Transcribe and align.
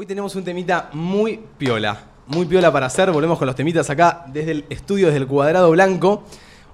Hoy 0.00 0.06
tenemos 0.06 0.32
un 0.36 0.44
temita 0.44 0.90
muy 0.92 1.40
piola, 1.58 1.98
muy 2.28 2.46
piola 2.46 2.70
para 2.70 2.86
hacer. 2.86 3.10
Volvemos 3.10 3.36
con 3.36 3.48
los 3.48 3.56
temitas 3.56 3.90
acá 3.90 4.26
desde 4.28 4.52
el 4.52 4.64
estudio, 4.70 5.06
desde 5.06 5.18
el 5.18 5.26
cuadrado 5.26 5.72
blanco. 5.72 6.22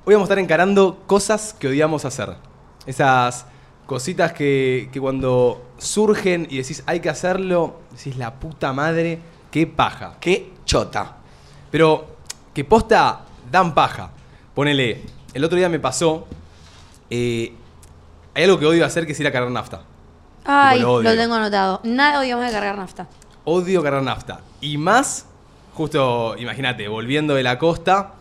Hoy 0.04 0.12
vamos 0.12 0.29
a 0.29 0.33
estar 0.33 0.39
encarando 0.39 0.99
cosas 1.06 1.56
que 1.58 1.68
odiamos 1.68 2.04
hacer. 2.04 2.37
Esas 2.84 3.46
cositas 3.87 4.34
que, 4.34 4.90
que 4.92 5.00
cuando 5.00 5.71
surgen 5.79 6.46
y 6.50 6.58
decís 6.58 6.82
hay 6.84 7.00
que 7.00 7.08
hacerlo, 7.08 7.80
decís 7.92 8.18
la 8.18 8.34
puta 8.34 8.74
madre, 8.74 9.21
qué 9.50 9.66
paja. 9.66 10.18
Qué 10.20 10.52
chota. 10.66 11.16
Pero 11.70 12.04
que 12.52 12.62
posta 12.64 13.25
dan 13.50 13.72
paja. 13.72 14.11
Ponele, 14.54 15.00
el 15.32 15.43
otro 15.43 15.56
día 15.56 15.70
me 15.70 15.80
pasó, 15.80 16.27
eh, 17.09 17.54
hay 18.34 18.45
algo 18.45 18.59
que 18.59 18.66
odio 18.66 18.84
hacer 18.84 19.06
que 19.06 19.12
es 19.12 19.20
ir 19.20 19.27
a 19.27 19.32
cargar 19.32 19.50
nafta. 19.50 19.93
Ay, 20.45 20.80
lo 20.80 21.02
tengo 21.02 21.34
anotado. 21.34 21.80
Nada 21.84 22.20
odio 22.20 22.36
más 22.36 22.46
de 22.48 22.52
cargar 22.52 22.76
nafta. 22.76 23.06
Odio 23.44 23.82
cargar 23.82 24.02
nafta. 24.02 24.40
Y 24.61 24.76
más, 24.79 25.26
justo, 25.75 26.36
imagínate, 26.39 26.89
volviendo 26.89 27.35
de 27.35 27.43
la 27.43 27.58
costa, 27.58 28.12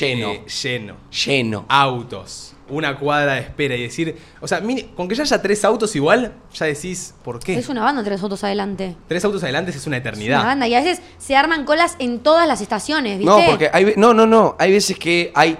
Lleno. 0.00 0.30
eh, 0.32 0.44
lleno. 0.62 0.94
Lleno. 1.24 1.64
Autos. 1.68 2.52
Una 2.68 2.98
cuadra 2.98 3.34
de 3.34 3.40
espera 3.42 3.76
y 3.76 3.82
decir. 3.82 4.18
O 4.40 4.48
sea, 4.48 4.60
mire, 4.60 4.88
con 4.96 5.06
que 5.06 5.14
ya 5.14 5.22
haya 5.22 5.40
tres 5.40 5.64
autos 5.64 5.94
igual, 5.94 6.32
ya 6.52 6.66
decís, 6.66 7.14
¿por 7.22 7.38
qué? 7.38 7.54
Es 7.56 7.68
una 7.68 7.82
banda 7.82 8.02
tres 8.02 8.20
autos 8.20 8.42
adelante. 8.42 8.96
Tres 9.06 9.24
autos 9.24 9.40
adelante 9.44 9.70
es 9.70 9.86
una 9.86 9.98
Es 9.98 10.00
eternidad. 10.00 10.40
una 10.40 10.48
banda. 10.48 10.66
Y 10.66 10.74
a 10.74 10.80
veces 10.82 11.00
se 11.18 11.36
arman 11.36 11.64
colas 11.64 11.94
en 12.00 12.18
todas 12.18 12.48
las 12.48 12.60
estaciones, 12.60 13.18
¿viste? 13.18 13.30
No, 13.30 13.46
porque 13.48 13.70
hay, 13.72 13.92
no, 13.96 14.12
no, 14.14 14.26
no. 14.26 14.56
Hay 14.58 14.72
veces 14.72 14.98
que 14.98 15.30
hay 15.36 15.56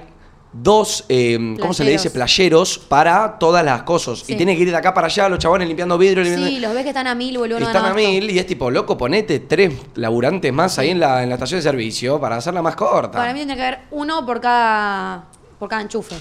dos, 0.63 1.05
eh, 1.09 1.57
¿cómo 1.61 1.73
se 1.75 1.85
le 1.85 1.93
dice? 1.93 2.11
Playeros 2.11 2.79
para 2.79 3.39
todas 3.39 3.65
las 3.65 3.83
cosas. 3.83 4.21
Sí. 4.21 4.33
Y 4.33 4.37
tiene 4.37 4.57
que 4.57 4.63
ir 4.63 4.71
de 4.71 4.77
acá 4.77 4.93
para 4.95 5.07
allá, 5.07 5.29
los 5.29 5.39
chabones 5.39 5.69
limpiando 5.69 5.97
vidrio. 5.99 6.23
limpiando- 6.23 6.49
Sí, 6.49 6.61
los 6.61 6.75
ves 6.75 6.83
que 6.83 6.89
están 6.91 7.07
a 7.07 7.15
mil, 7.15 7.39
boludo. 7.39 7.59
Están 7.59 7.85
a 7.85 7.95
mil 7.95 8.31
y 8.31 8.39
es 8.39 8.47
tipo, 8.47 8.71
loco, 8.71 8.97
ponete 8.99 9.41
tres 9.41 9.73
laburantes 9.95 10.53
más 10.53 10.79
ahí 10.79 10.91
en 10.91 11.01
la, 11.01 11.23
en 11.23 11.29
la 11.29 11.35
estación 11.37 11.59
de 11.59 11.63
servicio 11.63 12.21
para 12.21 12.37
hacerla 12.37 12.63
más 12.63 12.75
corta. 12.77 13.19
Para 13.19 13.33
mí 13.33 13.41
tiene 13.41 13.55
que 13.57 13.63
haber 13.63 13.79
uno 13.91 14.25
por 14.27 14.41
cada, 14.41 15.25
por 15.59 15.69
cada 15.69 15.83
enchufe. 15.83 16.17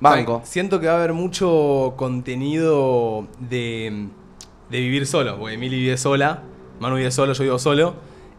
Banco. 0.00 0.42
Siento 0.44 0.80
que 0.80 0.86
va 0.86 0.94
a 0.94 0.96
haber 0.96 1.12
mucho 1.12 1.94
contenido 1.96 3.26
de, 3.38 4.08
de 4.70 4.80
vivir 4.80 5.06
solo. 5.06 5.38
Porque 5.38 5.54
Emily 5.54 5.76
vive 5.76 5.96
sola, 5.96 6.42
Manu 6.80 6.96
vive 6.96 7.10
solo, 7.10 7.32
yo 7.32 7.42
vivo 7.44 7.58
solo. 7.58 7.94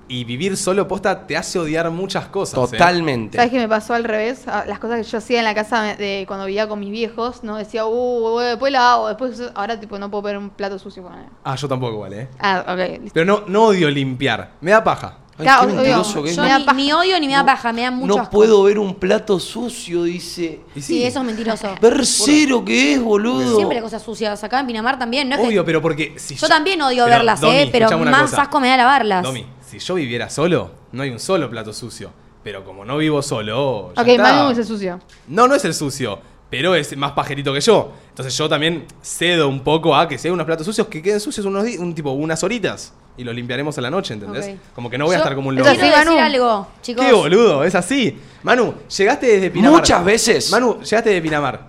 Y 0.07 0.23
vivir 0.23 0.55
solo, 0.55 0.87
posta, 0.87 1.25
te 1.25 1.35
hace 1.35 1.57
odiar 1.57 1.89
muchas 1.89 2.27
cosas. 2.27 2.53
¿eh? 2.53 2.77
Totalmente. 2.77 3.37
¿Sabes 3.37 3.51
qué 3.51 3.57
me 3.57 3.67
pasó 3.67 3.95
al 3.95 4.03
revés? 4.03 4.43
Ah, 4.47 4.63
Las 4.67 4.77
cosas 4.79 4.97
que 4.97 5.03
yo 5.11 5.17
hacía 5.17 5.39
en 5.39 5.45
la 5.45 5.55
casa 5.55 5.81
de 5.95 6.25
cuando 6.27 6.45
vivía 6.45 6.67
con 6.67 6.79
mis 6.79 6.91
viejos, 6.91 7.43
¿no? 7.43 7.57
Decía, 7.57 7.85
uh, 7.87 8.19
bueno, 8.21 8.49
después 8.49 8.71
la 8.71 8.93
hago, 8.93 9.07
después 9.07 9.41
ahora 9.55 9.79
tipo 9.79 9.97
no 9.97 10.11
puedo 10.11 10.21
ver 10.21 10.37
un 10.37 10.51
plato 10.51 10.77
sucio 10.77 11.01
con 11.03 11.13
él. 11.13 11.25
Ah, 11.43 11.55
yo 11.55 11.67
tampoco 11.67 11.93
igual, 11.93 12.13
¿eh? 12.13 12.27
Ah, 12.39 12.63
ok, 12.67 12.77
listo. 13.01 13.11
Pero 13.13 13.25
no, 13.25 13.43
no 13.47 13.63
odio 13.65 13.89
limpiar. 13.89 14.51
Me 14.61 14.71
da 14.71 14.83
paja. 14.83 15.17
Ay, 15.37 15.43
Claro, 15.43 15.67
qué 15.67 15.73
mentiroso 15.73 16.23
que 16.23 16.29
es. 16.29 16.35
Yo 16.37 16.43
Me 16.43 16.47
da 16.49 16.59
ni, 16.59 16.63
paja. 16.65 16.77
ni 16.77 16.93
odio 16.93 17.19
ni 17.19 17.27
me 17.27 17.33
da 17.33 17.45
paja, 17.45 17.73
me 17.73 17.81
da 17.81 17.91
mucho 17.91 18.15
No 18.15 18.21
asco. 18.21 18.31
puedo 18.31 18.63
ver 18.63 18.79
un 18.79 18.95
plato 18.95 19.37
sucio, 19.39 20.03
dice. 20.03 20.61
Y 20.75 20.81
Sí, 20.81 21.03
eso 21.03 21.19
es 21.19 21.25
mentiroso. 21.25 21.75
Versero 21.81 22.63
que 22.63 22.93
es, 22.93 23.01
boludo. 23.01 23.55
Siempre 23.57 23.77
hay 23.79 23.83
cosas 23.83 24.01
sucias. 24.01 24.41
Acá 24.45 24.61
en 24.61 24.67
Pinamar 24.67 24.97
también, 24.97 25.27
¿no? 25.27 25.35
Es 25.35 25.41
que- 25.41 25.47
Obvio, 25.47 25.65
pero 25.65 25.81
porque 25.81 26.13
si 26.17 26.35
Yo 26.35 26.47
también 26.47 26.81
odio 26.81 27.03
Pero, 27.03 27.17
verlas, 27.17 27.41
Domi, 27.41 27.53
¿eh? 27.57 27.69
Pero 27.69 27.89
más 27.99 28.21
cosa. 28.29 28.43
asco 28.43 28.59
me 28.61 28.69
da 28.69 28.77
lavarlas. 28.77 29.23
Domi, 29.23 29.45
si 29.65 29.79
yo 29.79 29.95
viviera 29.95 30.29
solo, 30.29 30.71
no 30.91 31.03
hay 31.03 31.09
un 31.09 31.19
solo 31.19 31.49
plato 31.49 31.73
sucio. 31.73 32.11
Pero 32.43 32.63
como 32.63 32.85
no 32.85 32.97
vivo 32.97 33.21
solo. 33.23 33.91
ya 33.95 34.01
Ok, 34.03 34.07
está. 34.09 34.23
Manu 34.23 34.51
es 34.51 34.57
el 34.59 34.65
sucio. 34.65 34.99
No, 35.27 35.47
no 35.47 35.55
es 35.55 35.65
el 35.65 35.73
sucio, 35.73 36.19
pero 36.49 36.75
es 36.75 36.95
más 36.95 37.13
pajerito 37.13 37.51
que 37.51 37.59
yo. 37.61 37.91
Entonces 38.09 38.37
yo 38.37 38.47
también 38.47 38.85
cedo 39.01 39.49
un 39.49 39.61
poco 39.61 39.95
a 39.95 40.07
que 40.07 40.17
si 40.19 40.27
hay 40.27 40.31
unos 40.33 40.45
platos 40.45 40.65
sucios, 40.65 40.85
que 40.87 41.01
queden 41.01 41.19
sucios 41.19 41.45
unos 41.47 41.65
un 41.79 41.95
tipo 41.95 42.11
unas 42.11 42.43
horitas. 42.43 42.93
Y 43.17 43.23
los 43.23 43.33
limpiaremos 43.33 43.77
a 43.77 43.81
la 43.81 43.89
noche, 43.89 44.13
¿entendés? 44.13 44.57
Como 44.75 44.89
que 44.89 44.97
no 44.97 45.05
voy 45.05 45.15
a 45.15 45.17
Yo 45.17 45.23
estar 45.23 45.35
como 45.35 45.47
un 45.49 45.55
loco. 45.55 45.69
Quiero 45.69 45.81
sí, 45.85 45.89
decir 45.89 46.05
Manu. 46.05 46.19
algo, 46.19 46.67
chicos. 46.81 47.05
Qué 47.05 47.13
boludo, 47.13 47.63
es 47.63 47.73
así. 47.73 48.19
Manu, 48.43 48.73
llegaste 48.95 49.25
desde 49.25 49.49
Pinamar. 49.51 49.79
Muchas 49.79 50.03
veces. 50.05 50.51
Manu, 50.51 50.81
llegaste 50.81 51.09
de 51.11 51.21
Pinamar. 51.21 51.67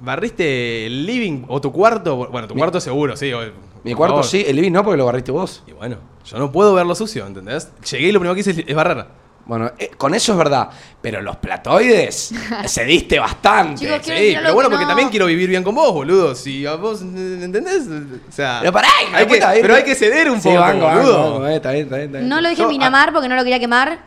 ¿Barriste 0.00 0.86
el 0.86 1.06
living 1.06 1.44
o 1.48 1.60
tu 1.60 1.70
cuarto? 1.72 2.16
Bueno, 2.30 2.48
tu 2.48 2.54
cuarto 2.54 2.80
seguro, 2.80 3.16
sí. 3.16 3.32
o- 3.32 3.40
Mi 3.84 3.94
cuarto 3.94 4.16
favor. 4.16 4.26
sí, 4.26 4.44
el 4.46 4.56
living 4.56 4.72
no 4.72 4.82
porque 4.84 4.96
lo 4.98 5.06
barriste 5.06 5.32
vos. 5.32 5.62
Y 5.66 5.72
bueno, 5.72 5.96
yo 6.24 6.38
no 6.38 6.50
puedo 6.52 6.74
verlo 6.74 6.94
sucio, 6.94 7.26
¿entendés? 7.26 7.70
Llegué 7.90 8.08
y 8.08 8.12
lo 8.12 8.20
primero 8.20 8.34
que 8.34 8.40
hice 8.40 8.64
es- 8.66 8.74
barrer. 8.74 9.06
Bueno, 9.46 9.72
eh, 9.78 9.90
con 9.96 10.14
eso 10.14 10.32
es 10.32 10.38
verdad. 10.38 10.68
Pero 11.00 11.22
los 11.22 11.36
platoides 11.36 12.32
cediste 12.68 13.18
bastante. 13.18 13.80
Chicos, 13.80 13.98
quiero 14.04 14.18
Sí, 14.18 14.24
decir 14.24 14.34
pero 14.36 14.46
algo 14.48 14.54
bueno, 14.54 14.68
que 14.68 14.74
porque 14.74 14.84
no- 14.84 14.88
también 14.90 15.08
quiero 15.08 15.26
vivir 15.26 15.48
bien 15.48 15.64
con 15.64 15.74
vos, 15.74 15.92
boludo. 15.92 16.34
Si 16.34 16.66
a 16.66 16.76
vos, 16.76 17.00
¿entendés? 17.02 17.88
O 17.88 18.30
sea, 18.32 18.58
Pero 18.60 18.72
pará, 18.72 18.88
de 19.10 19.16
hay 19.16 19.26
que, 19.26 19.34
puta, 19.34 19.52
pero 19.60 19.74
hay 19.74 19.82
que 19.84 19.94
ceder 19.94 20.30
un 20.30 20.40
Sí, 20.40 20.48
poco, 20.50 20.60
banco, 20.60 20.86
boludo. 20.88 21.30
banco, 21.32 21.46
eh, 21.48 21.56
está 21.56 21.72
bien, 21.72 21.84
está 21.84 21.96
bien, 21.96 22.06
está 22.08 22.18
bien. 22.18 22.28
No 22.28 22.40
lo 22.40 22.48
dije 22.48 22.60
Yo, 22.62 22.68
en 22.68 22.76
Pinamar 22.76 23.12
porque 23.12 23.28
no 23.28 23.34
lo 23.34 23.42
quería 23.42 23.58
quemar, 23.58 23.98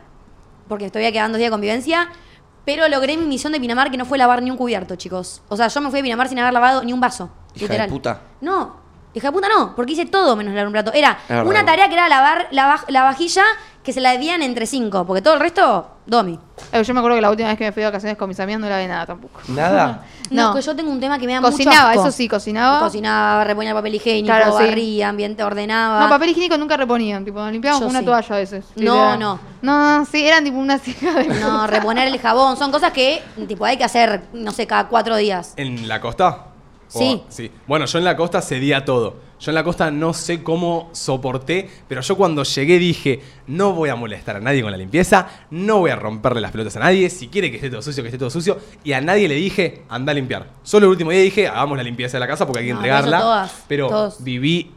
porque 0.68 0.88
todavía 0.88 1.12
quedan 1.12 1.32
dos 1.32 1.38
días 1.38 1.48
de 1.48 1.52
convivencia. 1.52 2.08
Pero 2.64 2.88
logré 2.88 3.18
mi 3.18 3.26
misión 3.26 3.52
de 3.52 3.60
Pinamar 3.60 3.90
que 3.90 3.98
no 3.98 4.06
fue 4.06 4.16
lavar 4.16 4.42
ni 4.42 4.50
un 4.50 4.56
cubierto, 4.56 4.96
chicos. 4.96 5.42
O 5.48 5.56
sea, 5.58 5.68
yo 5.68 5.80
me 5.82 5.90
fui 5.90 6.00
a 6.00 6.02
Pinamar 6.02 6.28
sin 6.30 6.38
haber 6.38 6.54
lavado 6.54 6.82
ni 6.84 6.94
un 6.94 7.00
vaso. 7.00 7.24
Hija 7.54 7.66
de 7.66 7.72
literal. 7.74 7.90
puta. 7.90 8.20
No, 8.40 8.76
hija 9.14 9.28
de 9.28 9.32
puta 9.32 9.48
no, 9.48 9.74
porque 9.74 9.92
hice 9.92 10.06
todo 10.06 10.36
menos 10.36 10.52
lavar 10.52 10.66
un 10.66 10.72
plato. 10.72 10.92
Era 10.92 11.18
verdad. 11.28 11.46
una 11.46 11.64
tarea 11.64 11.88
que 11.88 11.94
era 11.94 12.08
lavar 12.08 12.48
la, 12.50 12.80
la 12.88 13.02
vajilla 13.04 13.44
que 13.82 13.92
se 13.92 14.00
la 14.00 14.12
debían 14.12 14.42
entre 14.42 14.66
cinco, 14.66 15.04
porque 15.06 15.20
todo 15.20 15.34
el 15.34 15.40
resto, 15.40 15.86
Domi. 16.06 16.38
Eh, 16.72 16.82
Yo 16.82 16.94
me 16.94 17.00
acuerdo 17.00 17.16
que 17.16 17.20
la 17.20 17.30
última 17.30 17.48
vez 17.50 17.58
que 17.58 17.64
me 17.64 17.72
fui 17.72 17.80
de 17.82 17.88
vacaciones 17.88 18.16
con 18.16 18.28
mis 18.28 18.40
amigos 18.40 18.62
no 18.62 18.68
lavé 18.68 18.88
nada 18.88 19.06
tampoco. 19.06 19.40
Nada. 19.48 20.04
No, 20.30 20.44
No. 20.44 20.58
es 20.58 20.64
que 20.64 20.70
yo 20.70 20.74
tengo 20.74 20.90
un 20.90 20.98
tema 21.00 21.18
que 21.18 21.26
me 21.26 21.34
da 21.34 21.42
Cocinaba, 21.42 21.88
mucho 21.88 21.90
asco. 22.00 22.08
eso 22.08 22.16
sí, 22.16 22.28
cocinaba. 22.28 22.80
Cocinaba, 22.80 23.44
reponía 23.44 23.72
el 23.72 23.76
papel 23.76 23.96
higiénico, 23.96 24.34
Claro, 24.34 24.56
sí. 24.56 24.64
barría, 24.64 25.10
ambiente, 25.10 25.44
ordenaba. 25.44 26.00
No, 26.00 26.08
papel 26.08 26.30
higiénico 26.30 26.56
nunca 26.56 26.78
reponían, 26.78 27.26
tipo, 27.26 27.46
limpiaban 27.50 27.78
Yo 27.78 27.84
con 27.86 27.90
una 27.90 27.98
sí. 28.00 28.06
toalla 28.06 28.34
a 28.34 28.38
veces. 28.38 28.64
No, 28.76 28.82
literal. 28.94 29.18
no. 29.20 29.38
No, 29.60 29.98
no, 29.98 30.04
sí, 30.06 30.26
eran 30.26 30.42
tipo 30.42 30.56
una 30.56 30.78
de 30.78 31.28
No, 31.42 31.66
reponer 31.66 32.08
el 32.08 32.18
jabón, 32.18 32.56
son 32.56 32.70
cosas 32.72 32.90
que 32.92 33.22
tipo 33.46 33.66
hay 33.66 33.76
que 33.76 33.84
hacer, 33.84 34.22
no 34.32 34.50
sé, 34.52 34.66
cada 34.66 34.88
cuatro 34.88 35.14
días. 35.16 35.52
¿En 35.58 35.86
la 35.88 36.00
costa? 36.00 36.46
O- 36.92 36.98
Sí. 36.98 37.22
sí. 37.28 37.50
Bueno, 37.66 37.86
yo 37.86 37.98
en 37.98 38.04
la 38.04 38.16
costa 38.16 38.40
cedía 38.42 38.84
todo. 38.84 39.16
Yo 39.40 39.50
en 39.50 39.56
la 39.56 39.64
costa 39.64 39.90
no 39.90 40.14
sé 40.14 40.42
cómo 40.42 40.88
soporté, 40.92 41.68
pero 41.88 42.00
yo 42.00 42.16
cuando 42.16 42.44
llegué 42.44 42.78
dije, 42.78 43.20
no 43.46 43.72
voy 43.72 43.88
a 43.90 43.96
molestar 43.96 44.36
a 44.36 44.40
nadie 44.40 44.62
con 44.62 44.70
la 44.70 44.76
limpieza, 44.76 45.28
no 45.50 45.78
voy 45.80 45.90
a 45.90 45.96
romperle 45.96 46.40
las 46.40 46.50
pelotas 46.52 46.76
a 46.76 46.80
nadie, 46.80 47.10
si 47.10 47.28
quiere 47.28 47.50
que 47.50 47.56
esté 47.56 47.68
todo 47.68 47.82
sucio, 47.82 48.02
que 48.02 48.08
esté 48.08 48.18
todo 48.18 48.30
sucio, 48.30 48.58
y 48.84 48.92
a 48.92 49.00
nadie 49.00 49.28
le 49.28 49.34
dije, 49.34 49.82
anda 49.88 50.12
a 50.12 50.14
limpiar. 50.14 50.46
Solo 50.62 50.86
el 50.86 50.90
último 50.92 51.10
día 51.10 51.20
dije, 51.20 51.46
hagamos 51.48 51.76
la 51.76 51.82
limpieza 51.82 52.16
de 52.16 52.20
la 52.20 52.26
casa 52.26 52.46
porque 52.46 52.60
hay 52.60 52.66
que 52.66 52.72
No, 52.72 52.78
entregarla. 52.78 53.20
todas, 53.20 53.64
pero 53.68 53.88
todos. 53.88 54.22
viví 54.24 54.70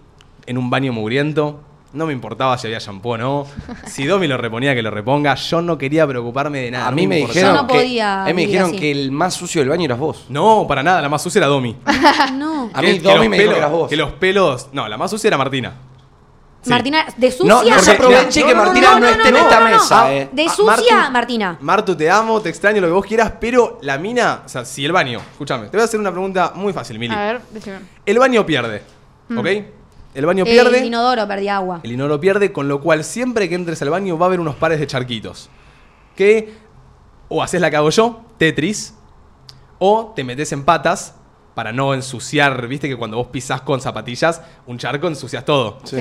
en 0.48 0.58
un 0.58 0.70
baño 0.70 0.92
mugriento, 0.92 1.62
no 1.98 2.06
me 2.06 2.14
importaba 2.14 2.58
si 2.58 2.68
había 2.68 2.80
shampoo 2.80 3.12
o 3.14 3.18
no, 3.18 3.48
si 3.88 4.06
Domi 4.06 4.28
lo 4.28 4.38
reponía 4.38 4.74
que 4.74 4.82
lo 4.82 4.92
reponga, 4.92 5.36
yo 5.36 5.62
no 5.62 5.78
quería 5.78 6.08
preocuparme 6.08 6.60
de 6.62 6.72
nada. 6.72 6.88
A 6.88 6.92
mí 6.92 7.08
me 7.08 7.18
dijeron 7.18 7.56
Yo 7.56 7.62
no 7.62 7.68
que, 7.68 7.74
podía 7.74 8.22
a 8.24 8.26
mí 8.28 8.34
me 8.34 8.42
vivir 8.44 8.48
dijeron 8.50 8.70
así. 8.70 8.80
que 8.80 8.92
el 8.92 9.12
más 9.12 9.34
sucio 9.34 9.62
del 9.62 9.70
baño 9.70 9.86
eras 9.86 10.00
vos. 10.00 10.26
No, 10.30 10.66
para 10.68 10.84
nada, 10.84 11.02
la 11.02 11.10
más 11.10 11.22
sucia 11.22 11.40
era 11.40 11.48
Domi. 11.48 11.76
No. 12.34 12.70
A 12.74 12.82
Que- 12.82 12.88
mí 12.94 13.00
que 13.00 13.04
Domi 13.08 13.18
los 13.18 13.30
me 13.30 13.38
dijo 13.38 13.50
pelos- 13.50 13.54
que 13.54 13.58
eras 13.60 13.72
vos. 13.72 13.90
Que 13.90 13.96
los 13.98 14.12
pelos. 14.14 14.70
No, 14.72 14.88
la 14.88 14.98
más 14.98 15.12
sucia 15.12 15.28
era 15.28 15.38
Martina. 15.38 15.74
Sí. 16.62 16.70
Martina, 16.72 17.06
de 17.16 17.32
sucia. 17.32 17.46
No, 17.54 17.64
no 17.64 17.80
se 17.80 17.92
aproveche 17.92 18.44
que 18.44 18.54
Martina 18.56 19.00
no 19.00 19.08
esté 19.08 19.30
en 19.30 19.36
esta 19.38 19.60
mesa, 19.62 20.14
eh. 20.14 20.30
De 20.34 20.46
Ah, 20.46 20.50
sucia, 20.54 20.98
Martu- 21.08 21.12
Martina. 21.12 21.58
Martu, 21.62 21.96
te 21.96 22.10
amo, 22.10 22.42
te 22.42 22.50
extraño, 22.50 22.82
lo 22.82 22.88
que 22.88 22.94
vos 22.94 23.06
quieras, 23.06 23.34
pero 23.40 23.78
la 23.84 23.98
mina, 23.98 24.42
o 24.46 24.50
sea, 24.50 24.66
si 24.66 24.84
el 24.84 24.92
baño, 24.92 25.20
escúchame, 25.32 25.66
te 25.68 25.78
voy 25.78 25.82
a 25.82 25.86
hacer 25.86 26.00
una 26.00 26.12
pregunta 26.12 26.52
muy 26.56 26.74
fácil, 26.74 27.00
Mili. 27.00 27.14
A 27.14 27.20
ver, 27.20 27.42
decime. 27.52 27.78
El 28.06 28.20
baño 28.20 28.46
pierde, 28.46 28.82
Mm. 29.30 29.38
¿ok? 29.38 29.48
El 30.14 30.26
baño 30.26 30.46
pierde, 30.46 30.80
El 30.80 30.86
inodoro 30.86 31.28
perdí 31.28 31.48
agua. 31.48 31.80
el 31.84 31.92
inodoro 31.92 32.20
pierde, 32.20 32.52
con 32.52 32.68
lo 32.68 32.82
cual 32.82 33.04
siempre 33.04 33.48
que 33.50 33.56
entres 33.56 33.82
al 33.82 33.90
baño 33.90 34.18
va 34.18 34.26
a 34.26 34.28
haber 34.28 34.40
unos 34.40 34.56
pares 34.56 34.80
de 34.80 34.88
charquitos. 34.88 35.50
Que 36.16 36.54
o 37.30 37.44
haces 37.44 37.62
la 37.62 37.70
que 37.70 37.76
hago 37.78 37.90
yo, 37.92 38.22
Tetris, 38.38 38.96
o 39.80 40.14
te 40.16 40.24
metes 40.24 40.52
en 40.54 40.64
patas 40.64 41.14
para 41.54 41.72
no 41.72 41.94
ensuciar, 41.94 42.68
viste 42.68 42.88
que 42.88 42.96
cuando 42.96 43.18
vos 43.18 43.28
pisás 43.28 43.62
con 43.62 43.82
zapatillas, 43.82 44.42
un 44.66 44.78
charco 44.78 45.08
ensucias 45.08 45.44
todo. 45.46 45.80
Sí. 45.84 45.98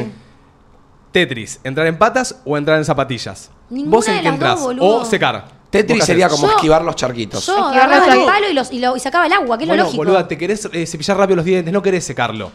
Tetris, 1.12 1.60
¿entrar 1.64 1.86
en 1.86 1.98
patas 1.98 2.40
o 2.44 2.56
entrar 2.56 2.78
en 2.78 2.84
zapatillas? 2.84 3.50
Ninguna 3.70 3.96
¿Vos 3.96 4.08
en 4.08 4.14
de 4.14 4.18
qué 4.20 4.24
las 4.24 4.34
entras? 4.34 4.60
o 4.80 5.04
secar. 5.04 5.34
¿Vos 5.42 5.50
Tetris 5.70 6.04
sería 6.04 6.28
como 6.28 6.46
Yo- 6.46 6.54
esquivar 6.56 6.82
los 6.84 6.94
charquitos. 6.96 7.44
Yo 7.46 7.54
Esquivar 7.54 7.74
agarraba 7.74 8.06
los 8.06 8.14
el 8.16 8.24
palo 8.24 8.48
y, 8.50 8.54
los, 8.54 8.72
y, 8.72 8.78
lo- 8.78 8.96
y 8.96 9.00
sacaba 9.00 9.26
el 9.26 9.32
agua, 9.32 9.58
que 9.58 9.64
es 9.64 9.68
Bueno, 9.68 9.82
lo 9.82 9.86
lógico. 9.88 10.04
boluda, 10.04 10.28
te 10.28 10.38
querés 10.38 10.68
eh, 10.72 10.86
cepillar 10.86 11.16
rápido 11.18 11.36
los 11.36 11.44
dientes, 11.44 11.72
no 11.72 11.82
querés 11.82 12.04
secarlo. 12.04 12.50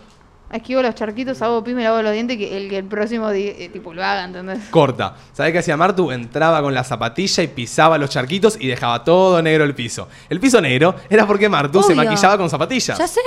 Esquivo 0.51 0.81
los 0.81 0.93
charquitos, 0.95 1.41
hago 1.41 1.63
pis, 1.63 1.73
me 1.75 1.83
lavo 1.83 2.01
los 2.01 2.11
dientes, 2.11 2.37
que 2.37 2.57
el, 2.57 2.69
que 2.69 2.77
el 2.79 2.83
próximo 2.85 3.29
di- 3.31 3.47
eh, 3.47 3.69
tipo 3.71 3.93
lo 3.93 4.03
haga, 4.03 4.25
¿entendés? 4.25 4.59
Corta. 4.69 5.15
¿Sabés 5.31 5.53
qué 5.53 5.59
hacía 5.59 5.77
Martu? 5.77 6.11
Entraba 6.11 6.61
con 6.61 6.73
la 6.73 6.83
zapatilla 6.83 7.41
y 7.43 7.47
pisaba 7.47 7.97
los 7.97 8.09
charquitos 8.09 8.57
y 8.59 8.67
dejaba 8.67 9.03
todo 9.03 9.41
negro 9.41 9.63
el 9.63 9.73
piso. 9.73 10.09
El 10.29 10.39
piso 10.39 10.59
negro 10.59 10.95
era 11.09 11.25
porque 11.25 11.47
Martu 11.47 11.81
se 11.81 11.93
Obvio. 11.93 12.03
maquillaba 12.03 12.37
con 12.37 12.49
zapatillas. 12.49 12.97
Ya 12.97 13.07
sé, 13.07 13.21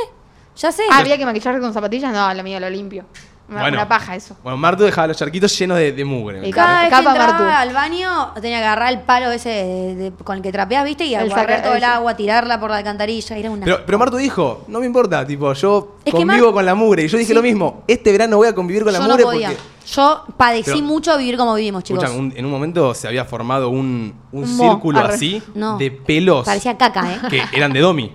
ya 0.56 0.71
sé. 0.71 0.82
Ah, 0.91 0.99
había 0.99 1.17
que 1.17 1.25
maquillarse 1.25 1.61
con 1.61 1.73
zapatillas, 1.73 2.12
no, 2.12 2.32
la 2.35 2.43
mía 2.43 2.61
lo 2.61 2.69
limpio. 2.69 3.05
Una, 3.46 3.61
Bueno. 3.61 3.76
una 3.76 3.88
paja 3.88 4.17
eso. 4.17 4.35
Bueno, 4.43 4.56
Martu 4.56 4.85
dejaba 4.85 5.08
los 5.08 5.19
charquitos 5.19 5.56
llenos 5.58 5.76
de, 5.76 5.93
de 5.93 6.05
mugre. 6.05 6.49
Y 6.49 6.50
Cada 6.50 6.81
vez 6.81 6.85
que 6.85 6.96
Capa 6.96 7.11
entraba 7.11 7.32
Martu. 7.38 7.44
al 7.44 7.75
baño 7.75 8.32
tenía 8.41 8.58
que 8.61 8.64
agarrar 8.64 8.91
el 8.93 9.00
palo 9.02 9.31
ese 9.31 9.50
de- 9.50 9.94
de- 9.96 10.12
con 10.25 10.37
el 10.38 10.43
que 10.43 10.50
trapeas, 10.50 10.82
¿viste? 10.85 11.05
Y 11.05 11.14
agarrar 11.14 11.62
todo 11.62 11.75
el 11.75 11.85
agua, 11.85 12.17
tirarla 12.17 12.58
por 12.58 12.70
la 12.70 12.79
alcantarilla. 12.79 13.37
Era 13.37 13.50
una... 13.50 13.64
Pero, 13.67 13.81
pero 13.85 13.99
Martu 13.99 14.17
dijo, 14.17 14.64
no 14.69 14.81
me 14.81 14.87
importa, 14.87 15.26
tipo, 15.26 15.52
yo 15.52 15.96
Es 16.06 16.12
convivo 16.14 16.46
Mar- 16.46 16.55
con 16.55 16.64
la 16.64 16.75
mugre. 16.75 17.02
Y 17.05 17.08
yo 17.08 17.19
dije 17.19 17.29
Sí. 17.29 17.35
lo 17.35 17.43
mismo, 17.43 17.85
este 17.87 18.12
verano 18.12 18.38
voy 18.38 18.49
a 18.49 18.55
convivir 18.55 18.82
con 18.82 18.93
la 18.94 18.99
no 19.00 19.08
mugre 19.08 19.25
podía. 19.25 19.49
porque 19.49 19.62
Yo 19.93 20.25
padecí 20.38 20.70
Pero- 20.73 20.82
mucho 20.87 21.19
vivir 21.19 21.37
como 21.37 21.55
vivimos, 21.55 21.85
chicos. 21.85 22.02
Escuchan, 22.02 22.25
un- 22.26 22.32
en 22.35 22.44
un 22.47 22.50
momento 22.50 22.94
se 22.94 23.06
había 23.06 23.26
formado 23.26 23.69
un, 23.69 24.14
un 24.32 24.47
círculo 24.49 25.00
arre. 25.00 25.14
así 25.17 25.43
No. 25.55 25.76
de 25.76 25.90
pelos 25.90 26.47
Parecía 26.47 26.79
caca, 26.79 27.12
¿eh? 27.12 27.19
que 27.29 27.43
eran 27.52 27.75
de 27.75 27.81
Domi. 27.81 28.11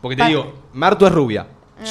Porque 0.00 0.14
te 0.14 0.22
Pa- 0.22 0.28
digo, 0.28 0.52
Martu 0.72 1.04
es 1.06 1.10
rubia. 1.12 1.48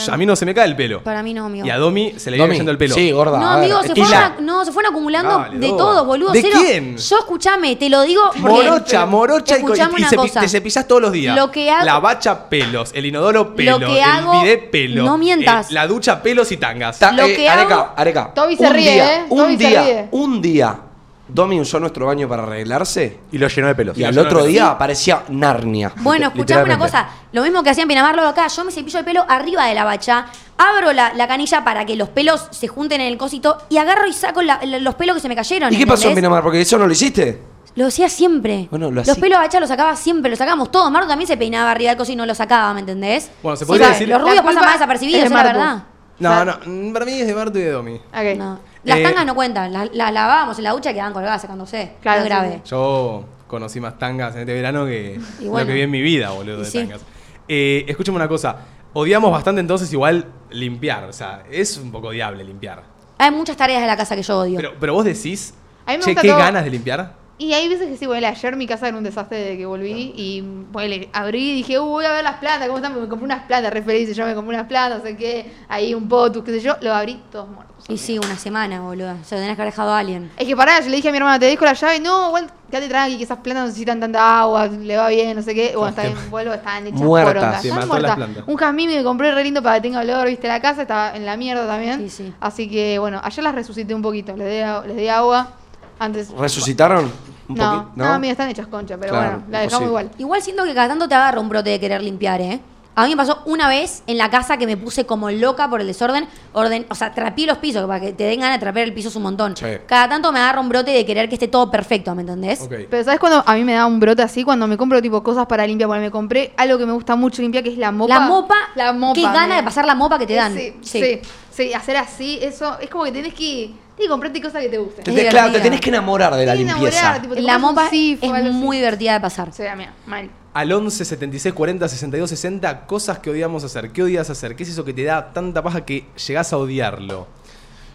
A 0.09 0.17
mí 0.17 0.25
no 0.25 0.35
se 0.35 0.45
me 0.45 0.53
cae 0.53 0.65
el 0.65 0.75
pelo. 0.75 1.01
Para 1.01 1.23
mí 1.23 1.33
no, 1.33 1.45
amigo. 1.45 1.65
Y 1.65 1.69
a 1.69 1.77
Domi 1.77 2.13
se 2.17 2.29
le 2.29 2.37
iba 2.37 2.43
Domi, 2.45 2.55
cayendo 2.55 2.71
el 2.71 2.77
pelo. 2.77 2.93
Sí, 2.95 3.11
gorda. 3.11 3.39
No, 3.39 3.45
a 3.47 3.53
amigo, 3.55 3.81
se 3.83 3.93
que 3.93 4.03
fueron, 4.03 4.11
la- 4.11 4.35
no, 4.41 4.65
se 4.65 4.71
fueron 4.71 4.91
acumulando 4.91 5.37
Dale, 5.39 5.57
de 5.59 5.67
Dodo. 5.67 5.77
todo, 5.77 6.05
boludo. 6.05 6.31
¿De 6.33 6.41
cero. 6.41 6.59
quién? 6.61 6.97
Yo 6.97 7.17
escuchame, 7.19 7.75
te 7.77 7.89
lo 7.89 8.01
digo. 8.01 8.21
Morocha, 8.35 9.05
morocha 9.05 9.57
y, 9.57 9.61
y 9.61 9.63
una 9.63 9.75
cepi- 10.09 10.15
cosa. 10.15 10.39
te 10.41 10.49
cepillas 10.49 10.87
todos 10.87 11.01
los 11.01 11.11
días. 11.11 11.35
Lo 11.35 11.49
que 11.51 11.69
hago- 11.71 11.85
La 11.85 11.99
bacha 11.99 12.49
pelos, 12.49 12.91
el 12.93 13.05
inodoro 13.05 13.55
pelo, 13.55 13.79
que 13.79 13.97
el 13.97 14.03
hago- 14.03 14.41
bidet 14.41 14.69
pelo. 14.71 15.03
no 15.05 15.17
mientas. 15.17 15.69
eh, 15.69 15.73
la 15.73 15.87
ducha 15.87 16.21
pelos 16.21 16.51
y 16.51 16.57
tangas. 16.57 16.99
Ta- 16.99 17.11
Lo 17.11 17.23
eh, 17.23 17.35
que 17.35 17.49
Areca, 17.49 17.75
hago- 17.75 17.93
Areca. 17.95 18.33
Toby 18.33 18.57
se 18.57 18.63
un 18.67 18.73
ríe, 18.73 18.91
día, 18.93 19.15
¿eh? 19.21 19.25
Un 19.29 19.37
Toby 19.39 19.57
se 19.57 19.67
día, 19.67 19.83
ríe. 19.83 20.07
un 20.11 20.41
día, 20.41 20.79
Domi 21.29 21.59
usó 21.59 21.79
nuestro 21.79 22.05
baño 22.05 22.27
para 22.27 22.43
arreglarse 22.43 23.19
Y 23.31 23.37
lo 23.37 23.47
llenó 23.47 23.67
de 23.67 23.75
pelos. 23.75 23.97
y 23.97 24.03
al 24.03 24.17
otro 24.17 24.39
lo 24.39 24.45
día 24.45 24.77
parecía 24.77 25.23
Narnia. 25.29 25.91
Bueno, 25.97 26.27
escuchame 26.27 26.63
una 26.63 26.77
cosa. 26.77 27.07
Lo 27.33 27.43
mismo 27.43 27.63
que 27.63 27.69
hacía 27.71 27.83
en 27.83 27.89
Pinamar, 27.89 28.15
lo 28.15 28.21
hago 28.21 28.31
acá. 28.31 28.47
Yo 28.47 28.63
me 28.63 28.71
cepillo 28.71 28.99
el 28.99 29.05
pelo 29.05 29.25
arriba 29.27 29.65
de 29.65 29.75
la 29.75 29.83
bacha, 29.83 30.25
abro 30.57 30.93
la, 30.93 31.13
la 31.13 31.27
canilla 31.27 31.63
para 31.63 31.85
que 31.85 31.95
los 31.95 32.09
pelos 32.09 32.47
se 32.51 32.67
junten 32.67 33.01
en 33.01 33.07
el 33.07 33.17
cosito 33.17 33.57
y 33.69 33.77
agarro 33.77 34.07
y 34.07 34.13
saco 34.13 34.41
la- 34.41 34.59
los 34.65 34.95
pelos 34.95 35.15
que 35.15 35.21
se 35.21 35.27
me 35.29 35.35
cayeron. 35.35 35.73
¿Y 35.73 35.77
qué 35.77 35.85
pasó 35.87 36.09
en. 36.09 36.15
Pinamar? 36.15 36.41
Porque 36.43 36.61
eso 36.61 36.77
no 36.77 36.85
lo 36.87 36.91
hiciste. 36.93 37.41
Lo 37.75 37.85
hacía 37.87 38.09
siempre. 38.09 38.67
Bueno, 38.71 38.89
lo 38.89 39.03
los 39.03 39.17
pelos 39.19 39.37
de 39.37 39.45
bacha 39.45 39.59
los 39.59 39.69
sacaba 39.69 39.95
siempre, 39.95 40.31
los 40.31 40.39
sacábamos 40.39 40.71
todos. 40.71 40.89
Marto 40.91 41.07
también 41.09 41.27
se 41.27 41.37
peinaba 41.37 41.69
arriba 41.69 41.89
del 41.91 41.97
coso 41.97 42.11
y 42.11 42.15
no 42.15 42.25
los 42.25 42.37
sacaba, 42.37 42.73
¿me 42.73 42.79
entendés? 42.79 43.29
Bueno, 43.43 43.55
se 43.55 43.65
Sí, 43.65 43.67
podría 43.67 43.87
va, 43.87 43.93
decir- 43.93 44.07
Los 44.09 44.19
rubios 44.21 44.41
pasan 44.41 44.63
más 44.63 44.73
desapercibidos, 44.73 45.19
es 45.19 45.25
es 45.25 45.31
la 45.31 45.43
verdad. 45.43 45.83
No, 46.19 46.31
O 46.31 46.33
sea- 46.33 46.45
no, 46.65 46.93
para 46.93 47.05
mí 47.05 47.11
es 47.11 47.27
de 47.27 47.35
Martu 47.35 47.59
y 47.59 47.61
de 47.61 47.69
Domi. 47.71 47.93
Ok. 47.95 48.37
No. 48.37 48.59
Las 48.87 48.97
Eh, 48.99 49.03
tangas 49.03 49.25
no 49.25 49.35
cuentan, 49.35 49.71
las, 49.73 49.89
las 49.93 50.11
lavábamos 50.13 50.57
en 50.57 50.63
la 50.63 50.71
ducha 50.71 50.91
y 50.91 50.93
quedaban 50.93 51.13
colgadas 51.13 51.41
secándose. 51.41 51.93
Claro, 52.01 52.19
no 52.21 52.25
es 52.25 52.31
sí, 52.31 52.35
grave. 52.35 52.61
Yo 52.65 53.25
conocí 53.47 53.79
más 53.79 53.97
tangas 53.99 54.33
en 54.35 54.41
este 54.41 54.53
verano 54.53 54.85
que 54.85 55.19
lo 55.41 55.55
que 55.65 55.73
vi 55.73 55.81
en 55.81 55.91
mi 55.91 56.01
vida, 56.01 56.31
boludo, 56.31 56.61
Y 56.61 56.63
de 56.63 56.65
sí. 56.71 56.79
tangas. 56.79 57.01
Eh, 57.47 57.85
escúchame 57.87 58.15
una 58.15 58.27
cosa. 58.27 58.55
Odiamos 58.93 59.31
bastante 59.31 59.61
entonces 59.61 59.91
igual 59.93 60.25
limpiar. 60.49 61.03
O 61.05 61.13
sea, 61.13 61.43
es 61.51 61.77
un 61.77 61.91
poco 61.91 62.07
odiable 62.07 62.43
limpiar. 62.43 62.83
Hay 63.19 63.31
muchas 63.31 63.57
tareas 63.57 63.81
de 63.81 63.87
la 63.87 63.97
casa 63.97 64.15
que 64.15 64.23
yo 64.23 64.39
odio. 64.39 64.55
Pero, 64.57 64.73
pero 64.79 64.93
vos 64.93 65.03
decís, 65.05 65.53
A 65.85 65.91
mí 65.91 65.97
me 65.97 66.03
che, 66.03 66.11
gusta 66.11 66.21
qué 66.21 66.27
todo. 66.29 66.37
ganas 66.39 66.63
de 66.63 66.69
limpiar. 66.69 67.13
Y 67.39 67.53
hay 67.53 67.69
veces 67.69 67.87
que 67.87 67.97
sí, 67.97 68.07
bueno, 68.07 68.25
ayer 68.27 68.55
mi 68.55 68.65
casa 68.65 68.87
era 68.87 68.97
un 68.97 69.03
desastre 69.03 69.37
de 69.37 69.57
que 69.57 69.65
volví 69.67 70.11
y 70.15 70.41
bueno, 70.71 71.05
abrí 71.13 71.51
y 71.51 71.53
dije, 71.53 71.79
uh, 71.79 71.85
voy 71.85 72.03
a 72.05 72.11
ver 72.11 72.23
las 72.23 72.37
plantas, 72.37 72.67
¿cómo 72.67 72.77
están? 72.77 72.99
Me 72.99 73.07
compré 73.07 73.25
unas 73.25 73.43
plantas, 73.43 73.71
re 73.71 73.83
feliz, 73.83 74.15
yo 74.15 74.25
me 74.25 74.33
compré 74.33 74.55
unas 74.55 74.67
plantas, 74.67 74.99
no 74.99 75.05
sé 75.05 75.15
qué, 75.15 75.53
ahí 75.69 75.93
un 75.93 76.09
potus, 76.09 76.43
qué 76.43 76.51
sé 76.53 76.61
yo, 76.61 76.75
lo 76.81 76.91
abrí 76.95 77.21
todos 77.31 77.47
muertos. 77.47 77.85
y 77.87 77.97
sí, 77.99 78.17
una 78.17 78.35
semana, 78.37 78.81
boludo. 78.81 79.13
Se 79.23 79.35
lo 79.35 79.41
tenés 79.41 79.55
que 79.55 79.61
haber 79.61 79.71
dejado 79.71 79.91
a 79.91 79.99
alguien. 79.99 80.31
Es 80.35 80.47
que 80.47 80.55
pará, 80.55 80.79
yo 80.79 80.89
le 80.89 80.95
dije 80.95 81.09
a 81.09 81.11
mi 81.11 81.17
hermana, 81.17 81.37
te 81.37 81.45
dejo 81.45 81.63
la 81.63 81.73
llave, 81.73 81.99
no, 81.99 82.29
igual, 82.29 82.49
quédate 82.71 82.87
tranqui, 82.89 83.17
que 83.17 83.23
esas 83.25 83.37
plantas 83.37 83.61
no 83.61 83.67
necesitan 83.67 83.99
tanta 83.99 84.39
agua, 84.39 84.65
le 84.65 84.97
va 84.97 85.07
bien, 85.09 85.35
no 85.35 85.43
sé 85.43 85.53
qué. 85.53 85.73
Bueno, 85.75 85.89
está 85.89 86.01
bien, 86.01 86.15
vuelvo, 86.31 86.53
están 86.55 86.87
hechas 86.87 87.01
Muertas. 87.01 87.63
las 87.63 87.87
muertas. 87.87 88.17
Un 88.47 88.55
jazmín 88.55 88.89
que 88.89 89.03
compré 89.03 89.31
re 89.31 89.43
lindo 89.43 89.61
para 89.61 89.75
que 89.75 89.81
tenga 89.81 89.99
olor, 89.99 90.27
viste, 90.27 90.47
la 90.47 90.59
casa 90.59 90.81
estaba 90.81 91.15
en 91.15 91.23
la 91.23 91.37
mierda 91.37 91.67
también. 91.67 91.99
Sí, 91.99 92.09
sí. 92.09 92.33
Así 92.39 92.67
que, 92.67 92.97
bueno, 92.97 93.21
ayer 93.23 93.43
las 93.43 93.53
resucité 93.53 93.93
un 93.93 94.01
poquito, 94.01 94.35
les 94.35 94.47
di, 94.49 94.87
les 94.87 94.97
di 94.97 95.07
agua, 95.07 95.51
antes... 95.99 96.31
¿Resucitaron? 96.31 97.11
Un 97.49 97.55
No, 97.55 97.91
no, 97.95 98.19
mira, 98.19 98.31
están 98.31 98.49
hechas 98.49 98.67
concha, 98.67 98.97
pero 98.97 99.13
Claro, 99.13 99.29
bueno, 99.31 99.43
la 99.49 99.59
dejamos 99.61 99.87
imposible. 99.87 99.87
igual. 99.89 100.11
Igual 100.19 100.41
siento 100.41 100.63
que 100.65 100.73
cada 100.73 100.89
tanto 100.89 101.07
te 101.07 101.15
agarra 101.15 101.39
un 101.39 101.49
brote 101.49 101.69
de 101.69 101.79
querer 101.79 102.01
limpiar, 102.03 102.41
¿eh? 102.41 102.59
A 102.95 103.03
mí 103.03 103.11
me 103.11 103.17
pasó 103.17 103.43
una 103.45 103.69
vez 103.69 104.01
en 104.07 104.17
la 104.17 104.31
casa 104.31 104.57
que 104.57 104.65
me 104.65 104.75
puse 104.75 105.05
como 105.05 105.29
loca 105.29 105.69
por 105.69 105.81
el 105.81 105.85
desorden. 105.85 106.27
Orden, 106.53 106.87
o 106.89 106.95
sea, 106.95 107.13
trapié 107.13 107.45
los 107.45 107.59
pisos, 107.59 107.85
para 107.85 107.99
que 107.99 108.11
te 108.11 108.23
den 108.23 108.39
ganas 108.39 108.55
de 108.55 108.59
trapear 108.59 108.87
el 108.87 108.93
piso 108.95 109.09
es 109.09 109.15
un 109.15 109.21
montón. 109.21 109.55
Sí. 109.55 109.67
Cada 109.85 110.09
tanto 110.09 110.31
me 110.31 110.39
agarra 110.39 110.59
un 110.59 110.67
brote 110.67 110.89
de 110.89 111.05
querer 111.05 111.29
que 111.29 111.35
esté 111.35 111.47
todo 111.47 111.69
perfecto, 111.69 112.15
¿me 112.15 112.21
entendés? 112.21 112.59
Ok. 112.61 112.73
Pero 112.89 113.03
¿sabes 113.03 113.19
cuando 113.19 113.43
a 113.45 113.53
mí 113.53 113.63
me 113.63 113.73
da 113.73 113.85
un 113.85 113.99
brote 113.99 114.23
así? 114.23 114.43
Cuando 114.43 114.65
me 114.65 114.77
compro 114.77 114.99
tipo 114.99 115.21
cosas 115.21 115.45
para 115.45 115.67
limpiar. 115.67 115.87
Porque 115.87 116.01
me 116.01 116.09
compré 116.09 116.53
algo 116.57 116.79
que 116.79 116.87
me 116.87 116.91
gusta 116.93 117.15
mucho 117.15 117.43
limpiar, 117.43 117.63
que 117.63 117.69
es 117.69 117.77
la 117.77 117.91
mopa. 117.91 118.15
La 118.15 118.19
mopa, 118.21 118.55
La 118.73 118.93
mopa. 118.93 119.13
qué 119.13 119.21
gana 119.21 119.43
mira. 119.45 119.55
de 119.57 119.63
pasar 119.63 119.85
la 119.85 119.93
mopa 119.93 120.17
que 120.17 120.25
te 120.25 120.33
dan. 120.33 120.55
Sí, 120.55 120.73
sí, 120.81 121.21
sí, 121.51 121.73
hacer 121.75 121.97
así, 121.97 122.39
eso. 122.41 122.79
Es 122.79 122.89
como 122.89 123.03
que 123.03 123.11
tenés 123.11 123.35
que... 123.35 123.73
Que 123.97 124.07
comprarte 124.07 124.41
cosas 124.41 124.61
que 124.61 124.69
te 124.69 124.77
gusten. 124.77 125.03
Te- 125.03 125.11
Es 125.11 125.17
te- 125.17 125.27
claro, 125.29 125.51
te 125.51 125.59
tenés 125.59 125.81
que 125.81 125.89
enamorar 125.89 126.35
de 126.35 126.45
la 126.45 126.53
limpieza. 126.55 127.19
tipo, 127.21 127.33
La 127.35 127.57
mopa 127.57 127.89
es 127.91 128.53
muy 128.53 128.77
divertida 128.77 129.13
de 129.13 129.19
pasar. 129.19 129.51
Sí, 129.51 129.63
mira, 129.75 129.93
mal. 130.05 130.29
Al 130.53 130.71
11 130.71 131.03
76 131.05 131.53
40 131.53 131.87
62 131.87 132.29
60, 132.29 132.85
cosas 132.85 133.19
que 133.19 133.29
odiamos 133.29 133.63
hacer. 133.63 133.91
¿Qué 133.91 134.03
odias 134.03 134.29
hacer? 134.29 134.55
¿Qué 134.55 134.63
es 134.63 134.69
eso 134.69 134.83
que 134.85 134.93
te 134.93 135.03
da 135.03 135.31
tanta 135.33 135.61
paja 135.63 135.83
que 135.85 136.05
llegás 136.27 136.53
a 136.53 136.57
odiarlo? 136.57 137.27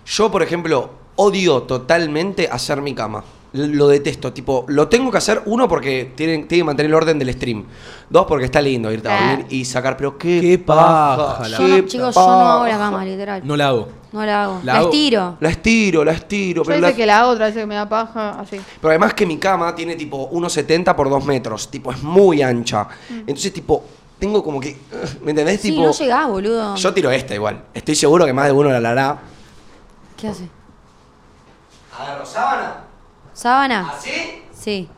Yo, 0.07 0.31
por 0.31 0.43
ejemplo, 0.43 0.91
odio 1.17 1.63
totalmente 1.63 2.49
hacer 2.51 2.81
mi 2.81 2.95
cama. 2.95 3.23
Lo 3.55 3.87
detesto. 3.89 4.33
Tipo, 4.33 4.65
lo 4.69 4.89
tengo 4.89 5.11
que 5.11 5.19
hacer, 5.19 5.43
uno, 5.45 5.69
porque 5.69 6.13
tiene, 6.17 6.39
tiene 6.45 6.61
que 6.61 6.65
mantener 6.65 6.89
el 6.91 6.95
orden 6.95 7.19
del 7.19 7.33
stream. 7.35 7.67
Dos, 8.09 8.25
porque 8.27 8.47
está 8.47 8.63
lindo 8.63 8.91
irte 8.91 9.09
a 9.11 9.15
Ah. 9.17 9.29
dormir 9.37 9.47
y 9.51 9.65
sacar. 9.67 9.95
Pero 9.99 10.17
qué, 10.17 10.41
Qué 10.41 10.59
paja, 10.59 11.47
la 11.49 11.59
Yo 11.59 11.69
no, 11.69 11.81
chicos, 11.83 12.15
yo 12.15 12.21
no 12.27 12.51
hago 12.51 12.67
la 12.67 12.79
cama, 12.79 13.05
literal. 13.05 13.43
No 13.45 13.55
la 13.57 13.69
hago. 13.69 13.89
No 14.13 14.25
la 14.25 14.45
hago. 14.45 14.61
La 14.65 14.73
La, 14.73 14.79
hago. 14.79 14.89
estiro. 14.91 15.37
La 15.41 15.49
estiro, 15.51 16.03
la 16.05 16.13
estiro. 16.13 16.63
Yo 16.63 16.67
Pero, 16.67 16.77
dice 16.79 16.91
la- 16.93 16.97
que 16.97 17.07
la 17.07 17.21
hago, 17.21 17.31
otra 17.33 17.47
vez 17.47 17.55
que 17.55 17.67
me 17.67 17.75
da 17.75 17.87
paja, 17.89 18.41
así. 18.41 18.59
pero 18.81 18.91
además 18.91 19.13
que 19.13 19.27
mi 19.27 19.37
cama 19.37 19.75
tiene 19.75 19.97
tipo 19.97 20.29
1,70 20.31 20.97
por 20.97 21.11
2 21.11 21.23
metros. 21.27 21.71
Tipo, 21.71 21.93
es 21.93 22.03
muy 22.03 22.41
ancha. 22.41 22.89
Entonces, 23.11 23.53
tipo, 23.53 23.85
tengo 24.19 24.43
como 24.43 24.61
que. 24.61 24.79
¿Me 25.23 25.31
entendés? 25.33 25.61
Sí, 25.61 25.71
tipo. 25.73 25.83
no 25.83 25.93
llegás, 25.93 26.27
boludo. 26.27 26.75
Yo 26.77 26.95
tiro 26.95 27.11
esta 27.11 27.35
igual. 27.35 27.65
Estoy 27.75 27.95
seguro 27.97 28.25
que 28.25 28.33
más 28.33 28.47
de 28.47 28.53
uno 28.53 28.71
la 28.81 28.91
hará. 28.91 29.19
¿Qué 30.17 30.29
hace? 30.29 30.49
Agarro 31.99 32.25
sábana. 32.25 32.77
¿Sábana? 33.33 33.93
¿Así? 33.97 34.43
Sí. 34.53 34.89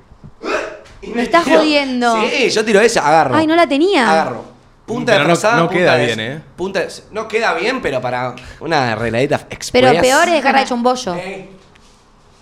y 1.02 1.08
Me 1.08 1.22
estás 1.22 1.44
jodiendo. 1.44 2.20
Sí, 2.28 2.50
yo 2.50 2.64
tiro 2.64 2.80
esa, 2.80 3.06
agarro. 3.06 3.36
Ay, 3.36 3.46
no 3.46 3.54
la 3.56 3.66
tenía. 3.66 4.10
Agarro. 4.10 4.44
Punta 4.86 5.12
Pero 5.12 5.24
de 5.24 5.28
no- 5.32 5.34
punta 5.60 5.68
queda 5.70 5.94
de- 5.96 6.06
bien, 6.06 6.20
¿eh? 6.20 6.42
Punta 6.56 6.80
de- 6.80 6.88
no 7.10 7.26
queda 7.26 7.54
bien, 7.54 7.80
pero 7.80 8.00
para 8.02 8.34
una 8.60 8.92
arregladita 8.92 9.36
express. 9.48 9.70
Pero 9.72 10.00
peor 10.00 10.28
es 10.28 10.34
dejarla 10.34 10.62
hecho 10.62 10.74
un 10.74 10.82
bollo. 10.82 11.14
Eh, 11.14 11.48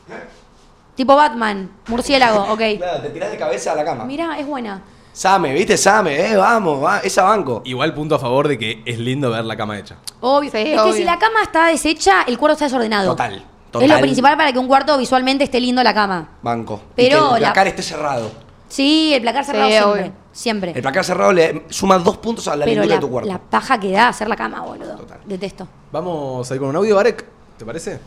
Tipo 0.97 1.15
Batman, 1.17 1.71
murciélago, 1.87 2.53
ok. 2.53 2.61
Claro, 2.79 3.01
te 3.03 3.11
tirás 3.11 3.31
de 3.31 3.39
cabeza 3.39 3.73
a 3.73 3.77
la 3.77 3.85
cama. 3.85 4.05
Mirá, 4.05 4.39
es 4.39 4.47
buena. 4.47 4.83
Same, 5.13 5.53
¿viste? 5.53 5.77
Same, 5.77 6.33
eh, 6.33 6.37
vamos, 6.37 6.83
va, 6.83 6.99
esa 7.01 7.23
banco. 7.23 7.63
Igual 7.65 7.93
punto 7.95 8.15
a 8.15 8.19
favor 8.19 8.49
de 8.49 8.59
que 8.59 8.83
es 8.87 8.99
lindo 8.99 9.31
ver 9.31 9.45
la 9.45 9.57
cama 9.57 9.79
hecha. 9.79 9.97
Obvio. 10.21 10.51
Sí, 10.51 10.59
es 10.59 10.81
que 10.83 10.93
si 10.95 11.05
la 11.05 11.19
cama 11.19 11.43
está 11.43 11.67
deshecha, 11.67 12.23
el 12.23 12.39
cuarto 12.39 12.55
está 12.55 12.65
desordenado. 12.65 13.11
Total, 13.11 13.45
Es 13.81 13.89
lo 13.89 13.99
principal 14.01 14.37
para 14.37 14.53
que 14.53 14.59
un 14.59 14.67
cuarto 14.69 14.97
visualmente 14.99 15.45
esté 15.45 15.61
lindo 15.61 15.83
la 15.83 15.95
cama. 15.95 16.29
Banco. 16.43 16.81
Pero 16.95 17.07
y 17.07 17.11
que 17.31 17.37
el 17.37 17.43
la- 17.43 17.49
placar 17.49 17.67
esté 17.69 17.83
cerrado. 17.83 18.31
Sí, 18.69 19.13
el 19.15 19.23
placar 19.23 19.45
cerrado 19.45 19.67
Sí, 19.69 19.73
siempre. 19.77 20.03
obvio. 20.03 20.13
Siempre. 20.33 20.73
El 20.75 20.83
placar 20.83 21.05
cerrado 21.05 21.33
le 21.33 21.65
suma 21.69 21.99
dos 21.99 22.17
puntos 22.19 22.49
a 22.49 22.57
la 22.57 22.65
Pero 22.65 22.81
lindura 22.83 22.87
la, 22.87 22.95
de 22.95 23.01
tu 23.07 23.11
cuarto. 23.11 23.29
la 23.31 23.39
paja 23.39 23.79
que 23.79 23.93
da 23.93 24.09
hacer 24.09 24.29
la 24.29 24.37
cama, 24.37 24.63
boludo. 24.63 24.97
Total. 24.97 25.19
Detesto. 25.27 25.69
Vamos 25.91 26.51
a 26.51 26.55
ir 26.55 26.61
con 26.61 26.71
un 26.71 26.77
audio, 26.77 26.99
Arek. 26.99 27.25
¿Te 27.59 27.65
parece? 27.67 28.01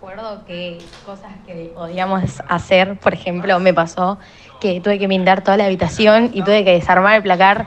Recuerdo 0.00 0.44
que 0.46 0.78
cosas 1.04 1.30
que 1.46 1.72
odiamos 1.76 2.22
hacer, 2.48 2.98
por 2.98 3.12
ejemplo, 3.12 3.58
me 3.60 3.74
pasó 3.74 4.18
que 4.60 4.80
tuve 4.80 4.98
que 4.98 5.06
pintar 5.08 5.42
toda 5.44 5.56
la 5.58 5.66
habitación 5.66 6.30
y 6.32 6.42
tuve 6.42 6.64
que 6.64 6.72
desarmar 6.72 7.16
el 7.16 7.22
placar, 7.22 7.66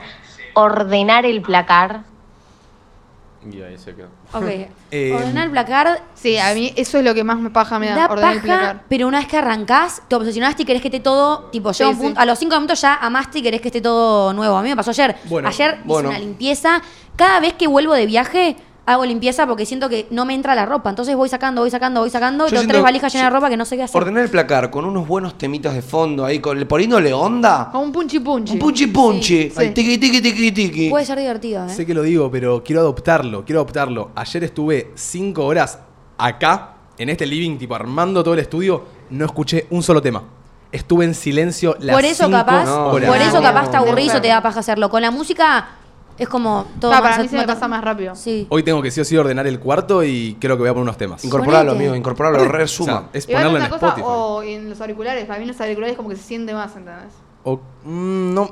ordenar 0.54 1.24
el 1.26 1.42
placar. 1.42 2.00
Y 3.52 3.60
ahí 3.62 3.76
se 3.78 3.94
quedó. 3.94 4.08
Ok. 4.32 4.44
Eh, 4.96 5.12
Ordenar 5.12 5.46
el 5.46 5.50
placar 5.50 6.02
Sí, 6.14 6.38
a 6.38 6.54
mí 6.54 6.72
eso 6.76 6.98
es 6.98 7.04
lo 7.04 7.14
que 7.14 7.24
más 7.24 7.36
me 7.38 7.50
paja 7.50 7.80
me 7.80 7.88
da, 7.88 7.96
da 7.96 8.06
ordenar 8.06 8.32
el 8.34 8.40
paja, 8.42 8.58
placar. 8.58 8.84
pero 8.88 9.08
una 9.08 9.18
vez 9.18 9.26
que 9.26 9.36
arrancás, 9.36 10.02
te 10.06 10.14
obsesionaste 10.14 10.62
y 10.62 10.66
querés 10.66 10.80
que 10.82 10.86
esté 10.86 11.00
todo, 11.00 11.46
tipo, 11.50 11.72
Sí, 11.74 11.78
llega 11.82 11.90
un 11.90 11.96
sí. 11.96 12.02
punto- 12.02 12.20
a 12.20 12.24
los 12.24 12.38
cinco 12.38 12.54
minutos 12.54 12.80
ya 12.80 12.94
amaste 12.94 13.40
y 13.40 13.42
querés 13.42 13.60
que 13.60 13.68
esté 13.68 13.80
todo 13.80 14.32
nuevo. 14.32 14.56
A 14.56 14.62
mí 14.62 14.68
me 14.68 14.76
pasó 14.76 14.90
ayer. 14.90 15.16
Bueno, 15.24 15.48
ayer 15.48 15.80
bueno. 15.84 16.10
hice 16.10 16.16
una 16.16 16.24
limpieza. 16.24 16.80
Cada 17.16 17.40
vez 17.40 17.54
que 17.54 17.66
vuelvo 17.66 17.92
de 17.94 18.06
viaje, 18.06 18.56
hago 18.86 19.04
limpieza 19.04 19.46
porque 19.46 19.66
siento 19.66 19.88
que 19.88 20.06
no 20.10 20.24
me 20.24 20.34
entra 20.34 20.54
la 20.54 20.66
ropa. 20.66 20.90
Entonces 20.90 21.16
voy 21.16 21.28
sacando, 21.28 21.62
voy 21.62 21.70
sacando, 21.70 22.00
voy 22.00 22.10
sacando. 22.10 22.46
tengo 22.46 22.66
tres 22.66 22.82
valijas 22.82 23.12
llenas 23.12 23.30
de 23.30 23.34
ropa 23.34 23.48
que 23.48 23.56
no 23.56 23.64
sé 23.64 23.76
qué 23.76 23.84
hacer. 23.84 24.00
Ordenar 24.00 24.24
el 24.24 24.30
placar 24.30 24.70
con 24.70 24.84
unos 24.84 25.06
buenos 25.06 25.36
temitas 25.38 25.74
de 25.74 25.82
fondo 25.82 26.24
ahí, 26.24 26.38
con, 26.38 26.58
poniéndole 26.66 27.12
onda. 27.12 27.68
Como 27.72 27.84
un 27.84 27.92
punchi 27.92 28.20
punchi. 28.20 28.52
Un 28.54 28.58
punchi 28.58 28.86
punchi. 28.88 29.50
Sí. 29.50 29.70
Tiki 29.70 29.98
tiki 29.98 30.20
tiki 30.20 30.52
tiki. 30.52 30.90
Puede 30.90 31.04
ser 31.04 31.18
divertido, 31.18 31.66
¿eh? 31.66 31.70
Sé 31.70 31.86
que 31.86 31.94
lo 31.94 32.02
digo, 32.02 32.30
pero 32.30 32.62
quiero 32.62 32.80
adoptarlo, 32.80 33.44
quiero 33.44 33.60
adoptarlo. 33.60 34.10
Ayer 34.14 34.44
estuve 34.44 34.92
cinco 34.94 35.46
horas 35.46 35.78
acá, 36.18 36.74
en 36.98 37.08
este 37.08 37.26
living, 37.26 37.58
tipo 37.58 37.74
armando 37.74 38.22
todo 38.22 38.34
el 38.34 38.40
estudio, 38.40 38.84
no 39.10 39.24
escuché 39.24 39.66
un 39.70 39.82
solo 39.82 40.00
tema. 40.02 40.22
Estuve 40.70 41.04
en 41.04 41.14
silencio 41.14 41.76
las 41.78 41.94
por 41.94 42.04
eso 42.04 42.24
cinco 42.24 42.38
capaz, 42.38 42.68
horas. 42.68 43.08
por 43.08 43.20
eso 43.20 43.36
no, 43.36 43.42
capaz 43.42 43.70
te 43.70 43.76
no, 43.76 43.84
aburrís 43.84 44.12
no. 44.12 44.18
o 44.18 44.20
te 44.20 44.28
da 44.28 44.42
paja 44.42 44.58
hacerlo. 44.58 44.90
Con 44.90 45.02
la 45.02 45.12
música 45.12 45.68
es 46.18 46.28
como 46.28 46.66
todo 46.80 46.92
Ah, 46.92 47.00
más- 47.00 47.10
para 47.10 47.22
mí 47.22 47.28
se 47.28 47.36
me 47.36 47.46
pasa 47.46 47.66
más 47.68 47.82
rápido. 47.82 48.14
Sí. 48.14 48.46
Hoy 48.50 48.62
tengo 48.62 48.80
que 48.82 48.90
sí 48.90 49.00
o 49.00 49.04
sí 49.04 49.16
ordenar 49.16 49.46
el 49.46 49.58
cuarto 49.58 50.02
y 50.04 50.36
creo 50.40 50.56
que 50.56 50.60
voy 50.62 50.68
a 50.68 50.72
poner 50.72 50.82
unos 50.84 50.96
temas. 50.96 51.24
Incorporalo, 51.24 51.70
Ponete. 51.70 51.84
amigo, 51.84 51.96
incorporalo, 51.96 52.38
O 52.42 52.44
resuma. 52.48 52.92
sea, 52.92 53.08
es 53.12 53.28
Igual 53.28 53.44
ponerlo 53.46 53.64
en 53.66 53.70
cosa, 53.72 53.86
Spotify. 53.88 54.06
o 54.08 54.42
en 54.42 54.70
los 54.70 54.80
auriculares, 54.80 55.24
para 55.26 55.40
mí 55.40 55.46
los 55.46 55.60
auriculares 55.60 55.96
como 55.96 56.08
que 56.08 56.16
se 56.16 56.22
siente 56.22 56.54
más, 56.54 56.74
¿entendés? 56.76 57.12
O- 57.44 57.60
mm, 57.84 58.34
no. 58.34 58.44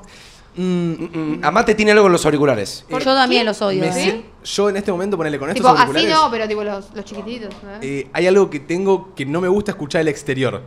mm, 0.56 0.62
Mm, 0.92 1.38
mm, 1.38 1.44
Amate 1.44 1.74
tiene 1.74 1.92
algo 1.92 2.06
en 2.06 2.12
los 2.12 2.24
auriculares. 2.26 2.84
Yo 2.90 2.98
también 3.14 3.46
los 3.46 3.62
odio. 3.62 3.80
me 3.80 3.88
¿eh? 4.08 4.24
yo 4.44 4.68
en 4.68 4.76
este 4.76 4.92
momento, 4.92 5.16
ponerle 5.16 5.38
con 5.38 5.48
estos 5.48 5.62
Tipo, 5.64 5.68
así 5.70 5.82
auriculares, 5.86 6.14
no, 6.14 6.30
pero 6.30 6.46
tipo 6.48 6.62
los, 6.64 6.94
los 6.94 7.04
chiquititos. 7.06 7.54
eh, 7.80 8.10
hay 8.12 8.26
algo 8.26 8.50
que 8.50 8.60
tengo 8.60 9.14
que 9.14 9.24
no 9.24 9.40
me 9.40 9.48
gusta 9.48 9.70
escuchar 9.70 10.02
el 10.02 10.08
exterior. 10.08 10.60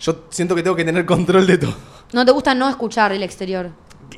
Yo 0.00 0.24
siento 0.30 0.54
que 0.56 0.62
tengo 0.62 0.74
que 0.74 0.84
tener 0.84 1.04
control 1.06 1.46
de 1.46 1.58
todo. 1.58 1.74
No 2.12 2.24
te 2.24 2.32
gusta 2.32 2.54
no 2.54 2.68
escuchar 2.68 3.12
el 3.12 3.22
exterior. 3.22 3.70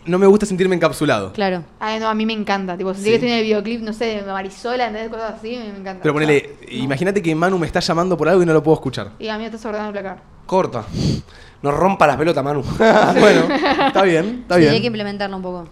No 0.07 0.19
me 0.19 0.27
gusta 0.27 0.47
sentirme 0.47 0.75
encapsulado. 0.77 1.33
Claro. 1.33 1.65
Ay, 1.81 2.01
no, 2.01 2.09
a 2.09 2.15
mí 2.15 2.27
me 2.27 2.33
encanta. 2.33 2.77
Tipo, 2.77 2.93
si 2.95 3.03
Sí. 3.03 3.11
que 3.11 3.19
tiene 3.19 3.39
el 3.39 3.45
videoclip, 3.45 3.81
no 3.83 3.93
sé, 3.93 4.23
de 4.23 4.33
Marisola, 4.33 4.87
¿entendés? 4.89 5.11
Cosas 5.11 5.35
así, 5.39 5.57
me, 5.57 5.73
me 5.73 5.79
encanta. 5.81 6.03
Pero 6.03 6.15
ponele, 6.15 6.57
imagínate 6.71 7.23
que 7.23 7.35
Manu 7.35 7.59
me 7.59 7.67
está 7.67 7.81
llamando 7.81 8.17
por 8.17 8.29
algo 8.29 8.43
y 8.43 8.47
no 8.47 8.53
lo 8.53 8.63
puedo 8.63 8.75
escuchar. 8.77 9.13
Y 9.19 9.29
a 9.29 9.35
mí 9.35 9.41
me 9.41 9.47
estás 9.47 9.65
ordenando 9.65 9.97
el 9.99 10.03
placar. 10.05 10.23
Corta. 10.47 10.85
No 11.63 11.71
rompa 11.71 12.07
las 12.07 12.17
pelotas, 12.17 12.43
Manu. 12.43 12.63
bueno, 13.21 13.43
está 13.87 14.03
bien, 14.03 14.41
está 14.43 14.57
Sí, 14.57 14.63
hay 14.63 14.67
que 14.67 14.71
bien. 14.73 14.85
implementarlo 14.87 15.37
un 15.37 15.43
poco. 15.43 15.69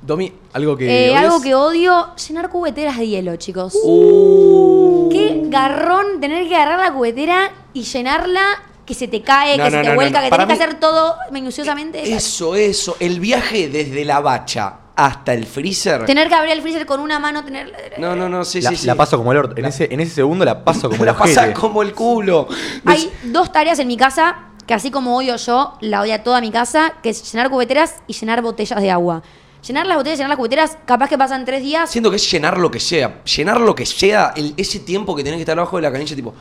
Domi, 0.00 0.32
algo 0.54 0.74
que. 0.76 1.08
Eh, 1.10 1.14
algo 1.16 1.40
que 1.42 1.54
odio, 1.54 2.14
llenar 2.16 2.48
cubeteras 2.48 2.96
de 2.96 3.06
hielo, 3.08 3.36
chicos. 3.36 3.74
Uh. 3.84 5.08
Qué 5.12 5.42
garrón 5.50 6.20
tener 6.20 6.48
que 6.48 6.56
agarrar 6.56 6.78
la 6.78 6.92
cubetera 6.94 7.50
y 7.74 7.82
llenarla, 7.82 8.40
que 8.88 8.94
se 8.94 9.06
te 9.06 9.20
cae, 9.20 9.58
No, 9.58 9.64
que 9.64 9.70
no, 9.70 9.76
se 9.76 9.82
te 9.82 9.88
no, 9.90 9.94
vuelca, 9.96 10.18
no. 10.18 10.24
que 10.24 10.30
Para 10.30 10.44
tenés 10.46 10.58
que 10.58 10.64
hacer 10.64 10.80
todo 10.80 11.14
minuciosamente. 11.30 12.10
Eso, 12.14 12.56
eso. 12.56 12.96
El 12.98 13.20
viaje 13.20 13.68
desde 13.68 14.02
la 14.06 14.20
bacha 14.20 14.78
hasta 14.96 15.34
el 15.34 15.44
freezer. 15.44 16.06
Tener 16.06 16.26
que 16.28 16.34
abrir 16.34 16.52
el 16.54 16.62
freezer 16.62 16.86
con 16.86 16.98
una 17.00 17.18
mano, 17.18 17.44
tener... 17.44 17.70
No, 17.98 18.16
no, 18.16 18.30
no, 18.30 18.44
sí, 18.46 18.62
la, 18.62 18.70
sí, 18.70 18.76
sí. 18.78 18.86
la 18.86 18.94
paso 18.94 19.18
como 19.18 19.30
el 19.32 19.38
orto. 19.38 19.56
En 19.58 19.66
ese, 19.66 19.92
en 19.92 20.00
ese 20.00 20.14
segundo 20.14 20.44
la 20.46 20.64
paso 20.64 20.88
como 20.88 21.04
la 21.04 21.10
el 21.12 21.16
pasa 21.18 21.52
como 21.52 21.82
el 21.82 21.92
culo. 21.92 22.48
Hay 22.86 23.12
dos 23.24 23.52
tareas 23.52 23.78
en 23.78 23.86
mi 23.88 23.96
casa 23.98 24.36
que 24.66 24.72
así 24.74 24.90
como 24.90 25.16
odio 25.16 25.36
yo, 25.36 25.76
la 25.82 26.00
odia 26.00 26.22
toda 26.24 26.40
mi 26.40 26.50
casa, 26.50 26.94
que 27.02 27.10
es 27.10 27.30
llenar 27.32 27.48
cubeteras 27.50 27.96
y 28.06 28.14
llenar 28.14 28.40
botellas 28.42 28.80
de 28.82 28.90
agua. 28.90 29.22
Llenar 29.66 29.86
las 29.86 29.96
botellas, 29.98 30.18
llenar 30.18 30.30
las 30.30 30.36
cubeteras, 30.38 30.78
capaz 30.86 31.08
que 31.08 31.18
pasan 31.18 31.44
tres 31.44 31.62
días. 31.62 31.90
Siento 31.90 32.10
que 32.10 32.16
es 32.16 32.30
llenar 32.30 32.58
lo 32.58 32.70
que 32.70 32.80
sea. 32.80 33.22
Llenar 33.24 33.60
lo 33.60 33.74
que 33.74 33.84
sea, 33.86 34.32
el- 34.36 34.54
ese 34.56 34.80
tiempo 34.80 35.14
que 35.16 35.22
tenés 35.24 35.36
que 35.38 35.42
estar 35.42 35.58
abajo 35.58 35.76
de 35.76 35.82
la 35.82 35.92
canilla, 35.92 36.14
tipo. 36.16 36.34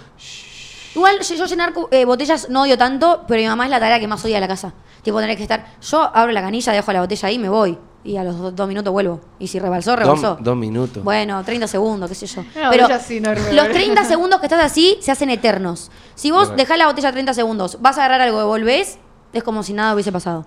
Igual 0.98 1.20
yo 1.22 1.36
yo 1.36 1.46
llenar 1.46 1.74
eh, 1.92 2.06
botellas 2.06 2.50
no 2.50 2.63
odio 2.63 2.77
tanto, 2.77 3.24
pero 3.27 3.39
mi 3.42 3.48
mamá 3.48 3.66
es 3.66 3.70
la 3.72 3.80
tarea 3.80 4.00
que 4.00 4.08
más 4.08 4.24
odia 4.25 4.36
de 4.36 4.42
la 4.42 4.48
casa. 4.48 4.74
Tipo, 5.04 5.20
tener 5.20 5.38
que 5.38 5.44
estar. 5.44 5.66
Yo 5.82 6.01
abro 6.13 6.32
la 6.32 6.42
canilla, 6.42 6.74
dejo 6.74 6.92
la 6.92 7.01
botella 7.01 7.27
ahí 7.30 7.36
y 7.36 7.39
me 7.39 7.50
voy. 7.50 7.77
Y 8.04 8.18
a 8.18 8.24
los 8.24 8.38
do- 8.38 8.51
dos 8.51 8.68
minutos 8.68 8.92
vuelvo. 8.92 9.20
Y 9.38 9.48
si 9.48 9.60
rebalsó, 9.60 9.96
rebalsó. 9.96 10.36
Dos, 10.36 10.44
dos 10.44 10.56
minutos. 10.58 11.04
Bueno, 11.04 11.44
30 11.44 11.68
segundos, 11.68 12.10
qué 12.10 12.16
sé 12.16 12.25
yo. 12.25 12.42
No, 12.42 12.70
pero 12.72 12.88
botella 12.88 13.20
no 13.22 13.34
los 13.34 13.44
real. 13.51 13.72
30 13.72 14.04
segundos 14.06 14.39
que 14.39 14.46
estás 14.48 14.63
así 14.63 14.98
se 15.01 15.12
hacen 15.12 15.30
eternos. 15.30 15.92
Si 16.16 16.32
vos 16.32 16.56
dejás 16.56 16.77
la 16.77 16.88
botella 16.88 17.12
30 17.12 17.34
segundos, 17.34 17.77
vas 17.82 17.98
a 17.98 18.01
agarrar 18.06 18.22
algo 18.22 18.42
y 18.42 18.46
volvés, 18.46 18.98
es 19.34 19.44
como 19.44 19.62
si 19.63 19.74
nada 19.74 19.94
hubiese 19.94 20.12
pasado. 20.12 20.46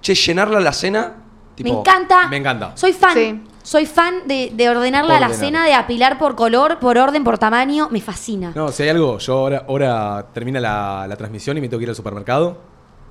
Che, 0.00 0.14
llenarla 0.14 0.60
la 0.60 0.72
cena. 0.72 1.14
Tipo, 1.54 1.72
me 1.72 1.78
encanta. 1.78 2.28
me 2.28 2.36
encanta. 2.36 2.72
Soy 2.76 2.92
fan. 2.92 3.14
Sí. 3.14 3.42
Soy 3.62 3.86
fan 3.86 4.26
de, 4.26 4.50
de 4.54 4.68
ordenarla 4.68 5.16
a 5.16 5.20
la 5.20 5.26
Ordenar. 5.26 5.46
cena, 5.46 5.66
de 5.66 5.74
apilar 5.74 6.18
por 6.18 6.34
color, 6.34 6.78
por 6.80 6.98
orden, 6.98 7.22
por 7.24 7.38
tamaño. 7.38 7.88
Me 7.90 8.00
fascina. 8.00 8.52
No, 8.54 8.68
si 8.72 8.82
hay 8.82 8.88
algo, 8.88 9.18
yo 9.18 9.34
ahora, 9.34 9.64
ahora 9.68 10.26
termina 10.32 10.58
la, 10.60 11.06
la 11.08 11.16
transmisión 11.16 11.56
y 11.58 11.60
me 11.60 11.68
tengo 11.68 11.78
que 11.78 11.84
ir 11.84 11.88
al 11.90 11.96
supermercado. 11.96 12.58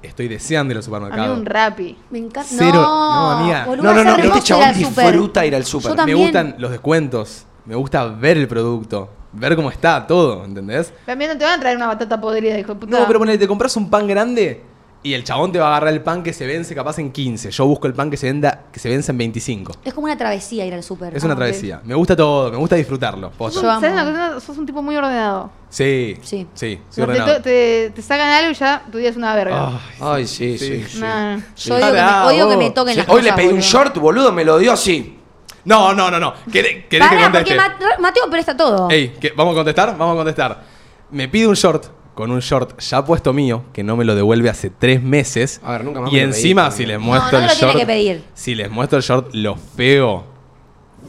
Estoy 0.01 0.27
deseando 0.27 0.71
ir 0.73 0.77
al 0.77 0.79
A 0.79 0.81
mí 0.81 0.85
supermercado. 0.85 1.33
un 1.35 1.45
rapi. 1.45 1.97
Me 2.09 2.17
encanta. 2.19 2.49
Cero. 2.49 2.73
No, 2.73 2.81
No, 2.81 3.31
amiga. 3.39 3.65
boludo, 3.65 3.83
No, 3.83 3.93
no, 3.93 3.99
es 3.99 4.05
no, 4.05 4.11
hermoso 4.13 4.33
este 4.37 4.47
chabón 4.47 4.63
ir 4.63 4.67
al 4.69 4.75
súper. 4.85 5.05
disfruta 5.05 5.45
ir 5.45 5.55
al 5.55 5.65
súper. 5.65 5.83
Yo 5.85 5.91
Me 5.91 5.97
también. 5.97 6.17
Me 6.17 6.23
gustan 6.25 6.55
los 6.57 6.71
descuentos. 6.71 7.45
Me 7.65 7.75
gusta 7.75 8.05
ver 8.05 8.37
el 8.37 8.47
producto. 8.47 9.09
Ver 9.33 9.55
cómo 9.55 9.69
está 9.71 10.05
todo, 10.05 10.43
¿entendés? 10.43 10.91
También 11.05 11.31
no 11.31 11.37
te 11.37 11.45
van 11.45 11.57
a 11.57 11.59
traer 11.61 11.77
una 11.77 11.87
batata 11.87 12.19
podrida, 12.19 12.59
hijo 12.59 12.73
de 12.73 12.79
puta. 12.81 12.99
No, 12.99 13.07
pero 13.07 13.19
ponele, 13.19 13.37
te 13.37 13.47
compras 13.47 13.77
un 13.77 13.89
pan 13.89 14.05
grande 14.07 14.61
y 15.03 15.13
el 15.15 15.23
chabón 15.23 15.51
te 15.51 15.57
va 15.57 15.65
a 15.65 15.69
agarrar 15.69 15.93
el 15.93 16.01
pan 16.01 16.21
que 16.21 16.31
se 16.31 16.45
vence 16.45 16.75
capaz 16.75 16.99
en 16.99 17.11
15. 17.11 17.49
Yo 17.49 17.65
busco 17.65 17.87
el 17.87 17.93
pan 17.93 18.11
que 18.11 18.17
se 18.17 18.27
venda, 18.27 18.65
que 18.71 18.79
se 18.79 18.87
vence 18.87 19.11
en 19.11 19.17
25. 19.17 19.73
Es 19.83 19.93
como 19.95 20.05
una 20.05 20.15
travesía 20.17 20.63
ir 20.65 20.73
al 20.75 20.83
súper. 20.83 21.15
Es 21.17 21.23
una 21.23 21.33
ok. 21.33 21.39
travesía. 21.39 21.81
Me 21.83 21.95
gusta 21.95 22.15
todo, 22.15 22.51
me 22.51 22.57
gusta 22.57 22.75
disfrutarlo. 22.75 23.31
Yo 23.39 23.45
amo. 23.69 23.81
¿Sabes 23.81 23.91
una 23.93 24.05
cosa? 24.05 24.39
Sos 24.39 24.57
un 24.59 24.65
tipo 24.67 24.81
muy 24.83 24.95
ordenado. 24.95 25.49
Sí, 25.69 26.17
Sí. 26.21 26.45
sí, 26.53 26.79
soy 26.89 27.01
No, 27.07 27.13
te, 27.13 27.19
ordenado. 27.21 27.41
te, 27.41 27.91
te 27.95 28.01
sacan 28.03 28.27
algo 28.29 28.51
y 28.51 28.53
ya 28.53 28.83
tu 28.91 28.97
día 28.99 29.09
es 29.09 29.17
una 29.17 29.33
verga. 29.33 29.69
Ay, 29.69 29.79
Ay, 30.01 30.27
sí, 30.27 30.57
sí. 30.59 30.83
Sí. 30.87 30.99
No, 30.99 31.37
no. 31.37 31.43
Yo 31.55 31.75
odio, 31.75 31.85
que 31.87 31.91
me, 31.93 31.97
Pará, 31.97 32.25
odio 32.27 32.49
que 32.49 32.55
vos. 32.55 32.73
toquen 32.73 32.93
Sí, 32.93 32.99
las 32.99 33.09
Hoy 33.09 33.15
cosas. 33.21 33.25
le 33.25 33.33
pedí 33.33 33.45
un 33.45 33.51
boludo. 33.53 33.67
short, 33.67 33.97
boludo, 33.97 34.31
me 34.31 34.45
lo 34.45 34.57
dio 34.59 34.71
así. 34.73 35.17
No, 35.65 35.93
no, 35.93 36.11
no, 36.11 36.19
no. 36.19 36.33
¿Querés, 36.51 36.85
querés 36.89 37.07
que 37.09 37.15
Pará, 37.15 37.31
porque 37.31 37.55
conteste? 37.55 37.85
Ma- 37.85 37.97
Mateo 37.99 38.29
presta 38.29 38.55
todo. 38.57 38.89
Ey, 38.89 39.15
¿qué- 39.19 39.31
¿vamos 39.35 39.53
a 39.53 39.57
contestar? 39.57 39.97
Vamos 39.97 40.13
a 40.13 40.17
contestar. 40.17 40.63
Me 41.11 41.27
pide 41.27 41.47
un 41.47 41.53
short 41.55 41.85
con 42.15 42.31
un 42.31 42.39
short 42.39 42.79
ya 42.79 43.03
puesto 43.05 43.33
mío, 43.33 43.63
que 43.73 43.83
no 43.83 43.95
me 43.95 44.03
lo 44.05 44.15
devuelve 44.15 44.49
hace 44.49 44.69
tres 44.69 45.01
meses. 45.01 45.61
A 45.63 45.71
ver, 45.73 45.85
nunca 45.85 46.01
más 46.01 46.11
Y 46.11 46.15
me 46.15 46.21
lo 46.21 46.27
encima, 46.27 46.63
pediste, 46.65 46.83
si 46.83 46.87
les 46.87 46.99
muestro 46.99 47.39
No, 47.39 47.45
no 47.45 47.45
el 47.45 47.47
lo 47.47 47.53
tiene 47.57 47.73
short. 47.73 47.79
que 47.79 47.85
pedir. 47.85 48.23
Si 48.33 48.55
les 48.55 48.69
muestro 48.71 48.97
el 48.97 49.03
short, 49.03 49.29
lo 49.33 49.55
feo, 49.55 50.23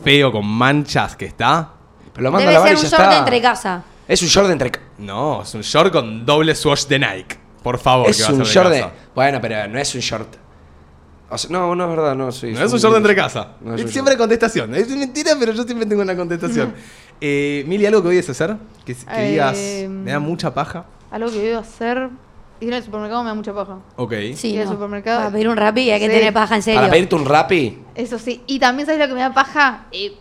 feo 0.04 0.32
con 0.32 0.47
manchas 0.47 1.16
que 1.16 1.26
está. 1.26 1.71
Pero 2.12 2.25
lo 2.25 2.30
mando 2.32 2.49
a 2.49 2.50
Debe 2.50 2.54
lavar 2.54 2.68
ser 2.68 2.76
y 2.76 2.80
un 2.80 2.85
ya 2.85 2.90
short 2.97 3.02
está. 3.02 3.12
de 3.14 3.18
entre 3.18 3.40
casa. 3.42 3.85
Es 4.09 4.23
un 4.23 4.28
short 4.28 4.47
de 4.49 4.52
entre. 4.52 4.73
No, 4.99 5.42
es 5.42 5.54
un 5.54 5.61
short 5.62 5.92
con 5.92 6.25
doble 6.26 6.54
swatch 6.54 6.87
de 6.87 6.99
Nike. 6.99 7.38
Por 7.62 7.78
favor, 7.78 8.09
Es 8.11 8.16
que 8.18 8.23
va 8.25 8.28
a 8.28 8.32
un 8.32 8.44
ser 8.44 8.54
short 8.54 8.71
de. 8.71 8.80
casa. 8.80 8.92
Bueno, 9.14 9.38
pero 9.40 9.68
no 9.68 9.78
es 9.78 9.94
un 9.94 10.00
short. 10.00 10.37
O 11.30 11.38
sea, 11.38 11.50
no, 11.50 11.75
no 11.75 11.85
es 11.85 11.90
verdad, 11.97 12.14
no, 12.14 12.30
sí. 12.30 12.52
No 12.52 12.62
es 12.64 12.73
un 12.73 12.78
short 12.78 12.92
de 12.92 12.99
entre 12.99 13.14
casa. 13.16 13.52
No 13.62 13.75
es 13.75 13.82
un 13.82 13.88
siempre 13.88 14.12
hay 14.12 14.18
short. 14.18 14.28
contestación. 14.28 14.75
Es 14.75 14.88
mentira, 14.88 15.32
pero 15.38 15.52
yo 15.52 15.62
siempre 15.62 15.87
tengo 15.87 16.02
una 16.02 16.14
contestación. 16.16 16.75
eh, 17.25 17.64
Mili, 17.69 17.87
¿algo 17.87 18.02
que 18.02 18.09
odies 18.09 18.29
hacer? 18.29 18.57
Que, 18.85 18.95
que 18.97 19.02
Eh, 19.26 19.31
digas, 19.31 19.59
me 19.88 20.11
da 20.11 20.19
mucha 20.19 20.52
paja. 20.52 20.85
Algo 21.11 21.31
que 21.31 21.38
debo 21.38 21.61
hacer. 21.61 22.09
Ir 22.61 22.73
al 22.75 22.83
supermercado 22.83 23.23
me 23.23 23.29
da 23.31 23.35
mucha 23.35 23.52
paja. 23.52 23.79
Ok. 23.97 24.12
Sí, 24.35 24.50
Ir 24.55 24.61
al 24.61 24.67
no. 24.67 24.73
supermercado. 24.73 25.19
Para 25.21 25.31
pedir 25.33 25.49
un 25.49 25.57
rapi 25.57 25.91
hay 25.91 25.99
que 26.00 26.07
Sí. 26.07 26.12
tener 26.12 26.33
paja 26.33 26.57
en 26.57 26.62
serio. 26.62 26.81
Para 26.81 26.93
pedirte 26.93 27.14
un 27.14 27.25
rapi. 27.25 27.79
Eso 27.95 28.19
sí. 28.19 28.43
Y 28.47 28.59
también, 28.59 28.87
¿sabes 28.87 29.00
lo 29.00 29.07
que 29.09 29.14
me 29.14 29.21
da 29.21 29.33
paja? 29.35 29.87
Eh, 29.93 30.17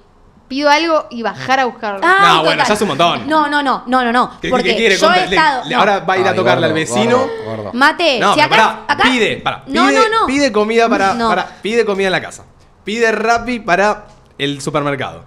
pido 0.47 0.69
algo 0.69 1.05
y 1.11 1.21
bajar 1.21 1.59
a 1.59 1.65
buscarlo. 1.65 2.01
Ah, 2.03 2.35
No, 2.37 2.43
bueno, 2.43 2.63
ya 2.67 2.73
es 2.73 2.81
un 2.81 2.87
montón. 2.89 3.27
No, 3.29 3.47
no, 3.47 3.61
no, 3.63 3.83
no, 3.87 4.03
no, 4.03 4.11
no. 4.11 4.31
¿Qué, 4.41 4.49
Porque 4.49 4.75
quiere? 4.75 4.97
yo 4.97 5.11
he 5.13 5.23
estado. 5.25 5.63
le- 5.65 5.73
no. 5.75 5.79
Ahora 5.79 5.99
va 5.99 6.13
a 6.15 6.17
ir 6.17 6.25
a 6.27 6.31
Ay, 6.31 6.35
tocarle 6.35 6.65
al 6.65 6.73
vecino. 6.73 7.17
gordo, 7.19 7.63
gordo. 7.63 7.73
Mate, 7.73 8.19
No, 8.19 8.33
si 8.33 8.41
acá, 8.41 8.49
pará, 8.49 8.85
acá- 8.87 9.03
pide, 9.03 9.37
pide, 9.37 9.43
No, 9.67 9.91
no, 9.91 10.09
no. 10.09 10.25
pide 10.27 10.51
comida 10.51 10.89
para, 10.89 11.13
No. 11.13 11.29
para- 11.29 11.47
pide 11.61 11.85
comida 11.85 12.07
en 12.07 12.11
la 12.13 12.21
casa. 12.21 12.43
Pide 12.83 13.11
Rappi 13.11 13.59
para 13.59 14.07
el 14.37 14.59
supermercado. 14.61 15.23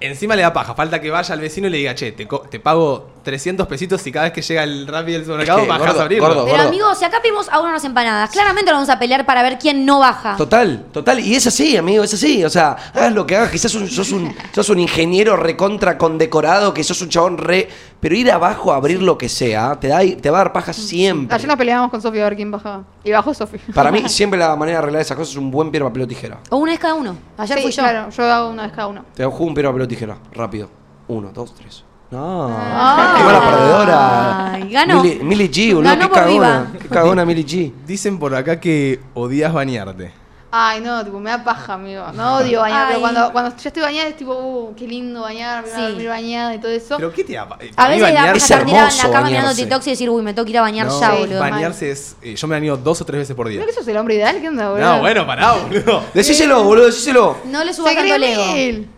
Encima 0.00 0.36
le 0.36 0.42
da 0.42 0.52
paja, 0.52 0.74
falta 0.74 1.00
que 1.00 1.10
vaya 1.10 1.34
al 1.34 1.40
vecino 1.40 1.68
y 1.68 1.70
le 1.70 1.78
diga, 1.78 1.94
che, 1.94 2.12
te, 2.12 2.26
te 2.50 2.60
pago 2.60 3.13
300 3.24 3.66
pesitos 3.66 4.06
y 4.06 4.12
cada 4.12 4.26
vez 4.26 4.32
que 4.32 4.42
llega 4.42 4.62
el 4.62 4.86
Rappi 4.86 5.12
del 5.12 5.22
supermercado 5.24 5.58
Es 5.60 5.64
que, 5.64 5.68
bajas 5.70 5.86
gordo, 5.86 6.00
a 6.00 6.02
abrirlo. 6.04 6.26
gordo. 6.28 6.44
Pero 6.44 6.62
amigo, 6.62 6.94
si 6.94 7.04
acá 7.04 7.20
pedimos 7.20 7.48
a 7.48 7.60
unas 7.60 7.82
empanadas, 7.84 8.30
claramente 8.30 8.70
nos 8.70 8.76
vamos 8.78 8.90
a 8.90 8.98
pelear 8.98 9.26
para 9.26 9.42
ver 9.42 9.58
quién 9.58 9.84
no 9.84 9.98
baja. 9.98 10.36
Total, 10.36 10.84
total. 10.92 11.18
Y 11.20 11.34
es 11.34 11.46
así, 11.46 11.76
amigo, 11.76 12.04
es 12.04 12.14
así. 12.14 12.44
O 12.44 12.50
sea, 12.50 12.76
hagas 12.94 13.12
lo 13.12 13.26
que 13.26 13.34
hagas, 13.36 13.50
quizás 13.50 13.72
sos 13.72 13.82
un, 13.82 13.88
sos 13.88 14.12
un, 14.12 14.34
sos 14.52 14.68
un 14.68 14.78
ingeniero 14.78 15.36
recontra 15.36 15.98
condecorado, 15.98 16.72
que 16.74 16.84
sos 16.84 17.00
un 17.02 17.08
chabón 17.08 17.38
re. 17.38 17.68
Pero 17.98 18.14
ir 18.14 18.30
abajo 18.30 18.70
a 18.72 18.76
abrir 18.76 19.00
lo 19.00 19.16
que 19.16 19.30
sea, 19.30 19.80
te, 19.80 19.88
da, 19.88 20.00
te 20.00 20.28
va 20.30 20.38
a 20.40 20.44
dar 20.44 20.52
paja 20.52 20.74
siempre. 20.74 21.34
Ayer 21.34 21.48
nos 21.48 21.56
peleábamos 21.56 21.90
con 21.90 22.02
Sofía 22.02 22.26
a 22.26 22.28
ver 22.28 22.36
quién 22.36 22.50
bajaba. 22.50 22.84
Y 23.02 23.10
bajó 23.10 23.32
Sofía. 23.32 23.60
Para 23.74 23.90
mí, 23.90 24.02
siempre 24.10 24.38
la 24.38 24.54
manera 24.56 24.76
de 24.78 24.82
arreglar 24.82 25.00
esas 25.00 25.16
cosas 25.16 25.30
es 25.32 25.38
un 25.38 25.50
buen 25.50 25.70
piedra, 25.70 25.88
papel 25.88 26.02
o 26.02 26.06
tijera. 26.06 26.38
O 26.50 26.58
una 26.58 26.72
vez 26.72 26.80
cada 26.80 26.92
uno. 26.94 27.16
Ayer 27.38 27.56
Sí, 27.56 27.62
fui 27.62 27.72
yo. 27.72 27.82
Claro, 27.82 28.10
yo 28.10 28.30
hago 28.30 28.50
una 28.50 28.64
vez 28.64 28.72
cada 28.72 28.88
uno. 28.88 29.06
Te 29.14 29.24
juego 29.24 29.44
un 29.46 29.54
piedra, 29.54 29.70
papel 29.70 29.82
o 29.82 29.88
tijera. 29.88 30.18
Rápido. 30.34 30.68
Uno, 31.08 31.30
dos, 31.32 31.54
tres. 31.54 31.82
No. 32.14 32.48
Ah. 32.56 33.14
Qué 33.18 33.24
mala 33.24 33.40
perdedora. 33.50 34.52
Ay, 34.52 34.68
ganó. 34.70 35.02
Mili, 35.02 35.18
Mili 35.24 35.48
G, 35.48 35.74
boludo. 35.74 35.90
Ganó 35.90 36.02
Qué 36.02 36.08
por 36.08 36.18
cagona. 36.18 36.32
viva. 36.62 36.66
Qué 36.80 36.88
cagona 36.88 37.24
Mili 37.24 37.44
G. 37.44 37.72
Dicen 37.86 38.18
por 38.18 38.34
acá 38.34 38.60
que 38.60 39.00
odias 39.14 39.52
bañarte. 39.52 40.12
Ay, 40.56 40.80
no, 40.80 41.04
tipo, 41.04 41.18
me 41.18 41.30
da 41.30 41.42
paja, 41.42 41.74
amigo. 41.74 42.04
No 42.14 42.36
odio 42.36 42.60
bañar, 42.60 42.86
pero 42.86 43.00
cuando, 43.00 43.32
cuando 43.32 43.56
ya 43.56 43.68
estoy 43.70 43.82
bañada 43.82 44.08
es 44.10 44.16
tipo, 44.16 44.32
uh, 44.32 44.72
qué 44.76 44.86
lindo 44.86 45.22
bañarme, 45.22 45.68
Sí. 45.68 45.80
dormir 45.82 46.08
bañada 46.08 46.54
y 46.54 46.58
todo 46.60 46.70
eso. 46.70 46.94
¿Pero 46.96 47.12
qué 47.12 47.24
te 47.24 47.32
da 47.32 47.48
eh, 47.58 47.72
A 47.74 47.88
veces 47.88 48.02
da 48.02 48.06
bañar- 48.08 48.36
es 48.36 48.42
estar 48.44 48.64
tirada 48.64 48.88
en 48.88 48.96
la 48.96 49.02
hermoso 49.02 49.10
cama 49.12 49.26
mirando. 49.30 49.52
TikToks 49.52 49.86
y 49.88 49.90
decir, 49.90 50.10
uy, 50.10 50.22
me 50.22 50.32
tengo 50.32 50.44
que 50.46 50.52
ir 50.52 50.58
a 50.58 50.60
bañar 50.60 50.86
No, 50.86 51.00
ya, 51.00 51.10
boludo. 51.10 51.40
bañarse 51.40 51.90
es... 51.90 52.14
eh, 52.22 52.36
yo 52.36 52.46
me 52.46 52.54
baño 52.54 52.76
dos 52.76 53.00
o 53.00 53.04
tres 53.04 53.18
veces 53.18 53.34
por 53.34 53.48
día. 53.48 53.58
¿No 53.58 53.66
que 53.66 53.72
sos 53.72 53.88
el 53.88 53.96
hombre 53.96 54.14
ideal? 54.14 54.40
¿Qué 54.40 54.48
onda, 54.48 54.70
boludo? 54.70 54.86
No, 54.94 55.00
bueno, 55.00 55.26
pará, 55.26 55.54
boludo. 55.54 56.04
Decíselo, 56.14 56.62
boludo, 56.62 56.86
decíselo. 56.86 57.36
No 57.46 57.64
le 57.64 57.74
subas 57.74 57.92
tanto 57.96 58.14
el 58.14 58.20
cree 58.22 58.32
ego. 58.34 58.52
mil. 58.54 58.88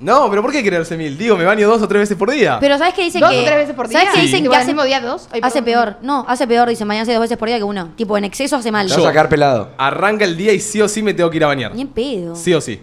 No, 0.00 0.30
pero 0.30 0.40
¿por 0.40 0.50
qué 0.50 0.64
creerse 0.64 0.96
mil? 0.96 1.16
Digo, 1.18 1.36
me 1.36 1.44
baño 1.44 1.68
dos 1.68 1.82
o 1.82 1.86
tres 1.88 2.00
veces 2.00 2.16
por 2.16 2.30
día. 2.30 2.56
Pero 2.58 2.78
¿sabes 2.78 2.94
qué 2.94 3.02
dicen 3.04 3.20
¿Dos 3.20 3.30
que 3.30 3.40
o 3.40 3.44
tres 3.44 3.56
veces 3.56 3.74
por 3.74 3.86
día? 3.86 3.98
¿Sabes 3.98 4.14
qué 4.14 4.20
Sí. 4.20 4.26
dicen 4.28 4.42
que 4.44 4.48
¿al 4.48 4.54
hace, 4.54 4.66
mismo 4.68 4.84
día 4.84 5.00
dos? 5.00 5.28
Ay, 5.30 5.40
hace 5.42 5.62
perdón. 5.62 5.84
peor? 5.84 5.96
No, 6.02 6.24
hace 6.26 6.46
peor, 6.46 6.68
dicen 6.70 6.88
bañarse 6.88 7.12
dos 7.12 7.20
veces 7.20 7.36
por 7.36 7.48
día 7.48 7.58
que 7.58 7.64
uno. 7.64 7.90
Tipo, 7.96 8.16
en 8.16 8.24
exceso 8.24 8.56
hace 8.56 8.72
mal. 8.72 8.86
Te 8.86 8.94
vas 8.94 9.02
a 9.02 9.08
sacar 9.08 9.28
pelado. 9.28 9.68
Arranca 9.76 10.24
el 10.24 10.36
día 10.38 10.52
y 10.54 10.60
sí 10.60 10.80
o 10.80 10.88
sí 10.88 11.02
me 11.02 11.12
tengo 11.12 11.28
que 11.28 11.36
ir 11.36 11.44
a 11.44 11.48
bañar. 11.48 11.74
Ni 11.74 11.82
en 11.82 11.88
pedo. 11.88 12.34
Sí 12.34 12.54
o 12.54 12.60
sí. 12.62 12.80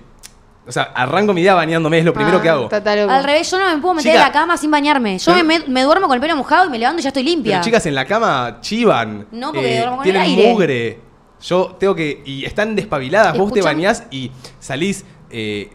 O 0.68 0.72
sea, 0.72 0.84
arranco 0.94 1.34
mi 1.34 1.42
día 1.42 1.56
bañándome, 1.56 1.98
es 1.98 2.06
lo 2.06 2.14
primero 2.14 2.38
Ah, 2.38 2.42
que 2.42 2.50
hago. 2.50 2.64
loco. 2.70 2.76
Al 3.12 3.24
revés, 3.24 3.50
yo 3.50 3.58
no 3.58 3.74
me 3.74 3.82
puedo 3.82 3.94
meter 3.96 4.12
Chica. 4.12 4.22
en 4.22 4.28
la 4.28 4.34
cama 4.34 4.58
sin 4.58 4.70
bañarme. 4.70 5.18
Yo 5.18 5.32
Pero- 5.34 5.46
me, 5.46 5.60
me 5.62 5.82
duermo 5.84 6.08
con 6.08 6.16
el 6.16 6.22
pelo 6.22 6.36
mojado 6.36 6.66
y 6.68 6.70
me 6.70 6.78
levanto 6.78 7.00
y 7.00 7.04
ya 7.04 7.08
estoy 7.10 7.24
limpia. 7.24 7.54
Pero 7.54 7.64
chicas 7.64 7.86
en 7.86 7.96
la 7.96 8.06
cama 8.06 8.58
chivan. 8.62 9.22
eh, 9.22 9.26
No, 9.32 9.54
porque 9.54 9.78
duermo 9.78 9.96
con 9.96 10.04
tienen 10.04 10.22
el 10.24 10.28
aire. 10.30 10.52
mugre. 10.52 11.00
Yo 11.42 11.76
tengo 11.80 11.96
que. 11.96 12.22
Y 12.26 12.44
están 12.46 12.76
despabiladas. 12.76 13.38
Vos 13.38 13.54
te 13.54 13.60
Escuchame. 13.60 13.76
bañás 13.76 14.04
y 14.12 14.30
salís 14.60 15.06
eh. 15.32 15.72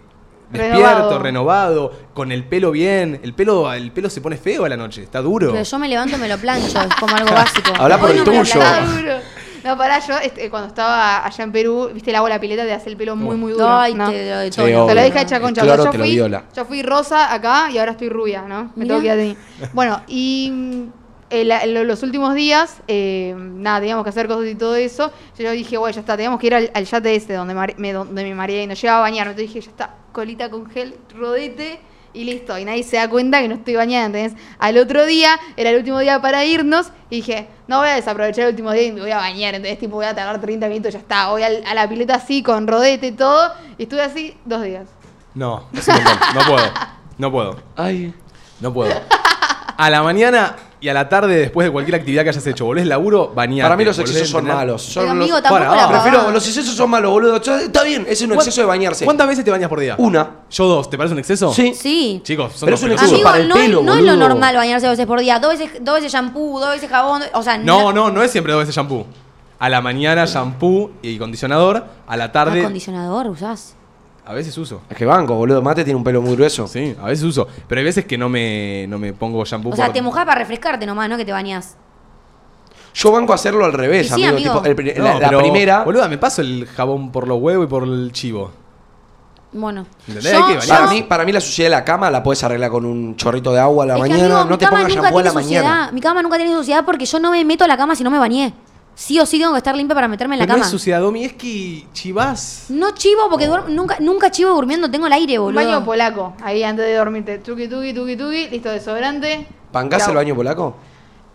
Despierto, 0.52 1.18
renovado, 1.18 1.92
con 2.14 2.30
el 2.32 2.44
pelo 2.44 2.71
bien. 2.71 3.21
El 3.23 3.35
pelo, 3.35 3.73
el 3.73 3.90
pelo 3.92 4.09
se 4.11 4.21
pone 4.21 4.37
feo 4.37 4.64
a 4.64 4.68
la 4.68 4.76
noche, 4.76 5.02
está 5.02 5.21
duro. 5.21 5.50
Pero 5.52 5.62
yo 5.64 5.78
me 5.78 5.88
levanto 5.88 6.16
y 6.16 6.18
me 6.21 6.28
lo 6.28 6.38
plancho, 6.38 6.80
es 6.80 6.94
como 7.00 7.16
algo 7.16 7.32
básico. 7.35 7.73
Habla 7.78 7.99
por 7.99 8.11
el 8.11 8.18
no 8.18 8.25
tuyo. 8.25 8.61
No, 9.64 9.78
pará, 9.78 10.00
yo 10.00 10.18
este, 10.18 10.50
cuando 10.50 10.66
estaba 10.68 11.25
allá 11.25 11.44
en 11.44 11.52
Perú, 11.52 11.88
viste 11.94 12.11
el 12.11 12.16
agua 12.16 12.28
de 12.28 12.35
la 12.35 12.40
pileta 12.40 12.64
te 12.64 12.73
hace 12.73 12.90
el 12.90 12.97
pelo 12.97 13.14
muy, 13.14 13.37
muy 13.37 13.52
duro. 13.52 13.68
Ay, 13.71 13.94
¿no? 13.94 14.11
te 14.11 14.28
lo 14.28 14.38
de 14.38 14.50
Sí. 14.50 14.61
Te 14.61 14.94
lo 14.94 15.02
dije 15.04 15.21
hecha 15.21 15.40
concha. 15.40 15.62
cloro 15.62 15.85
yo 15.85 15.92
fui, 15.92 16.11
viola. 16.11 16.44
Yo 16.56 16.64
fui 16.64 16.82
rosa 16.82 17.32
acá 17.32 17.71
y 17.71 17.78
ahora 17.78 17.92
estoy 17.92 18.09
rubia, 18.09 18.42
¿no? 18.42 18.73
Me 18.75 18.82
Mirá. 18.85 18.88
tengo 18.97 19.00
que 19.00 19.06
ir 19.06 19.12
ahí. 19.12 19.37
Bueno, 19.73 20.02
y 20.09 20.87
el- 21.30 21.52
el- 21.52 21.87
los 21.87 22.02
últimos 22.02 22.35
días, 22.35 22.78
eh, 22.88 23.37
nada, 23.38 23.78
teníamos 23.78 24.02
que 24.02 24.11
hacer 24.11 24.26
cosas 24.26 24.47
y 24.50 24.56
todo 24.56 24.75
eso. 24.75 25.12
Yo 25.38 25.52
dije, 25.52 25.78
bueno, 25.78 25.94
ya 25.94 26.00
está, 26.00 26.16
teníamos 26.16 26.40
que 26.40 26.49
ir 26.49 26.54
al, 26.56 26.71
al 26.75 26.85
yate 26.85 27.14
este 27.14 27.35
donde, 27.35 27.54
mar- 27.54 27.75
me, 27.78 27.92
donde 27.92 28.25
me 28.25 28.35
mareé 28.35 28.64
y 28.64 28.66
nos 28.66 28.80
llevaba 28.82 28.99
a 28.99 29.02
bañar. 29.02 29.28
Entonces 29.28 29.47
dije, 29.54 29.61
ya 29.64 29.71
está, 29.71 29.94
colita 30.12 30.50
con 30.50 30.71
gel, 30.71 30.97
rodete 31.14 31.81
y 32.14 32.25
listo. 32.25 32.59
Y 32.59 32.64
nadie 32.64 32.83
se 32.85 32.97
da 32.97 33.09
cuenta 33.09 33.40
que 33.40 33.49
no 33.49 33.54
estoy 33.54 33.75
bañada. 33.75 34.07
Entonces, 34.07 34.35
al 34.59 34.76
otro 34.78 35.04
día, 35.07 35.38
era 35.57 35.71
el 35.71 35.76
último 35.78 35.99
día 35.99 36.21
para 36.21 36.45
irnos, 36.45 36.88
y 37.11 37.16
dije, 37.16 37.49
no 37.69 37.78
voy 37.78 37.88
a 37.88 37.95
desaprovechar 37.95 38.45
el 38.45 38.50
último 38.50 38.71
día 38.73 38.83
y 38.85 38.92
me 38.92 39.00
voy 39.00 39.11
a 39.11 39.16
bañar. 39.16 39.54
Entonces, 39.54 39.78
tipo, 39.78 39.97
voy 39.97 40.07
a 40.07 40.14
tardar 40.14 40.40
30 40.40 40.69
minutos, 40.69 40.92
ya 40.92 40.99
está. 40.99 41.28
Voy 41.31 41.42
al- 41.42 41.64
a 41.66 41.75
la 41.75 41.88
pileta 41.88 42.14
así, 42.16 42.42
con 42.42 42.66
rodete 42.66 43.09
y 43.09 43.12
todo. 43.12 43.52
Y 43.78 43.85
estuve 43.85 44.02
así 44.02 44.37
dos 44.45 44.62
días. 44.62 44.87
No, 45.35 45.64
no 46.35 46.40
puedo. 46.47 46.73
No 47.19 47.31
puedo. 47.33 47.62
Ay. 47.76 48.14
No 48.61 48.73
puedo. 48.73 48.92
A 49.76 49.90
la 49.90 50.02
mañana 50.02 50.54
y 50.83 50.89
a 50.89 50.95
la 50.95 51.09
tarde, 51.09 51.37
después 51.37 51.65
de 51.65 51.71
cualquier 51.71 51.95
actividad 51.95 52.25
que 52.25 52.31
hayas 52.31 52.47
hecho, 52.47 52.65
volvés 52.67 52.87
laburo, 52.87 53.33
bañate. 53.35 53.62
Para 53.62 53.77
mí 53.77 53.85
los 53.85 53.99
excesos 53.99 54.29
son 54.29 54.41
entrenar. 54.41 54.62
malos. 54.67 54.83
Son 54.83 55.05
Pero 55.05 55.15
los- 55.15 55.29
tampoco 55.29 55.53
Para, 55.55 55.77
la 55.77 55.89
Prefiero, 55.89 56.31
los 56.31 56.47
excesos 56.47 56.75
son 56.75 56.91
malos, 56.91 57.11
boludo. 57.12 57.37
Está 57.37 57.83
bien, 57.85 58.03
ese 58.03 58.12
es 58.12 58.23
un 58.23 58.33
exceso 58.35 58.61
de 58.61 58.67
bañarse. 58.67 59.05
¿Cuántas 59.05 59.29
veces 59.29 59.45
te 59.45 59.51
bañas 59.51 59.69
por 59.69 59.79
día? 59.81 59.95
Una. 59.99 60.29
Yo 60.51 60.67
dos. 60.67 60.91
¿Te 60.91 60.97
parece 60.99 61.12
un 61.15 61.21
exceso? 61.21 61.53
Sí. 61.55 61.73
Sí. 61.75 62.21
Chicos, 62.25 62.53
son 62.55 62.67
Pero 62.67 62.73
dos 62.73 62.81
es 62.81 62.85
un 62.87 62.93
exceso 62.93 63.12
Amigo, 63.15 63.25
para 63.31 63.39
el 63.43 63.49
no, 63.49 63.55
pelo, 63.55 63.79
es, 63.81 63.87
no 63.87 63.95
es 63.95 64.03
lo 64.03 64.17
normal 64.17 64.57
bañarse 64.57 64.87
dos 64.87 64.95
veces 64.97 65.07
por 65.07 65.21
día. 65.21 65.39
Dos 65.39 65.57
veces, 65.59 65.71
dos 65.81 65.95
veces 65.95 66.12
shampoo, 66.12 66.59
dos 66.61 66.71
veces 66.71 66.91
jabón. 66.91 67.23
O 67.35 67.43
sea, 67.43 67.57
No, 67.59 67.93
no, 67.93 68.11
no 68.11 68.23
es 68.23 68.31
siempre 68.33 68.53
dos 68.53 68.62
veces 68.62 68.75
shampoo. 68.75 69.07
A 69.61 69.69
la 69.69 69.81
mañana 69.81 70.25
shampoo 70.27 70.91
y 71.03 71.17
condicionador. 71.19 71.85
A 72.09 72.17
la 72.17 72.33
tarde, 72.33 72.61
Acondicionador 72.61 73.29
usás. 73.29 73.77
A 74.25 74.33
veces 74.35 74.57
uso. 74.59 74.83
Es 74.88 74.97
que 74.97 75.05
banco, 75.05 75.35
boludo. 75.35 75.61
Mate 75.62 75.85
tiene 75.85 75.97
un 75.97 76.05
pelo 76.05 76.23
muy 76.23 76.35
grueso. 76.37 76.67
Sí, 76.67 76.95
a 77.00 77.07
veces 77.07 77.25
uso. 77.25 77.47
Pero 77.69 77.79
hay 77.81 77.85
veces 77.85 78.05
que 78.07 78.17
no 78.17 78.29
me, 78.29 78.87
no 78.88 78.99
me 78.99 79.12
pongo 79.12 79.45
shampoo. 79.45 79.71
O 79.71 79.76
sea, 79.76 79.87
por- 79.87 79.95
te 79.95 80.02
mojás 80.02 80.25
para 80.25 80.38
refrescarte 80.41 80.87
nomás, 80.87 81.09
no 81.09 81.17
que 81.17 81.25
te 81.25 81.33
bañás. 81.33 81.76
Yo 82.95 83.11
banco 83.11 83.33
a 83.33 83.37
hacerlo 83.37 83.64
al 83.64 83.73
revés, 83.73 84.07
Y 84.07 84.09
sí, 84.11 84.14
amigo. 84.25 84.31
amigo. 84.37 84.55
Tipo, 84.55 84.67
el 84.67 84.76
pri- 84.76 84.95
No, 84.97 85.05
la, 85.05 85.19
la 85.19 85.29
pero, 85.29 85.38
primera. 85.41 85.83
Boluda, 85.85 86.09
me 86.09 86.19
paso 86.19 86.43
el 86.43 86.67
jabón 86.67 87.11
por 87.11 87.26
los 87.26 87.41
huevos 87.41 87.64
y 87.67 87.69
por 87.69 87.85
el 87.85 88.12
chivo. 88.12 88.50
Bueno. 89.55 89.87
¿Entendés? 90.09 90.33
Yo- 90.33 90.45
Hay 90.47 90.55
que 90.55 90.67
yo- 90.67 90.75
Para 90.75 90.87
mí, 90.88 91.02
para 91.02 91.25
mí 91.25 91.33
la 91.33 91.41
suciedad 91.41 91.67
de 91.71 91.76
la 91.76 91.85
cama 91.85 92.11
la 92.11 92.23
puedes 92.23 92.43
arreglar 92.45 92.71
con 92.71 92.85
un 92.87 93.17
chorrito 93.17 93.52
de 93.52 93.61
agua 93.61 93.85
a 93.85 93.87
la 93.88 93.97
Es 93.97 94.02
que, 94.02 94.09
mañana. 94.09 94.25
amigo, 94.25 94.45
no 94.45 94.50
mi 94.50 94.59
te 94.59 94.64
cama 94.64 94.76
pongas 94.79 94.88
nunca 94.95 95.02
shampoo 95.02 95.19
a 95.19 95.23
la 95.23 95.31
tiene 95.31 95.45
mañana. 95.47 95.69
suciedad. 95.71 95.93
Mi 95.93 96.00
cama 96.00 96.23
nunca 96.23 96.37
tiene 96.37 96.52
suciedad 96.55 96.85
porque 96.87 97.05
yo 97.07 97.19
no 97.19 97.31
me 97.33 97.45
meto 97.45 97.64
a 97.64 97.69
la 97.69 97.76
cama 97.76 97.95
si 97.97 98.05
no 98.05 98.11
me 98.11 98.19
bañé. 98.19 98.55
Sí 99.02 99.18
o 99.18 99.26
sí 99.26 99.37
tengo 99.40 99.50
que 99.50 99.59
estar 99.59 99.75
limpia 99.75 99.97
para 99.97 100.06
meterme 100.06 100.37
en 100.37 100.38
la 100.38 100.44
Pero 100.44 100.52
no 100.52 100.59
cama. 100.61 100.66
es 100.66 100.71
suciedad, 100.71 101.00
Domi, 101.00 101.25
es 101.25 101.32
que 101.32 101.85
chivás. 101.92 102.66
No 102.68 102.92
chivo 102.92 103.23
porque 103.28 103.49
duermo- 103.49 103.68
nunca, 103.68 103.97
nunca 103.99 104.30
chivo 104.30 104.50
durmiendo, 104.54 104.88
tengo 104.92 105.09
el 105.09 105.12
aire, 105.12 105.40
Un 105.40 105.47
boludo. 105.47 105.64
baño 105.64 105.85
polaco, 105.85 106.35
ahí 106.40 106.62
antes 106.62 106.85
de 106.87 106.94
dormirte. 106.94 107.38
Tuki, 107.38 107.66
tuki, 107.66 107.92
tuki, 107.92 108.16
tuki, 108.16 108.49
listo, 108.49 108.71
desodorante. 108.71 109.44
¿Bancás 109.73 110.02
Chau. 110.02 110.11
el 110.11 110.16
baño 110.18 110.37
polaco? 110.37 110.76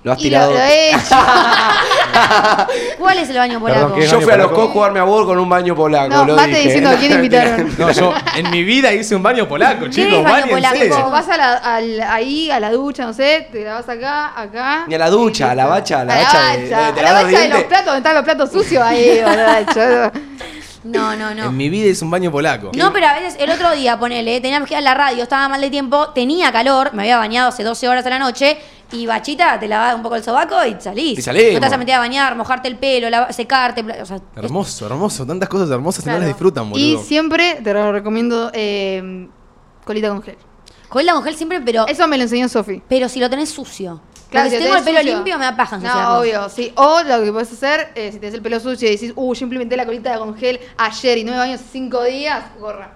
Lo 0.08 0.14
has 0.14 0.20
Y 0.20 0.24
tirado. 0.24 0.52
lo 0.54 0.60
he 0.60 0.90
hecho. 0.92 1.16
¿Cuál 2.98 3.18
es 3.20 3.30
el 3.30 3.38
baño 3.38 3.62
Perdón, 3.64 3.80
polaco? 3.82 3.96
¿qué 3.96 4.04
es 4.06 4.10
Yo 4.12 4.18
baño 4.18 4.26
fui 4.26 4.34
a 4.34 4.38
los 4.38 4.52
a 4.52 4.56
jugarme 4.72 5.00
a 5.00 5.04
vos 5.04 5.26
con 5.26 5.38
un 5.38 5.50
baño 5.50 5.76
polaco. 5.76 6.10
No, 6.14 6.26
lo 6.26 6.36
Mate 6.36 6.48
dije. 6.50 6.62
diciendo 6.64 6.90
a 6.90 6.96
quién 6.96 7.12
invitaron. 7.12 7.68
No, 7.78 7.92
yo 7.92 8.14
en 8.36 8.50
mi 8.50 8.64
vida 8.64 8.94
hice 8.94 9.16
un 9.16 9.22
baño 9.24 9.48
polaco, 9.48 9.88
chicos. 9.90 10.14
es 10.20 10.24
baño 10.24 10.48
polaco? 10.50 10.78
Como 10.90 11.12
vas 11.12 11.28
a 11.30 11.38
la, 11.38 11.54
al- 11.58 12.02
ahí 12.02 12.50
a 12.50 12.60
la 12.60 12.72
ducha, 12.72 13.04
no 13.06 13.14
sé, 13.14 13.48
te 13.52 13.64
lavas 13.64 13.88
acá, 13.90 14.32
acá. 14.40 14.86
Ni 14.88 14.96
a 14.96 14.98
la 14.98 15.10
ducha, 15.10 15.52
a 15.52 15.56
la 15.56 15.66
bacha, 15.66 16.02
a 16.02 16.06
la 16.06 16.16
bacha 16.16 16.40
de- 16.54 16.58
de- 16.62 16.68
de 16.70 16.76
a 16.76 16.80
la 16.92 17.14
los 17.22 17.24
bacha 17.32 17.40
de 17.42 17.50
los 17.50 17.64
platos, 17.64 17.86
donde 17.86 17.98
están 18.00 18.16
los 18.16 18.24
platos 18.24 18.52
sucios 18.52 18.82
ahí, 18.84 19.22
boludo. 19.26 20.12
No, 20.84 21.16
no, 21.18 21.34
no. 21.34 21.46
En 21.46 21.58
mi 21.58 21.70
vida 21.70 21.90
hice 21.90 22.06
un 22.06 22.12
baño 22.12 22.32
polaco. 22.32 22.72
No, 22.74 22.94
pero 22.94 23.08
a 23.08 23.14
veces 23.16 23.36
el 23.40 23.50
otro 23.52 23.72
día, 23.72 24.00
ponele, 24.00 24.40
teníamos 24.40 24.70
que 24.70 24.76
ir 24.76 24.78
a 24.78 24.82
la 24.82 24.94
radio, 24.94 25.24
estaba 25.24 25.50
mal 25.50 25.60
de 25.60 25.70
tiempo, 25.70 26.10
tenía 26.10 26.50
calor, 26.54 26.94
me 26.94 27.02
había 27.04 27.18
bañado 27.18 27.50
hace 27.50 27.64
12 27.64 27.90
horas 27.90 28.06
a 28.06 28.10
la 28.10 28.20
noche, 28.20 28.58
y 28.92 29.06
bachita, 29.06 29.60
te 29.60 29.68
lavas 29.68 29.96
un 29.96 30.02
poco 30.04 30.16
el 30.16 30.24
sobaco 30.24 30.56
y 30.66 30.76
salís. 30.80 31.20
Y 31.20 31.22
salimos. 31.22 31.54
No 31.54 31.60
te 31.60 31.66
vas 31.66 31.74
a 31.74 31.78
meter 31.78 31.96
a 31.96 32.00
bañar, 32.00 32.36
mojarte 32.36 32.68
el 32.68 32.78
pelo, 32.78 33.10
lava- 33.10 33.32
secarte, 33.34 33.84
bla- 33.84 34.02
o 34.02 34.06
sea, 34.06 34.20
Hermoso, 34.36 34.86
hermoso. 34.86 35.26
Tantas 35.26 35.50
cosas 35.50 35.70
hermosas 35.70 36.04
y 36.04 36.08
no 36.08 36.12
Claro. 36.14 36.20
las 36.22 36.28
disfrutan, 36.30 36.68
Y 36.68 36.70
boludo. 36.94 37.04
siempre 37.04 37.60
te 37.64 37.74
lo 37.74 37.92
recomiendo 37.92 38.50
eh, 38.54 39.28
colita 39.86 40.10
con 40.10 40.22
gel. 40.24 40.38
colita 40.90 41.14
con 41.14 41.24
gel 41.24 41.36
siempre, 41.36 41.60
pero, 41.62 41.86
Eso 41.88 42.08
me 42.08 42.18
lo 42.18 42.24
enseñó 42.24 42.48
Sofi. 42.50 42.82
pero 42.88 43.10
si 43.10 43.20
lo 43.20 43.30
tenés 43.30 43.50
sucio. 43.50 44.02
Claro, 44.30 44.50
Porque 44.50 44.58
si 44.58 44.58
te 44.58 44.64
tengo 44.70 44.78
el 44.78 44.84
pelo 44.84 44.98
sucio. 45.00 45.14
limpio 45.16 45.38
me 45.40 45.46
da 45.46 45.56
paja 45.56 45.78
No, 45.78 46.20
obvio, 46.20 46.50
sí. 46.50 46.74
O 46.76 47.02
lo 47.02 47.24
que 47.24 47.32
puedes 47.32 47.50
hacer, 47.52 47.94
eh, 47.96 48.12
si 48.12 48.20
tenés 48.20 48.34
el 48.36 48.42
pelo 48.42 48.60
sucio 48.60 48.86
y 48.90 48.92
decís, 48.92 49.14
uh, 49.16 49.34
yo 49.34 49.44
implementé 49.46 49.78
la 49.78 49.86
colita 49.86 50.18
con 50.20 50.36
gel 50.36 50.60
ayer 50.78 51.18
y 51.20 51.24
no 51.24 51.32
me 51.32 51.38
baño 51.38 51.56
hace 51.56 51.64
cinco 51.72 52.04
días, 52.04 52.44
gorra. 52.60 52.94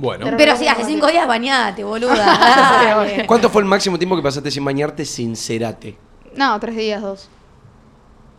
Bueno, 0.00 0.24
Pero- 0.26 0.36
Pero 0.36 0.56
si 0.56 0.68
hace 0.68 0.84
cinco 0.84 1.08
días 1.08 1.26
bañate, 1.26 1.82
boluda. 1.82 2.14
dale. 2.16 3.26
¿Cuánto 3.26 3.50
fue 3.50 3.62
el 3.62 3.68
máximo 3.68 3.98
tiempo 3.98 4.14
que 4.16 4.22
pasaste 4.22 4.50
sin 4.50 4.64
bañarte? 4.64 5.04
Sincerate. 5.04 5.98
No, 6.36 6.58
tres 6.60 6.76
días, 6.76 7.02
dos. 7.02 7.28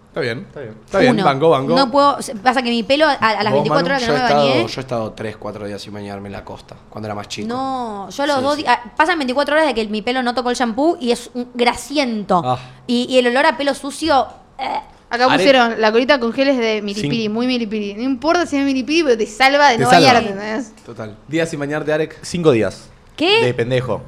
está 0.08 0.22
bien, 0.22 0.45
está 0.48 0.60
bien. 0.62 0.76
Está 0.86 1.00
bien, 1.00 1.13
Uno. 1.15 1.24
banco, 1.26 1.50
banco. 1.50 1.76
No 1.76 1.91
puedo, 1.91 2.17
pasa 2.41 2.62
que 2.62 2.69
mi 2.69 2.84
pelo 2.84 3.06
a, 3.08 3.12
a 3.13 3.43
las 3.43 3.52
¿Vos, 3.54 3.63
24 3.63 3.76
Manu? 3.76 3.86
horas 3.88 4.02
que 4.02 4.08
Yo 4.08 4.13
no 4.13 4.17
he, 4.17 4.22
me 4.22 4.26
estado, 4.28 4.48
bañé. 4.48 4.67
yo 4.67 4.80
he 4.80 4.82
estado 4.82 5.12
3, 5.12 5.38
4 5.38 5.67
días 5.67 5.82
sin 5.82 5.93
bañarme 5.93 6.28
en 6.30 6.34
la 6.34 6.45
costa, 6.45 6.76
cuando 6.89 7.08
era 7.08 7.15
más 7.15 7.28
chico. 7.28 7.48
No, 7.50 8.10
yo 8.10 8.24
a 8.24 8.28
los 8.28 8.38
Sí, 8.38 8.41
dos 8.43 8.56
sí. 8.56 8.62
días. 8.63 8.80
Pasan 8.95 9.17
24 9.19 9.56
horas 9.56 9.67
de 9.67 9.74
que 9.74 9.86
mi 9.88 10.02
pelo 10.02 10.24
no 10.24 10.34
tocó 10.34 10.50
el 10.52 10.56
shampoo 10.56 10.98
y 11.02 11.12
es 11.12 11.30
un 11.34 11.50
grasiento. 11.54 12.41
Ah. 12.45 12.58
Y, 12.88 13.06
y 13.10 13.17
el 13.17 13.28
olor 13.28 13.45
a 13.48 13.58
pelo 13.58 13.74
sucio. 13.74 14.28
eh, 14.58 14.80
Acá 15.10 15.26
Are- 15.26 15.34
pusieron, 15.38 15.82
la 15.82 15.91
colita 15.91 16.19
con 16.19 16.32
gel 16.34 16.50
es 16.50 16.58
de 16.58 16.82
milipiri, 16.84 17.22
Sin- 17.24 17.34
muy 17.34 17.48
milipiri. 17.48 17.95
No 17.95 18.04
importa 18.04 18.45
si 18.45 18.58
es 18.58 18.63
milipiri, 18.65 19.04
pero 19.04 19.17
te 19.17 19.26
salva 19.26 19.69
de 19.69 19.78
Te 19.78 19.84
no 19.84 19.89
salva. 19.89 20.08
bañarte, 20.13 20.30
¿entendés? 20.32 20.74
Total. 20.86 21.17
Días 21.28 21.50
sin 21.50 21.60
bañarte, 21.60 21.91
Arek. 21.91 22.17
Cinco 22.22 22.52
días. 22.52 22.89
¿Qué? 23.15 23.43
De 23.45 23.54
pendejo. 23.54 24.02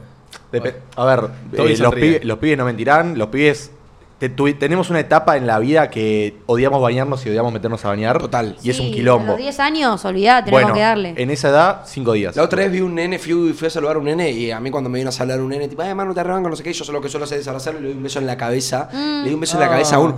De 0.51 0.61
pe- 0.61 0.75
a 0.95 1.05
ver, 1.05 1.29
eh, 1.53 1.77
los, 1.77 1.93
pibes, 1.95 2.23
los 2.25 2.37
pibes 2.37 2.57
no 2.57 2.65
mentirán. 2.65 3.17
Los 3.17 3.29
pibes. 3.29 3.71
te- 4.19 4.29
tenemos 4.29 4.91
una 4.91 4.99
etapa 4.99 5.35
en 5.35 5.47
la 5.47 5.57
vida 5.57 5.89
que 5.89 6.35
odiamos 6.45 6.79
bañarnos 6.79 7.25
y 7.25 7.29
odiamos 7.29 7.51
meternos 7.51 7.83
a 7.85 7.87
bañar. 7.87 8.19
Total. 8.19 8.55
Y 8.61 8.69
es 8.69 8.79
un 8.79 8.89
A 8.89 8.91
quilombo. 8.91 9.31
los 9.31 9.37
10 9.37 9.59
años, 9.59 10.05
olvidá, 10.05 10.43
tenemos 10.45 10.61
Bueno, 10.61 10.75
que 10.75 10.81
darle. 10.81 11.13
en 11.17 11.31
esa 11.31 11.49
edad, 11.49 11.81
cinco 11.87 12.13
días. 12.13 12.35
La 12.35 12.43
otra 12.43 12.59
vez 12.61 12.71
vi 12.71 12.81
un 12.81 12.93
nene, 12.93 13.17
fui, 13.17 13.51
fui 13.53 13.65
a 13.67 13.71
saludar 13.71 13.95
a 13.95 13.99
un 13.99 14.05
nene 14.05 14.29
y 14.29 14.51
a 14.51 14.59
mí 14.59 14.69
cuando 14.69 14.91
me 14.91 14.99
vino 14.99 15.09
a 15.09 15.11
saludar 15.11 15.41
un 15.41 15.49
nene, 15.49 15.67
tipo, 15.67 15.81
ay, 15.81 15.95
mano, 15.95 16.13
te 16.13 16.19
arranco, 16.19 16.47
no 16.49 16.55
sé 16.55 16.61
qué, 16.61 16.71
yo 16.71 16.85
solo 16.85 16.99
lo 16.99 17.03
que 17.03 17.09
suelo 17.09 17.23
hacer 17.23 17.39
es 17.39 17.47
abrazarlo 17.47 17.79
y 17.79 17.81
le 17.81 17.87
doy 17.89 17.97
un 17.97 18.03
beso 18.03 18.19
en 18.19 18.27
la 18.27 18.37
cabeza. 18.37 18.89
Le 18.93 19.27
di 19.29 19.33
un 19.33 19.39
beso 19.39 19.55
en 19.55 19.61
la 19.61 19.69
cabeza 19.69 19.95
a 19.95 19.99
un... 19.99 20.15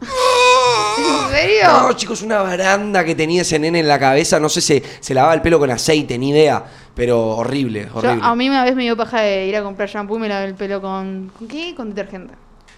¿En 0.98 1.30
serio? 1.30 1.66
No, 1.66 1.92
chicos, 1.92 2.22
una 2.22 2.42
baranda 2.42 3.04
que 3.04 3.14
tenía 3.14 3.42
ese 3.42 3.58
nene 3.58 3.80
en 3.80 3.88
la 3.88 3.98
cabeza, 3.98 4.38
no 4.40 4.48
sé 4.48 4.60
si 4.60 4.82
se 5.00 5.14
lavaba 5.14 5.34
el 5.34 5.42
pelo 5.42 5.58
con 5.58 5.70
aceite, 5.70 6.18
ni 6.18 6.30
idea, 6.30 6.64
pero 6.94 7.36
horrible, 7.36 7.86
Yo, 7.92 7.98
horrible. 7.98 8.20
a 8.22 8.34
mí 8.34 8.48
una 8.48 8.64
vez 8.64 8.74
me 8.74 8.82
dio 8.82 8.96
paja 8.96 9.20
de 9.20 9.46
ir 9.46 9.56
a 9.56 9.62
comprar 9.62 9.88
shampoo 9.88 10.16
y 10.16 10.20
me 10.20 10.28
lavé 10.28 10.46
el 10.46 10.54
pelo 10.54 10.80
con. 10.80 11.30
¿Con 11.38 11.48
qué? 11.48 11.74
Con 11.74 11.90
detergente. 11.90 12.34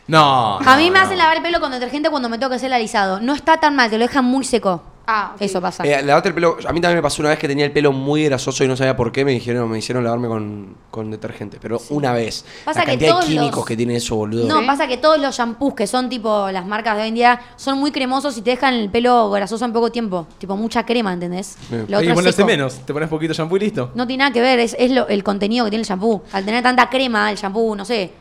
No. 0.07 0.59
a 0.59 0.77
mí 0.77 0.91
me 0.91 0.99
hacen 0.99 1.19
lavar 1.19 1.37
el 1.37 1.43
pelo 1.43 1.61
con 1.61 1.71
detergente 1.71 2.11
cuando 2.11 2.29
me 2.29 2.37
tengo 2.37 2.51
que 2.51 2.57
hacer 2.57 2.67
el 2.67 2.73
alisado. 2.73 3.21
No 3.21 3.33
está 3.35 3.59
tan 3.59 3.77
mal, 3.77 3.91
te 3.91 3.99
lo 3.99 4.05
dejan 4.07 4.25
muy 4.25 4.45
seco. 4.45 4.83
Ah. 5.13 5.35
Eso 5.41 5.61
pasa. 5.61 5.83
Eh, 5.85 6.03
lavarte 6.05 6.29
el 6.29 6.35
pelo, 6.35 6.57
a 6.67 6.73
mí 6.73 6.81
también 6.81 6.97
me 6.99 7.03
pasó 7.03 7.21
una 7.21 7.31
vez 7.31 7.39
que 7.41 7.49
tenía 7.49 7.65
el 7.65 7.73
pelo 7.73 7.91
muy 7.91 8.25
grasoso 8.27 8.63
y 8.63 8.69
no 8.69 8.77
sabía 8.77 8.97
por 8.97 9.11
qué, 9.11 9.25
me 9.25 9.33
dijeron, 9.33 9.69
me 9.69 9.79
hicieron 9.79 10.05
lavarme 10.05 10.29
con, 10.29 10.77
con 10.91 11.11
detergente, 11.11 11.59
pero 11.61 11.81
una 11.91 12.13
vez. 12.13 12.45
Pasa 12.65 12.81
la 12.81 12.85
que 12.85 12.91
cantidad 12.93 13.21
de 13.21 13.27
químicos 13.27 13.57
los- 13.57 13.67
que 13.67 13.77
tiene 13.77 13.97
eso, 13.97 14.15
boludo. 14.17 14.47
No, 14.47 14.65
pasa 14.67 14.87
que 14.87 14.99
todos 14.99 15.19
los 15.21 15.37
shampoos 15.37 15.75
que 15.75 15.87
son 15.89 16.09
tipo 16.09 16.49
las 16.53 16.65
marcas 16.65 16.97
de 16.97 17.03
hoy 17.03 17.09
en 17.09 17.15
día 17.15 17.41
son 17.57 17.79
muy 17.79 17.91
cremosos 17.91 18.37
y 18.39 18.43
te 18.43 18.51
dejan 18.51 18.75
el 18.75 18.89
pelo 18.91 19.31
grasoso 19.31 19.65
en 19.65 19.73
poco 19.73 19.91
tiempo. 19.91 20.27
Tipo 20.39 20.57
mucha 20.57 20.87
crema, 20.87 21.13
¿entendés? 21.13 21.57
Bien. 21.71 21.87
Lo 21.89 21.99
otro 21.99 22.47
menos. 22.47 22.75
Te 22.87 22.93
pones 22.93 23.09
poquito 23.09 23.35
shampoo 23.35 23.57
y 23.57 23.61
listo. 23.61 23.91
No 23.95 24.07
tiene 24.07 24.23
nada 24.23 24.33
que 24.33 24.41
ver, 24.41 24.61
es, 24.61 24.77
es 24.79 24.91
lo- 24.93 25.09
el 25.09 25.25
contenido 25.25 25.65
que 25.65 25.71
tiene 25.71 25.83
el 25.83 25.89
shampoo. 25.89 26.23
Al 26.33 26.45
tener 26.45 26.63
tanta 26.63 26.89
crema, 26.89 27.31
el 27.31 27.37
shampoo, 27.37 27.75
no 27.75 27.85
sé, 27.85 28.13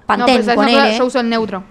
No, 0.00 0.06
Pantene, 0.06 0.38
pero 0.38 0.44
¿sabes 0.44 0.58
una 0.58 0.66
cosa? 0.66 0.78
ponele. 0.80 0.98
yo 0.98 1.04
uso 1.06 1.20
el 1.20 1.28
neutro. 1.28 1.62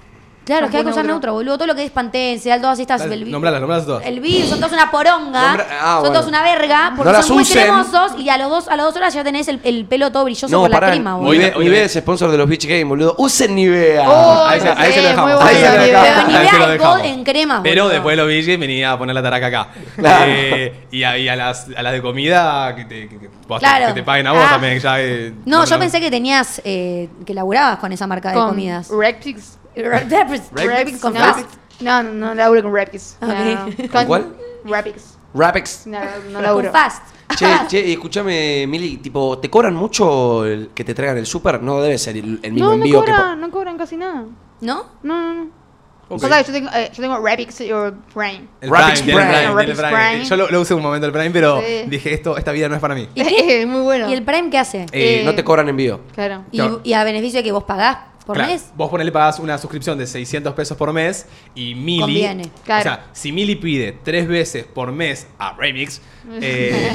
Claro, 0.43 0.65
es 0.65 0.71
que 0.71 0.77
hay 0.77 0.83
que 0.83 0.89
shampoo 0.89 0.91
usar 0.91 1.05
neutro. 1.05 1.13
neutro, 1.13 1.33
boludo. 1.33 1.57
Todo 1.57 1.67
lo 1.67 1.75
que 1.75 1.83
es 1.85 1.91
Pantene, 1.91 2.39
Sedal, 2.39 2.61
todas 2.61 2.79
estas. 2.79 3.01
Dale, 3.01 3.13
el, 3.15 3.31
nombralas, 3.31 3.61
nombralas 3.61 3.85
todas. 3.85 4.05
El 4.05 4.19
Viv, 4.19 4.45
son 4.47 4.59
todos 4.59 4.73
una 4.73 4.89
poronga. 4.89 5.39
Nombra- 5.53 5.67
ah, 5.79 5.91
son 5.93 5.99
bueno. 6.01 6.13
todos 6.15 6.27
una 6.27 6.41
verga. 6.43 6.93
Porque 6.97 7.11
No 7.13 7.21
son 7.23 7.35
muy 7.35 7.43
usen. 7.43 7.61
cremosos 7.61 8.13
y 8.19 8.27
a, 8.29 8.37
los 8.39 8.49
dos, 8.49 8.67
a 8.67 8.75
las 8.75 8.85
dos 8.87 8.95
horas 8.95 9.13
ya 9.13 9.23
tenés 9.23 9.47
el, 9.47 9.59
el 9.63 9.85
pelo 9.85 10.11
todo 10.11 10.23
brilloso 10.23 10.47
No, 10.49 10.61
por 10.63 10.71
pará, 10.71 10.87
la 10.87 10.93
crema, 10.93 11.15
boludo. 11.15 11.31
Nivea, 11.33 11.53
Hoy- 11.55 11.63
Nivea 11.65 11.83
es 11.83 11.93
sponsor 11.93 12.31
de 12.31 12.37
los 12.39 12.49
Beach 12.49 12.65
Games, 12.65 12.85
boludo. 12.87 13.15
Usen 13.19 13.53
Nivea. 13.55 14.09
Oh, 14.09 14.45
ahí, 14.45 14.59
se- 14.59 14.69
ahí 14.69 14.87
sé, 14.87 14.93
se 14.93 15.01
lo 15.03 15.07
dejamos. 15.09 15.31
muy 15.31 15.41
ahí 15.49 15.55
se 15.55 15.61
buena 15.61 15.75
lo 15.77 15.85
idea. 15.87 16.03
dejamos. 16.03 16.25
Pero 16.25 16.37
ahí 16.39 16.47
se 16.47 16.51
lo 16.53 16.59
Nivea 16.59 16.73
es 16.75 16.79
dejamos. 16.81 17.03
En 17.05 17.23
crema, 17.23 17.59
Pero 17.63 17.83
boludo. 17.83 17.93
después 17.93 18.17
lo 18.17 18.25
vi 18.25 18.35
y 18.39 18.57
venía 18.57 18.91
a 18.93 18.97
poner 18.97 19.15
la 19.15 19.21
taraca 19.23 19.45
acá. 19.47 19.67
Claro. 19.95 20.25
Eh, 20.27 20.73
y 20.91 21.03
a, 21.03 21.17
y 21.19 21.29
a 21.29 21.35
las, 21.35 21.67
a 21.77 21.83
las 21.83 21.93
de 21.93 22.01
comida 22.01 22.75
que 22.75 22.85
te, 22.85 23.07
que, 23.07 23.19
que- 23.19 23.29
vos- 23.47 23.59
Claro. 23.59 23.87
que 23.87 23.93
te 23.93 24.03
paguen 24.03 24.25
a 24.25 24.31
vos 24.33 24.41
Ah. 24.43 24.49
también. 24.53 24.79
Ya, 24.79 24.99
eh, 24.99 25.33
No, 25.45 25.65
yo 25.65 25.77
pensé 25.77 25.99
que 26.01 26.09
tenías, 26.09 26.59
eh, 26.65 27.09
que 27.25 27.33
laburabas 27.35 27.77
con 27.77 27.91
esa 27.91 28.07
marca 28.07 28.29
de 28.29 28.35
Con 28.35 28.49
comidas. 28.49 28.89
Repix. 28.89 29.59
Repix 29.75 30.99
con 30.99 31.13
no, 31.13 31.19
Fast. 31.19 31.47
No, 31.81 32.03
no, 32.03 32.11
no 32.13 32.35
laburo 32.35 32.63
con. 32.63 32.73
No, 33.21 33.27
no. 33.27 33.65
¿Con 33.91 34.05
cuál? 34.05 34.35
Rapix. 34.65 35.17
Rapex. 35.33 35.87
No, 35.87 35.99
no 35.99 36.33
Con 36.33 36.43
laburo. 36.43 36.71
Fast. 36.71 37.03
Che, 37.37 37.45
che, 37.69 37.79
y 37.87 37.93
escúchame, 37.93 38.67
Mili, 38.67 38.97
tipo, 38.97 39.37
¿te 39.39 39.49
cobran 39.49 39.73
mucho 39.73 40.45
el 40.45 40.71
que 40.75 40.83
te 40.83 40.93
traigan 40.93 41.17
el 41.17 41.25
súper? 41.25 41.63
No 41.63 41.81
debe 41.81 41.97
ser 41.97 42.17
el, 42.17 42.39
el 42.43 42.51
mismo 42.51 42.71
No, 42.71 42.75
no 42.77 42.83
envío 42.83 43.01
que... 43.05 43.09
cobran, 43.11 43.29
po- 43.29 43.35
no 43.37 43.51
cobran 43.51 43.77
casi 43.77 43.95
nada. 43.95 44.25
¿No? 44.59 44.85
No, 45.01 45.33
no, 45.33 45.33
no. 45.45 46.17
Pasa 46.17 46.43
que 46.43 46.47
yo 46.47 46.53
tengo, 46.53 46.69
eh, 46.75 46.91
yo 46.93 47.01
tengo 47.01 47.25
Rapix 47.25 47.61
or 47.71 47.93
Prime. 48.13 48.49
El 48.59 48.69
Rapix 48.69 49.01
Prime, 49.03 49.15
Prime. 49.15 49.29
el 49.29 49.43
Prime, 49.45 49.53
Rapix 49.53 49.69
el 49.69 49.75
Prime. 49.77 50.09
Prime. 50.09 50.25
Yo 50.25 50.35
lo, 50.35 50.49
lo 50.51 50.59
usé 50.59 50.73
un 50.73 50.81
momento 50.83 51.07
el 51.07 51.13
Prime, 51.13 51.31
pero 51.31 51.61
Sí. 51.61 51.85
dije, 51.87 52.13
esto, 52.13 52.35
esta 52.37 52.51
vida 52.51 52.67
no 52.67 52.75
es 52.75 52.81
para 52.81 52.95
mí. 52.95 53.07
Es 53.15 53.65
muy 53.65 53.81
bueno. 53.81 54.09
¿Y 54.09 54.13
el 54.13 54.23
Prime 54.23 54.49
qué 54.49 54.57
hace? 54.57 54.85
Eh, 54.91 55.21
No 55.23 55.33
te 55.33 55.41
cobran 55.45 55.69
envío. 55.69 56.01
Claro. 56.13 56.43
Y, 56.51 56.57
claro. 56.57 56.81
y 56.83 56.91
a 56.91 57.05
beneficio 57.05 57.39
de 57.39 57.43
que 57.45 57.53
vos 57.53 57.63
pagás 57.63 57.97
por 58.31 58.37
Claro, 58.37 58.51
mes. 58.53 58.71
Vos 58.75 58.89
ponele 58.89 59.11
pagás 59.11 59.39
una 59.39 59.57
suscripción 59.57 59.97
de 59.97 60.07
600 60.07 60.53
pesos 60.53 60.77
por 60.77 60.91
mes 60.93 61.25
y 61.55 61.75
Mili. 61.75 61.99
Conviene. 62.01 62.49
Claro. 62.65 62.79
O 62.79 62.83
sea, 62.83 63.05
si 63.13 63.31
Mili 63.31 63.55
pide 63.55 63.97
tres 64.03 64.27
veces 64.27 64.65
por 64.65 64.91
mes 64.91 65.27
a 65.37 65.53
Remix, 65.53 66.01
eh, 66.41 66.91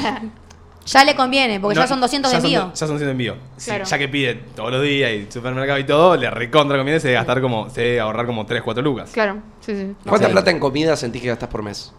Ya 0.85 1.03
le 1.03 1.15
conviene, 1.15 1.59
porque 1.59 1.75
no- 1.75 1.81
ya 1.81 1.87
son 1.87 1.99
200 1.99 2.31
de 2.31 2.37
ya 2.37 2.41
son 2.41 2.45
envío. 2.49 2.69
ya 2.73 2.75
son 2.87 2.87
200 2.95 3.05
de 3.07 3.11
envío. 3.11 3.35
Sí, 3.57 3.65
Claro. 3.71 3.83
ya 3.83 3.97
que 3.97 4.07
pide 4.07 4.35
todos 4.55 4.71
los 4.71 4.81
días 4.81 5.11
y 5.11 5.27
supermercado 5.31 5.77
y 5.79 5.83
todo, 5.85 6.15
le 6.15 6.29
recontra 6.29 6.77
conviene, 6.77 6.99
se 7.01 7.07
debe 7.09 7.17
gastar 7.17 7.41
como, 7.41 7.69
se 7.69 7.81
debe 7.81 7.99
ahorrar 7.99 8.25
como 8.25 8.45
3, 8.45 8.61
4 8.63 8.81
lucas. 8.81 9.09
Claro, 9.11 9.41
sí, 9.59 9.75
sí. 9.75 9.95
¿Cuánta 10.07 10.27
Sí. 10.27 10.31
plata 10.31 10.49
en 10.51 10.59
comida 10.59 10.95
sentís 10.95 11.21
que 11.21 11.27
gastas 11.27 11.49
por 11.49 11.61
mes? 11.61 11.91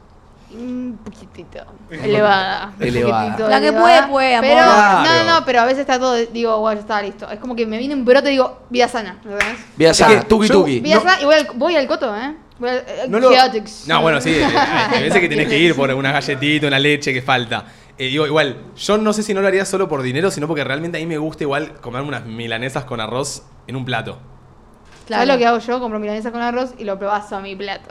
Un 0.50 0.98
poquitito. 1.04 1.58
Elevada. 1.90 2.72
un 2.78 2.82
Elevada. 2.86 3.22
poquitito 3.24 3.48
La 3.48 3.60
que 3.60 3.68
elevada. 3.68 4.06
puede, 4.06 4.08
puede, 4.12 4.34
amor. 4.36 4.48
Pero, 4.50 4.62
Claro. 4.62 5.02
no, 5.08 5.24
no, 5.24 5.40
no, 5.40 5.44
pero 5.46 5.60
a 5.60 5.64
veces 5.64 5.80
está 5.80 5.98
todo, 5.98 6.14
digo, 6.16 6.58
bueno, 6.60 6.76
ya 6.76 6.80
está 6.80 7.02
listo. 7.02 7.30
Es 7.30 7.38
como 7.38 7.54
que 7.54 7.66
me 7.66 7.76
viene 7.78 7.94
un 7.94 8.04
brote 8.04 8.28
y 8.28 8.32
digo, 8.32 8.60
vida 8.70 8.88
sana, 8.88 9.20
sea, 9.78 9.94
sana, 9.94 10.22
tuki 10.22 10.48
yo- 10.48 10.54
tuki. 10.60 10.80
Vida 10.80 11.00
sana 11.00 11.20
y 11.20 11.24
voy 11.26 11.34
al, 11.34 11.48
voy 11.54 11.76
al 11.76 11.86
coto, 11.86 12.16
¿eh? 12.16 12.34
Voy 12.58 12.70
al 12.70 12.76
eh, 12.78 12.84
No, 13.08 13.20
lo- 13.20 13.30
Chaotix. 13.32 13.86
no, 13.86 14.00
bueno, 14.02 14.20
sí, 14.20 14.30
eh, 14.30 14.44
hay 14.44 15.02
veces 15.02 15.20
que 15.20 15.28
tenés 15.28 15.48
que 15.48 15.58
ir 15.58 15.76
por 15.76 15.90
una 15.92 16.12
galletita, 16.12 16.66
una 16.66 16.78
leche 16.78 17.12
que 17.12 17.20
falta. 17.22 17.66
Eh, 17.98 18.06
digo, 18.06 18.26
igual, 18.26 18.56
yo 18.76 18.96
no 18.96 19.12
sé 19.12 19.22
si 19.22 19.34
no 19.34 19.40
lo 19.42 19.48
haría 19.48 19.64
solo 19.64 19.88
por 19.88 20.02
dinero, 20.02 20.30
sino 20.30 20.46
porque 20.46 20.64
realmente 20.64 20.96
a 20.98 21.00
mí 21.00 21.06
me 21.06 21.18
gusta 21.18 21.44
igual 21.44 21.74
comerme 21.80 22.08
unas 22.08 22.24
milanesas 22.24 22.84
con 22.84 23.00
arroz 23.00 23.42
en 23.66 23.76
un 23.76 23.84
plato. 23.84 24.18
Claro. 25.06 25.22
¿Sabes 25.24 25.28
lo 25.34 25.38
que 25.38 25.46
hago 25.46 25.58
yo? 25.58 25.80
Compro 25.80 25.98
milanesa 25.98 26.30
con 26.32 26.40
arroz 26.40 26.74
y 26.78 26.84
lo 26.84 26.98
probazo 26.98 27.36
a 27.36 27.40
mi 27.40 27.56
plato. 27.56 27.90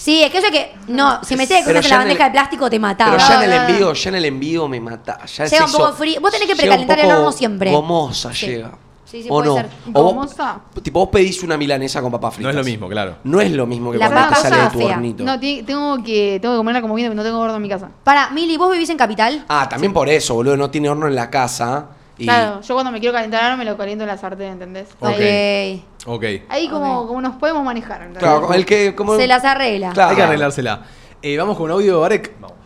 Sí, 0.00 0.22
es 0.22 0.30
que 0.30 0.38
eso 0.38 0.50
que. 0.50 0.72
No, 0.88 1.22
si 1.22 1.36
Pero 1.36 1.46
cosas 1.46 1.66
en 1.68 1.74
la 1.74 1.80
en 1.80 1.90
bandeja 1.90 2.26
el- 2.26 2.32
de 2.32 2.38
plástico 2.38 2.70
te 2.70 2.78
mataba. 2.78 3.10
Pero 3.18 3.28
ya 3.28 3.34
en 3.36 3.42
el 3.42 3.50
no, 3.50 3.62
no. 3.64 3.68
envío, 3.68 3.92
ya 3.92 4.08
en 4.08 4.14
el 4.16 4.24
envío 4.24 4.66
me 4.68 4.80
mata. 4.80 5.26
Ya 5.26 5.44
Llega 5.44 5.66
un 5.66 5.72
poco 5.72 5.92
frío. 5.92 6.20
Vos 6.22 6.30
tenés 6.32 6.48
que 6.48 6.56
precalentar 6.56 6.98
el 7.00 7.10
horno 7.12 7.32
siempre. 7.32 7.70
Gomosa 7.70 8.32
Sí. 8.32 8.46
llega. 8.46 8.70
Sí, 9.04 9.22
sí, 9.24 9.28
¿O 9.28 9.34
puede 9.42 9.48
no? 9.48 9.54
ser. 9.56 9.68
O 9.92 10.14
vos- 10.14 10.36
tipo, 10.82 11.00
vos 11.00 11.08
pedís 11.10 11.42
una 11.42 11.56
milanesa 11.58 12.00
con 12.00 12.12
papas 12.12 12.30
No 12.30 12.36
fritas. 12.36 12.50
es 12.52 12.56
lo 12.56 12.64
mismo, 12.64 12.88
claro. 12.88 13.16
No 13.24 13.40
es 13.42 13.50
lo 13.50 13.66
mismo 13.66 13.90
que 13.92 13.98
La 13.98 14.08
cuando 14.08 14.30
te 14.30 14.36
sale 14.36 14.56
de 14.56 14.70
tu 14.70 14.78
fea. 14.78 14.94
hornito. 14.94 15.24
No, 15.24 15.38
tengo 15.38 16.02
que, 16.02 16.38
tengo 16.40 16.54
que 16.54 16.56
comerla 16.56 16.80
como 16.80 16.94
viene, 16.94 17.10
porque 17.10 17.16
no 17.16 17.22
tengo 17.24 17.38
gordo 17.38 17.56
en 17.56 17.62
mi 17.62 17.68
casa. 17.68 17.90
Para, 18.04 18.30
Mili, 18.30 18.56
¿vos 18.56 18.70
vivís 18.72 18.88
en 18.88 18.96
Capital? 18.96 19.44
Ah, 19.48 19.68
también 19.68 19.92
por 19.92 20.08
eso, 20.08 20.34
boludo. 20.34 20.56
No 20.56 20.70
tiene 20.70 20.88
horno 20.88 21.08
en 21.08 21.14
la 21.16 21.28
casa. 21.28 21.86
Y 22.20 22.24
Claro, 22.24 22.60
yo 22.60 22.74
cuando 22.74 22.92
me 22.92 23.00
quiero 23.00 23.14
calentar 23.14 23.42
algo 23.44 23.56
me 23.56 23.64
lo 23.64 23.76
caliento 23.78 24.04
en 24.04 24.08
la 24.08 24.18
sartén, 24.18 24.52
¿entendés? 24.52 24.88
Ok. 25.00 25.08
Ahí, 25.08 25.84
Ok. 26.06 26.24
ahí 26.50 26.68
como, 26.68 27.18
nos 27.20 27.36
podemos 27.36 27.64
manejar. 27.64 28.02
¿entendés? 28.02 28.22
Claro, 28.22 28.42
como 28.42 28.52
el 28.54 28.66
que. 28.66 28.94
Como... 28.94 29.16
Se 29.16 29.26
las 29.26 29.42
arregla. 29.44 29.92
Claro. 29.92 30.10
Hay 30.10 30.16
que 30.16 30.22
arreglársela. 30.22 30.82
Eh, 31.22 31.38
vamos 31.38 31.56
con 31.56 31.64
un 31.66 31.72
audio, 31.72 32.04
Arek. 32.04 32.34
Vamos. 32.38 32.56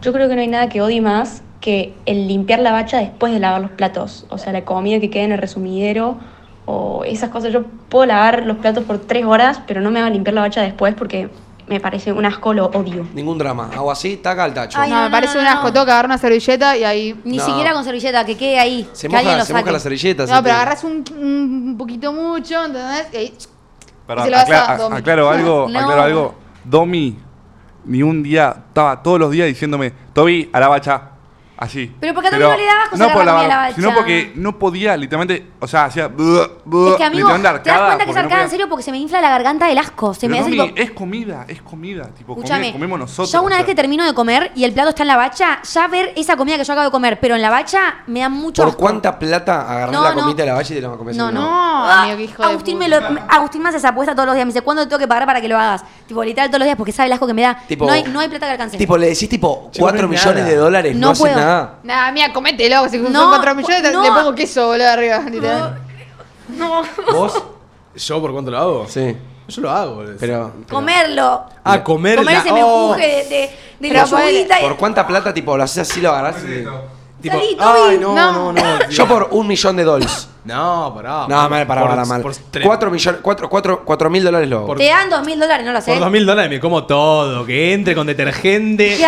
Yo 0.00 0.12
creo 0.12 0.28
que 0.28 0.34
no 0.34 0.40
hay 0.40 0.48
nada 0.48 0.68
que 0.68 0.80
odie 0.80 1.00
más 1.00 1.42
que 1.60 1.94
el 2.06 2.26
limpiar 2.26 2.58
la 2.60 2.72
bacha 2.72 2.98
después 2.98 3.32
de 3.32 3.38
lavar 3.38 3.60
los 3.60 3.70
platos. 3.70 4.26
O 4.30 4.38
sea, 4.38 4.52
la 4.52 4.64
comida 4.64 4.98
que 4.98 5.10
queda 5.10 5.24
en 5.24 5.32
el 5.32 5.38
resumidero 5.38 6.16
o 6.64 7.04
esas 7.04 7.28
cosas. 7.30 7.52
Yo 7.52 7.64
puedo 7.88 8.06
lavar 8.06 8.46
los 8.46 8.56
platos 8.56 8.84
por 8.84 8.98
tres 8.98 9.24
horas, 9.26 9.60
pero 9.66 9.80
no 9.80 9.90
me 9.90 10.00
hagan 10.00 10.14
limpiar 10.14 10.34
la 10.34 10.40
bacha 10.40 10.62
después 10.62 10.94
porque 10.94 11.28
me 11.72 11.80
parece 11.80 12.12
un 12.12 12.24
asco, 12.24 12.52
lo 12.54 12.66
odio. 12.66 13.06
Ningún 13.14 13.38
drama. 13.38 13.70
Hago 13.74 13.90
así, 13.90 14.16
taca 14.18 14.44
al 14.44 14.54
tacho. 14.54 14.78
Ay, 14.80 14.90
No, 14.90 14.96
no, 14.96 15.02
me 15.04 15.10
parece 15.10 15.34
no, 15.34 15.40
un 15.40 15.44
no. 15.46 15.50
asco. 15.52 15.72
Tengo 15.72 15.84
que 15.86 15.90
agarrar 15.92 16.06
una 16.10 16.18
servilleta 16.18 16.76
y 16.76 16.84
ahí. 16.84 17.20
Ni 17.24 17.36
No. 17.38 17.44
siquiera 17.46 17.72
con 17.72 17.84
servilleta, 17.84 18.24
que 18.24 18.36
quede 18.36 18.58
ahí. 18.58 18.88
se 18.92 19.08
que 19.08 19.16
alguien 19.16 19.32
moja, 19.34 19.38
lo 19.38 19.44
se 19.46 19.52
moja 19.52 19.60
saque. 19.62 19.72
la 19.72 19.78
servilleta. 19.80 20.26
No, 20.26 20.42
pero 20.42 20.54
agarras 20.54 20.84
un, 20.84 21.04
un 21.18 21.74
poquito 21.78 22.12
mucho, 22.12 22.64
¿entendés? 22.64 23.06
Y 23.12 23.16
ahí. 23.16 23.34
Perdón, 24.06 24.24
se 24.24 24.30
lo 24.30 24.36
vas 24.36 24.44
acla- 24.46 24.64
a 24.66 24.72
a- 24.72 24.76
Domi. 24.78 24.96
aclaro 24.96 25.30
algo, 25.30 25.68
No. 25.70 25.78
aclaro 25.78 26.02
algo. 26.02 26.34
Domi, 26.64 27.18
ni 27.84 28.02
un 28.02 28.22
día, 28.22 28.54
estaba 28.68 29.02
todos 29.02 29.18
los 29.18 29.30
días 29.30 29.46
diciéndome, 29.48 29.92
Toby, 30.12 30.50
a 30.52 30.60
la 30.60 30.68
bacha. 30.68 31.02
Así. 31.62 31.94
Pero 32.00 32.12
porque 32.12 32.26
a 32.28 32.30
Toby 32.32 32.42
no 32.42 32.56
le 32.56 32.64
daba 32.64 32.82
asco 32.82 32.96
No 32.96 33.12
por 33.12 33.24
la 33.24 33.32
comida 33.32 33.44
a 33.44 33.48
la 33.48 33.56
bacha. 33.58 33.74
sino 33.76 33.94
porque 33.94 34.32
no 34.34 34.58
podía, 34.58 34.96
literalmente, 34.96 35.46
o 35.60 35.66
sea, 35.68 35.84
hacía. 35.84 36.06
Es 36.06 36.10
que, 36.96 37.04
amigo, 37.04 37.28
¿te 37.30 37.38
das 37.42 37.60
cuenta 37.62 37.98
que 38.04 38.10
es 38.10 38.16
no 38.16 38.20
arcada 38.20 38.42
en 38.42 38.50
serio? 38.50 38.68
Porque 38.68 38.82
se 38.82 38.90
me 38.90 38.98
infla 38.98 39.20
la 39.20 39.30
garganta 39.30 39.66
del 39.68 39.78
asco. 39.78 40.12
Se 40.12 40.22
Pero, 40.22 40.32
me 40.32 40.38
hace 40.40 40.56
Domi, 40.56 40.68
tipo... 40.72 40.80
es 40.82 40.90
comida, 40.90 41.44
es 41.46 41.62
comida. 41.62 42.08
Tipo, 42.16 42.32
Escúchame, 42.32 42.72
comemos 42.72 42.98
nosotros. 42.98 43.30
yo 43.32 43.42
una 43.42 43.54
o 43.56 43.58
vez 43.58 43.66
que 43.66 43.74
termino 43.74 44.04
de 44.04 44.12
comer 44.12 44.50
y 44.56 44.64
el 44.64 44.72
plato 44.72 44.88
está 44.90 45.02
en 45.02 45.08
la 45.08 45.16
bacha, 45.16 45.60
ya 45.62 45.86
ver 45.88 46.12
esa 46.16 46.36
comida 46.36 46.56
que 46.56 46.64
yo 46.64 46.72
acabo 46.72 46.86
de 46.86 46.90
comer, 46.90 47.20
pero 47.20 47.36
en 47.36 47.42
la 47.42 47.50
bacha 47.50 48.02
me 48.08 48.20
da 48.20 48.28
mucho 48.28 48.62
¿Por 48.62 48.70
asco. 48.70 48.80
cuánta 48.80 49.18
plata 49.18 49.62
agarrás 49.70 49.92
No, 49.92 50.02
la 50.02 50.14
no. 50.14 50.20
comida 50.20 50.36
de 50.36 50.46
la 50.46 50.54
valle 50.54 50.74
y 50.74 50.80
te 50.80 50.82
la 50.86 50.96
comes? 50.96 51.16
No, 51.16 51.30
no. 51.30 51.40
No, 51.42 51.62
Ah, 51.84 52.02
amigo, 52.04 52.20
hijo 52.20 52.42
de 52.42 52.48
Agustín, 52.48 52.78
me 52.78 52.88
lo, 52.88 52.96
Agustín 53.28 53.62
me 53.62 53.68
hace 53.68 53.78
esa 53.78 53.90
apuesta 53.90 54.14
todos 54.14 54.26
los 54.26 54.34
días. 54.34 54.46
Me 54.46 54.52
dice, 54.52 54.62
¿cuándo 54.62 54.82
te 54.82 54.88
tengo 54.88 54.98
que 54.98 55.08
pagar 55.08 55.26
para 55.26 55.40
que 55.40 55.48
lo 55.48 55.56
hagas? 55.58 55.84
Tipo, 56.06 56.24
literal 56.24 56.48
todos 56.48 56.58
los 56.60 56.66
días 56.66 56.76
porque 56.76 56.92
sabe 56.92 57.06
el 57.06 57.12
asco 57.12 57.26
que 57.26 57.34
me 57.34 57.42
da. 57.42 57.58
Tipo- 57.68 57.86
no, 57.86 57.92
hay, 57.92 58.04
no 58.04 58.20
hay 58.20 58.28
plata 58.28 58.46
que 58.46 58.52
alcance. 58.52 58.76
Tipo, 58.78 58.96
le 58.96 59.08
decís 59.08 59.28
tipo 59.28 59.68
Chico, 59.72 59.84
4 59.84 60.06
no 60.08 60.12
es 60.14 60.20
millones 60.20 60.42
nada. 60.42 60.48
de 60.50 60.56
dólares, 60.56 60.94
no, 60.96 61.00
No 61.06 61.10
haces 61.12 61.24
nada. 61.52 61.74
Nada, 61.82 62.12
mira, 62.12 62.32
comételo. 62.32 62.88
Si 62.88 62.98
No, 62.98 63.10
son 63.12 63.28
4 63.30 63.54
millones, 63.54 63.92
no. 63.92 64.02
le 64.02 64.08
pongo 64.10 64.34
queso, 64.34 64.66
boludo, 64.66 64.88
arriba. 64.88 65.18
literal. 65.30 65.78
no. 66.48 66.82
¿Vos? 67.12 67.42
¿Yo 67.94 68.20
por 68.20 68.32
cuánto 68.32 68.50
lo 68.50 68.58
hago? 68.58 68.86
Sí. 68.88 69.16
Yo 69.48 69.60
lo 69.62 69.70
hago. 69.70 69.94
boludo. 69.96 70.16
Pero. 70.18 70.52
pero- 70.54 70.66
Comerlo. 70.68 71.44
Ah, 71.64 71.82
comerla. 71.82 72.22
Comer 72.22 72.36
ese 72.38 72.50
Oh. 72.52 72.88
menjuje 72.88 73.06
de, 73.06 73.24
de, 73.80 73.88
de 73.88 73.94
la 73.94 74.60
¿Por 74.60 74.76
cuánta 74.76 75.06
plata, 75.06 75.32
tipo, 75.34 75.56
lo 75.56 75.62
haces 75.62 75.90
así, 75.90 76.00
lo 76.00 76.10
agarrás 76.10 76.42
y... 76.44 76.64
Tipo, 77.22 77.36
Salí, 77.36 77.56
ay, 77.58 77.98
no, 77.98 78.14
no, 78.14 78.52
No. 78.52 78.52
no. 78.52 78.78
Yo 78.90 79.06
por 79.06 79.28
un 79.30 79.46
millón 79.46 79.76
de 79.76 79.84
dólares. 79.84 80.28
No, 80.44 80.92
pará. 80.92 81.26
No, 81.28 81.48
mal, 81.48 81.66
para, 81.68 81.80
Por- 81.82 81.90
para, 81.90 82.04
mal. 82.04 82.20
Por, 82.20 82.32
tres- 82.50 82.66
4 82.66 82.90
millones, 82.90 83.20
4, 83.22 83.48
4, 83.48 83.82
4 83.84 84.10
mil 84.10 84.24
dólares 84.24 84.48
lo. 84.48 84.66
Por- 84.66 84.76
Te 84.76 84.88
dan 84.88 85.08
dos 85.08 85.24
mil 85.24 85.38
dólares, 85.38 85.64
no 85.64 85.72
lo 85.72 85.80
sé. 85.80 85.92
Por 85.92 86.00
dos 86.00 86.10
mil 86.10 86.26
dólares 86.26 86.50
me 86.50 86.58
como 86.58 86.84
todo. 86.84 87.46
Que 87.46 87.72
entre 87.72 87.94
con 87.94 88.08
detergente, 88.08 88.98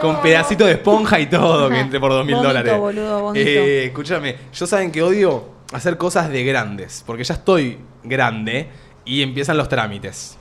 con, 0.00 0.14
con 0.14 0.20
pedacito 0.22 0.66
de 0.66 0.72
esponja 0.72 1.20
y 1.20 1.26
todo. 1.30 1.68
Que 1.70 1.78
entre 1.78 2.00
por 2.00 2.10
dos 2.10 2.26
mil 2.26 2.34
Vómito, 2.34 2.48
dólares. 2.48 2.76
boludo, 2.76 3.20
vómito. 3.22 3.48
Eh, 3.48 3.84
escúchame, 3.84 4.36
yo 4.52 4.66
saben 4.66 4.90
que 4.90 5.00
odio 5.00 5.44
hacer 5.72 5.96
cosas 5.96 6.28
de 6.28 6.42
grandes. 6.42 7.04
Porque 7.06 7.22
ya 7.22 7.34
estoy 7.34 7.78
grande 8.02 8.68
y 9.04 9.22
empiezan 9.22 9.56
los 9.56 9.68
trámites. 9.68 10.36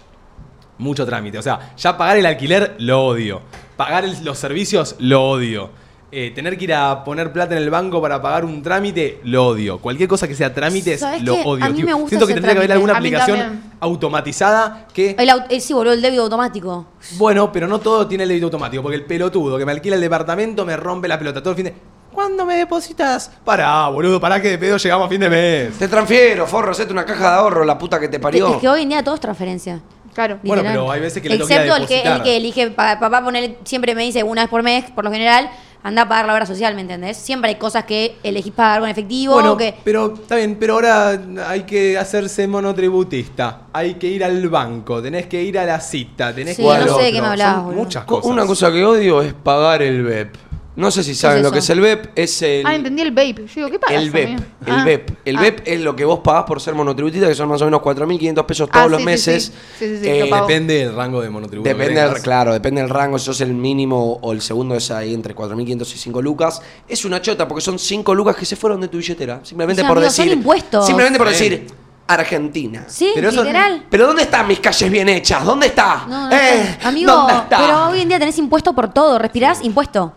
Mucho 0.79 1.05
trámite. 1.05 1.37
O 1.37 1.41
sea, 1.43 1.73
ya 1.77 1.95
pagar 1.95 2.17
el 2.17 2.25
alquiler 2.25 2.75
lo 2.79 3.05
odio. 3.05 3.41
Pagar 3.75 4.03
el- 4.03 4.23
los 4.25 4.37
servicios 4.39 4.95
lo 4.97 5.23
odio. 5.29 5.69
Eh, 6.09 6.31
tener 6.33 6.57
que 6.57 6.63
ir 6.63 6.73
a 6.73 7.03
poner 7.03 7.33
plata 7.33 7.55
en 7.57 7.61
el 7.61 7.69
banco 7.69 8.01
para 8.01 8.21
pagar 8.21 8.45
un 8.45 8.63
trámite, 8.63 9.19
lo 9.25 9.47
odio. 9.47 9.79
Cualquier 9.79 10.07
cosa 10.07 10.25
que 10.25 10.35
sea 10.35 10.53
trámites, 10.53 11.01
¿Sabés 11.01 11.21
lo 11.21 11.35
qué? 11.35 11.43
odio. 11.45 11.65
A 11.65 11.69
mí 11.69 11.75
tío. 11.75 11.85
me 11.85 11.93
gusta 11.93 12.09
Siento 12.09 12.27
que 12.27 12.33
tendría 12.33 12.53
que 12.53 12.59
haber 12.59 12.71
alguna 12.71 12.95
aplicación 12.95 13.37
también. 13.39 13.63
automatizada 13.81 14.87
que 14.93 15.15
El, 15.19 15.29
aut- 15.29 15.45
eh, 15.49 15.59
sí, 15.59 15.73
boludo, 15.73 15.93
el 15.93 16.01
débito 16.01 16.23
automático. 16.23 16.85
bueno, 17.17 17.51
pero 17.51 17.67
no 17.67 17.79
todo 17.79 18.07
tiene 18.07 18.23
el 18.23 18.29
débito 18.29 18.45
automático, 18.47 18.81
porque 18.81 18.95
el 18.95 19.03
pelotudo 19.05 19.57
que 19.57 19.65
me 19.65 19.73
alquila 19.73 19.95
el 19.95 20.01
departamento 20.01 20.65
me 20.65 20.77
rompe 20.77 21.07
la 21.09 21.19
pelota 21.19 21.41
todo 21.41 21.51
el 21.51 21.55
fin 21.57 21.65
de. 21.65 21.73
¿Cuándo 22.13 22.45
me 22.45 22.55
depositas? 22.55 23.29
Pará, 23.43 23.89
boludo, 23.89 24.19
pará 24.19 24.41
que 24.41 24.47
de 24.49 24.57
pedo 24.57 24.77
llegamos 24.77 25.05
a 25.05 25.09
fin 25.09 25.19
de 25.19 25.29
mes. 25.29 25.77
Te 25.77 25.87
transfiero, 25.87 26.47
forro, 26.47 26.71
hacete 26.71 26.91
una 26.91 27.05
caja 27.05 27.31
de 27.31 27.35
ahorro, 27.37 27.63
la 27.63 27.77
puta 27.77 27.99
que 27.99 28.07
te 28.07 28.19
parió. 28.19 28.47
Es 28.55 28.57
que 28.61 28.67
hoy 28.69 28.81
en 28.83 28.89
día 28.89 29.03
todo 29.03 29.13
es 29.15 29.21
transferencia. 29.21 29.81
Claro. 30.15 30.39
Bueno, 30.41 30.63
literal. 30.63 30.73
pero 30.79 30.91
hay 30.91 30.99
veces 31.01 31.21
que 31.21 31.29
le 31.29 31.35
Excepto 31.35 31.75
el 31.75 31.85
que, 31.85 32.01
el 32.01 32.23
que 32.23 32.37
elige, 32.37 32.71
pa- 32.71 32.97
papá 32.99 33.23
poner, 33.23 33.57
siempre 33.65 33.93
me 33.93 34.01
dice 34.03 34.23
una 34.23 34.41
vez 34.43 34.49
por 34.49 34.63
mes, 34.63 34.85
por 34.89 35.03
lo 35.03 35.11
general, 35.11 35.47
anda 35.83 36.01
a 36.03 36.09
pagar 36.09 36.25
la 36.25 36.33
obra 36.33 36.45
social, 36.45 36.75
¿me 36.75 36.81
entendés? 36.81 37.17
Siempre 37.17 37.49
hay 37.51 37.55
cosas 37.55 37.85
que 37.85 38.17
elegís 38.23 38.51
pagar 38.53 38.81
con 38.81 38.89
efectivo. 38.89 39.33
Bueno, 39.33 39.55
que, 39.55 39.73
pero 39.83 40.13
está 40.13 40.35
bien, 40.35 40.57
pero 40.59 40.73
ahora 40.75 41.19
hay 41.47 41.63
que 41.63 41.97
hacerse 41.97 42.47
monotributista. 42.47 43.61
Hay 43.73 43.95
que 43.95 44.07
ir 44.07 44.23
al 44.23 44.47
banco, 44.49 45.01
tenés 45.01 45.27
que 45.27 45.41
ir 45.43 45.57
a 45.59 45.65
la 45.65 45.79
cita, 45.79 46.33
tenés 46.33 46.55
Sí, 46.55 46.63
que 46.63 46.67
ir 46.67 46.73
al 46.75 46.85
no 46.87 46.97
sé 46.97 47.03
de 47.03 47.11
qué 47.11 47.21
me 47.21 47.27
hablabas, 47.27 47.75
muchas 47.75 48.03
Co- 48.05 48.15
cosas. 48.17 48.31
Una 48.31 48.45
cosa 48.45 48.71
que 48.71 48.83
odio 48.85 49.21
es 49.21 49.33
pagar 49.33 49.81
el 49.81 50.03
BEP. 50.03 50.35
No 50.77 50.91
sé 50.91 51.03
si 51.03 51.15
saben 51.15 51.39
es 51.39 51.43
lo 51.43 51.51
que 51.51 51.57
es 51.59 51.69
el 51.71 51.81
BEP. 51.81 52.11
Es 52.15 52.39
el. 52.43 52.65
Ah, 52.65 52.75
entendí 52.75 53.01
el 53.01 53.09
vape. 53.09 53.47
Yo 53.47 53.53
digo, 53.55 53.69
¿qué 53.71 53.79
pasa? 53.79 53.95
El 53.95 54.11
BEP, 54.11 54.39
el 54.67 54.83
BEP. 54.85 55.09
El 55.25 55.37
BEP 55.37 55.61
es 55.67 55.81
lo 55.81 55.95
que 55.95 56.05
vos 56.05 56.19
pagás 56.19 56.43
por 56.43 56.61
ser 56.61 56.75
monotributista, 56.75 57.27
que 57.27 57.33
son 57.33 57.49
más 57.49 57.59
o 57.63 57.65
menos 57.65 57.81
4.500 57.81 58.45
pesos 58.45 58.69
todos 58.69 58.85
Ah, 58.85 58.87
los 58.87 58.97
sí, 58.99 59.01
sí, 59.01 59.05
meses. 59.05 59.43
sí. 59.45 59.51
Sí, 59.79 59.87
sí, 59.97 60.03
sí, 60.03 60.07
Eh. 60.07 60.29
Depende 60.31 60.75
del 60.85 60.95
rango 60.95 61.19
de 61.21 61.29
monotributo. 61.31 61.67
Depende 61.67 61.99
del, 61.99 62.21
claro, 62.21 62.53
depende 62.53 62.81
del 62.81 62.91
rango, 62.91 63.17
si 63.17 63.25
sos 63.25 63.41
el 63.41 63.53
mínimo 63.55 64.19
o 64.21 64.31
el 64.31 64.41
segundo 64.41 64.75
es 64.75 64.91
ahí 64.91 65.15
entre 65.15 65.33
4.500 65.35 65.93
y 65.95 65.97
5 65.97 66.21
lucas. 66.21 66.61
Es 66.87 67.03
una 67.05 67.21
chota 67.23 67.47
porque 67.47 67.61
son 67.61 67.79
5 67.79 68.13
lucas 68.13 68.35
que 68.35 68.45
se 68.45 68.55
fueron 68.55 68.79
de 68.79 68.87
tu 68.87 68.97
billetera. 68.97 69.39
Simplemente 69.43 69.81
Sí, 69.81 69.87
por 69.87 69.97
amigo, 69.97 70.11
son 70.11 70.25
decir. 70.25 70.37
impuestos. 70.37 70.85
Simplemente 70.85 71.17
por 71.17 71.27
Sí. 71.29 71.49
decir 71.49 71.67
Argentina. 72.05 72.85
sí, 72.87 73.11
pero 73.15 73.29
eso- 73.29 73.41
literal. 73.43 73.85
Pero 73.89 74.05
¿dónde 74.07 74.21
están 74.21 74.47
mis 74.47 74.59
calles 74.59 74.89
bien 74.91 75.09
hechas? 75.09 75.43
¿Dónde 75.43 75.67
está? 75.67 76.05
No, 76.07 76.29
no 76.29 76.35
Eh. 76.35 76.77
Amigo, 76.83 77.11
¿dónde 77.11 77.33
está? 77.33 77.57
pero 77.57 77.87
hoy 77.89 78.01
en 78.01 78.09
día 78.09 78.19
tenés 78.19 78.37
impuesto 78.37 78.73
por 78.73 78.93
todo. 78.93 79.17
Respirás, 79.19 79.63
impuesto. 79.63 80.13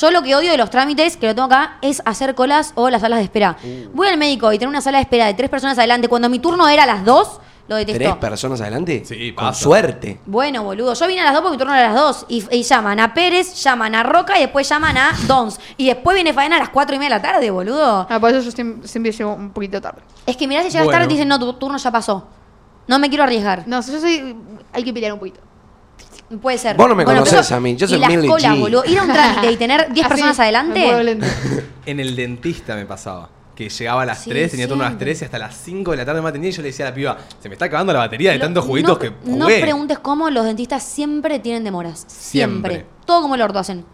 Yo 0.00 0.10
lo 0.10 0.22
que 0.22 0.34
odio 0.34 0.50
de 0.50 0.56
los 0.58 0.70
trámites, 0.70 1.16
que 1.16 1.26
lo 1.28 1.34
tengo 1.34 1.46
acá, 1.46 1.78
es 1.82 2.02
hacer 2.04 2.34
colas 2.34 2.72
o 2.74 2.90
las 2.90 3.02
salas 3.02 3.18
de 3.20 3.24
espera. 3.24 3.56
Uh. 3.62 3.90
Voy 3.94 4.08
al 4.08 4.18
médico 4.18 4.52
y 4.52 4.58
tener 4.58 4.68
una 4.68 4.80
sala 4.80 4.98
de 4.98 5.02
espera 5.02 5.26
de 5.26 5.34
tres 5.34 5.48
personas 5.50 5.78
adelante. 5.78 6.08
Cuando 6.08 6.28
mi 6.28 6.38
turno 6.40 6.68
era 6.68 6.82
a 6.82 6.86
las 6.86 7.04
dos, 7.04 7.40
lo 7.68 7.76
detestó. 7.76 7.98
¿Tres 8.00 8.16
personas 8.16 8.60
adelante? 8.60 9.04
Sí, 9.06 9.32
Con 9.32 9.46
pasa. 9.46 9.60
suerte. 9.62 10.20
Bueno, 10.26 10.64
boludo, 10.64 10.94
yo 10.94 11.06
vine 11.06 11.20
a 11.20 11.24
las 11.24 11.32
dos 11.32 11.42
porque 11.42 11.54
mi 11.56 11.58
turno 11.58 11.74
era 11.74 11.90
a 11.90 11.92
las 11.92 12.00
dos. 12.02 12.26
Y, 12.28 12.44
y 12.50 12.62
llaman 12.62 12.98
a 13.00 13.14
Pérez, 13.14 13.54
llaman 13.62 13.94
a 13.94 14.02
Roca 14.02 14.36
y 14.36 14.42
después 14.42 14.68
llaman 14.68 14.96
a 14.98 15.12
Dons. 15.26 15.58
Y 15.76 15.86
después 15.86 16.14
viene 16.14 16.32
faena 16.32 16.56
a 16.56 16.58
las 16.58 16.70
cuatro 16.70 16.96
y 16.96 16.98
media 16.98 17.14
de 17.16 17.22
la 17.22 17.32
tarde, 17.32 17.50
boludo. 17.50 18.06
Ah, 18.10 18.18
por 18.20 18.30
eso 18.30 18.40
yo 18.40 18.50
siempre, 18.50 18.88
siempre 18.88 19.12
llego 19.12 19.32
un 19.32 19.50
poquito 19.50 19.80
tarde. 19.80 20.02
Es 20.26 20.36
que 20.36 20.46
mirá 20.48 20.62
si 20.62 20.70
llegas 20.70 20.84
Bueno. 20.86 20.98
tarde 20.98 21.12
y 21.12 21.14
dicen, 21.16 21.28
no, 21.28 21.38
tu 21.38 21.52
turno 21.54 21.78
ya 21.78 21.90
pasó. 21.90 22.26
No 22.86 22.98
me 22.98 23.08
quiero 23.08 23.24
arriesgar. 23.24 23.62
No, 23.66 23.80
yo 23.80 23.98
soy. 24.00 24.36
Hay 24.72 24.82
que 24.82 24.92
pelear 24.92 25.12
un 25.14 25.18
poquito. 25.20 25.40
Puede 26.40 26.58
ser. 26.58 26.76
Vos 26.76 26.88
no 26.88 26.94
me 26.94 27.04
conocés 27.04 27.46
pero- 27.46 27.56
a 27.56 27.60
mí, 27.60 27.76
yo 27.76 27.86
soy 27.88 27.98
las 27.98 28.10
Millie 28.10 28.28
colas, 28.28 28.52
G. 28.52 28.60
boludo. 28.60 28.84
Ir 28.86 28.98
a 28.98 29.02
un 29.04 29.12
trámite 29.12 29.52
y 29.52 29.56
tener 29.56 29.86
10 29.92 30.04
Así, 30.06 30.08
personas 30.14 30.40
adelante. 30.40 30.90
En 31.86 32.00
el 32.00 32.16
dentista 32.16 32.74
me 32.76 32.86
pasaba. 32.86 33.28
Que 33.54 33.68
llegaba 33.68 34.02
a 34.02 34.06
las 34.06 34.18
Sí, 34.22 34.30
3, 34.30 34.50
tenía 34.50 34.66
turno 34.66 34.82
a 34.82 34.86
las 34.86 34.92
siempre. 34.92 35.06
3 35.06 35.22
y 35.22 35.24
hasta 35.26 35.38
las 35.38 35.54
5 35.56 35.90
de 35.92 35.96
la 35.98 36.04
tarde 36.04 36.20
me 36.22 36.28
atendía 36.28 36.50
y 36.50 36.52
yo 36.52 36.62
le 36.62 36.68
decía 36.68 36.86
a 36.86 36.88
la 36.90 36.94
piba, 36.94 37.18
se 37.40 37.48
me 37.48 37.54
está 37.54 37.66
acabando 37.66 37.92
la 37.92 38.00
batería 38.00 38.32
de 38.32 38.38
Lo- 38.38 38.44
tantos 38.46 38.64
juguitos 38.64 38.90
no, 38.94 38.98
que 38.98 39.12
No 39.30 39.46
preguntes 39.46 39.98
cómo 40.00 40.28
los 40.30 40.44
dentistas 40.44 40.82
siempre 40.82 41.38
tienen 41.38 41.62
demoras. 41.62 42.04
Siempre. 42.08 42.72
Siempre. 42.74 42.90
Todo 43.06 43.22
como 43.22 43.36
el 43.36 43.42
orto 43.42 43.58
hacen. 43.60 43.84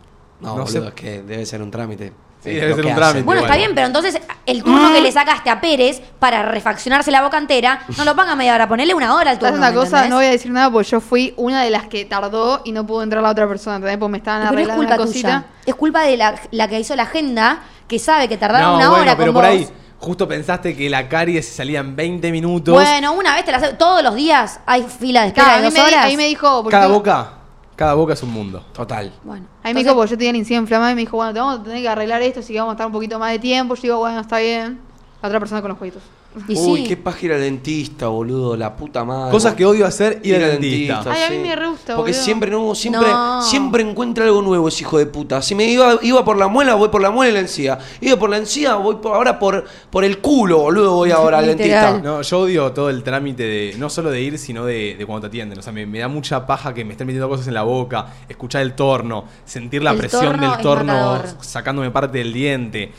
No, 0.40 0.56
No 0.56 0.64
boludo, 0.64 0.66
sé. 0.82 0.88
es 0.88 0.94
que 0.94 1.22
debe 1.22 1.44
ser 1.44 1.60
un 1.60 1.70
trámite. 1.70 2.12
Sí, 2.42 2.50
debe 2.50 2.74
ser 2.74 2.86
un 2.86 2.94
trámite. 2.94 3.22
Bueno, 3.22 3.42
está 3.42 3.56
bien, 3.56 3.72
pero 3.74 3.86
entonces 3.86 4.18
el 4.46 4.62
turno 4.62 4.92
que 4.92 5.00
le 5.02 5.12
sacaste 5.12 5.50
a 5.50 5.60
Pérez 5.60 6.00
para 6.18 6.42
refaccionarse 6.42 7.10
la 7.10 7.20
boca 7.22 7.36
entera, 7.36 7.82
no 7.98 8.04
lo 8.04 8.16
ponga 8.16 8.34
media 8.34 8.54
hora, 8.54 8.66
ponele 8.66 8.94
una 8.94 9.14
hora 9.14 9.30
al 9.32 9.38
turno. 9.38 9.56
¿Sabes 9.56 9.58
una 9.58 9.68
¿me 9.70 9.74
cosa? 9.76 9.86
entendés? 9.98 10.10
No 10.10 10.16
voy 10.16 10.24
a 10.26 10.30
decir 10.30 10.50
nada 10.50 10.70
porque 10.70 10.88
yo 10.88 11.00
fui 11.00 11.34
una 11.36 11.62
de 11.62 11.68
las 11.70 11.86
que 11.88 12.04
tardó 12.06 12.62
y 12.64 12.72
no 12.72 12.86
pudo 12.86 13.02
entrar 13.02 13.22
la 13.22 13.30
otra 13.30 13.46
persona. 13.46 13.76
¿entendés? 13.76 13.98
Porque 13.98 14.12
me 14.12 14.18
estaban 14.18 14.48
Pero 14.48 14.60
es 14.62 14.68
culpa 14.68 14.80
una 14.94 14.96
cosita. 14.96 15.28
tuya. 15.28 15.44
Es 15.66 15.74
culpa 15.74 16.02
de 16.04 16.16
la, 16.16 16.34
la 16.50 16.66
que 16.68 16.80
hizo 16.80 16.96
la 16.96 17.02
agenda, 17.02 17.60
que 17.86 17.98
sabe 17.98 18.26
que 18.28 18.38
tardaba 18.38 18.64
No, 18.68 18.76
una 18.76 18.88
bueno, 18.88 19.02
hora 19.02 19.16
pero 19.18 19.32
con 19.34 19.42
por 19.42 19.50
vos. 19.50 19.52
ahí 19.60 19.68
justo 19.98 20.26
pensaste 20.26 20.74
que 20.74 20.88
la 20.88 21.10
caries 21.10 21.46
salía 21.46 21.80
en 21.80 21.94
20 21.94 22.32
minutos. 22.32 22.72
Bueno, 22.72 23.12
una 23.12 23.34
vez 23.34 23.44
te 23.44 23.50
la 23.52 23.58
hace- 23.58 23.74
Todos 23.74 24.02
los 24.02 24.14
días 24.14 24.60
hay 24.64 24.82
fila 24.84 25.20
de 25.22 25.26
espera 25.28 25.44
Claro, 25.44 25.58
de 25.58 25.64
dos 25.66 25.74
me, 25.74 25.80
horas. 25.82 26.04
ahí 26.06 26.16
me 26.16 26.24
dijo. 26.26 26.64
cada 26.70 26.86
boca, 26.86 27.32
cada 27.80 27.94
boca 27.94 28.12
es 28.12 28.22
un 28.22 28.30
mundo. 28.30 28.62
Total. 28.74 29.10
Bueno, 29.24 29.46
Ahí 29.62 29.72
me 29.72 29.82
dijo, 29.82 29.94
porque 29.94 30.10
yo 30.10 30.18
tenía 30.18 30.32
la 30.32 30.38
encía 30.38 30.58
inflamada 30.58 30.92
y 30.92 30.94
me 30.94 31.00
dijo, 31.00 31.16
bueno, 31.16 31.32
te 31.32 31.40
vamos 31.40 31.60
a 31.60 31.62
tener 31.62 31.80
que 31.80 31.88
arreglar 31.88 32.20
esto, 32.20 32.40
así 32.40 32.52
que 32.52 32.58
vamos 32.58 32.72
a 32.72 32.74
estar 32.74 32.86
un 32.86 32.92
poquito 32.92 33.18
más 33.18 33.32
de 33.32 33.38
tiempo. 33.38 33.74
Yo 33.74 33.80
digo, 33.80 33.98
bueno, 34.00 34.20
está 34.20 34.38
bien. 34.38 34.78
La 35.22 35.28
otra 35.28 35.40
persona 35.40 35.62
con 35.62 35.70
los 35.70 35.78
jueguitos. 35.78 36.02
Y 36.46 36.56
Uy, 36.56 36.82
sí. 36.82 36.84
qué 36.86 36.96
paja 36.96 37.26
ir 37.26 37.32
al 37.32 37.40
dentista, 37.40 38.06
boludo, 38.06 38.56
la 38.56 38.76
puta 38.76 39.04
madre. 39.04 39.32
Cosas 39.32 39.54
que 39.54 39.66
odio 39.66 39.84
hacer, 39.84 40.20
ir 40.22 40.36
al 40.36 40.52
dentista. 40.52 41.02
Ay, 41.10 41.22
a 41.24 41.30
mí 41.30 41.38
me 41.38 41.56
re 41.56 41.66
gusta, 41.68 41.96
Porque 41.96 42.12
boludo. 42.12 42.24
siempre, 42.24 42.50
no, 42.52 42.74
siempre, 42.76 43.08
No. 43.08 43.42
siempre 43.42 43.82
encuentra 43.82 44.24
algo 44.24 44.40
nuevo 44.40 44.68
ese 44.68 44.82
hijo 44.82 44.96
de 44.98 45.06
puta. 45.06 45.42
Si 45.42 45.56
me 45.56 45.64
iba, 45.64 45.98
iba 46.02 46.24
por 46.24 46.36
la 46.38 46.46
muela, 46.46 46.76
voy 46.76 46.88
por 46.88 47.02
la 47.02 47.10
muela 47.10 47.30
y 47.30 47.34
la 47.34 47.40
encía. 47.40 47.78
Iba 48.00 48.16
por 48.16 48.30
la 48.30 48.36
encía, 48.36 48.76
voy 48.76 48.96
por, 49.02 49.16
ahora 49.16 49.40
por, 49.40 49.64
por 49.90 50.04
el 50.04 50.18
culo, 50.18 50.58
boludo, 50.60 50.94
voy 50.94 51.10
ahora 51.10 51.38
al 51.38 51.46
dentista. 51.46 51.98
No, 51.98 52.22
yo 52.22 52.38
odio 52.38 52.70
todo 52.72 52.90
el 52.90 53.02
trámite 53.02 53.42
de, 53.42 53.74
no 53.76 53.90
solo 53.90 54.10
de 54.10 54.22
ir, 54.22 54.38
sino 54.38 54.64
de, 54.64 54.94
de 54.96 55.06
cuando 55.06 55.22
te 55.22 55.26
atienden. 55.26 55.58
O 55.58 55.62
sea, 55.62 55.72
me, 55.72 55.84
me 55.84 55.98
da 55.98 56.06
mucha 56.06 56.46
paja 56.46 56.72
que 56.72 56.84
me 56.84 56.92
estén 56.92 57.08
metiendo 57.08 57.28
cosas 57.28 57.48
en 57.48 57.54
la 57.54 57.62
boca, 57.64 58.06
escuchar 58.28 58.62
el 58.62 58.74
torno, 58.74 59.24
sentir 59.44 59.82
la 59.82 59.90
El 59.90 59.98
presión 59.98 60.22
torno 60.26 60.50
del 60.52 60.60
torno 60.62 60.84
matador. 60.92 61.26
sacándome 61.40 61.90
parte 61.90 62.18
del 62.18 62.32
diente. 62.32 62.92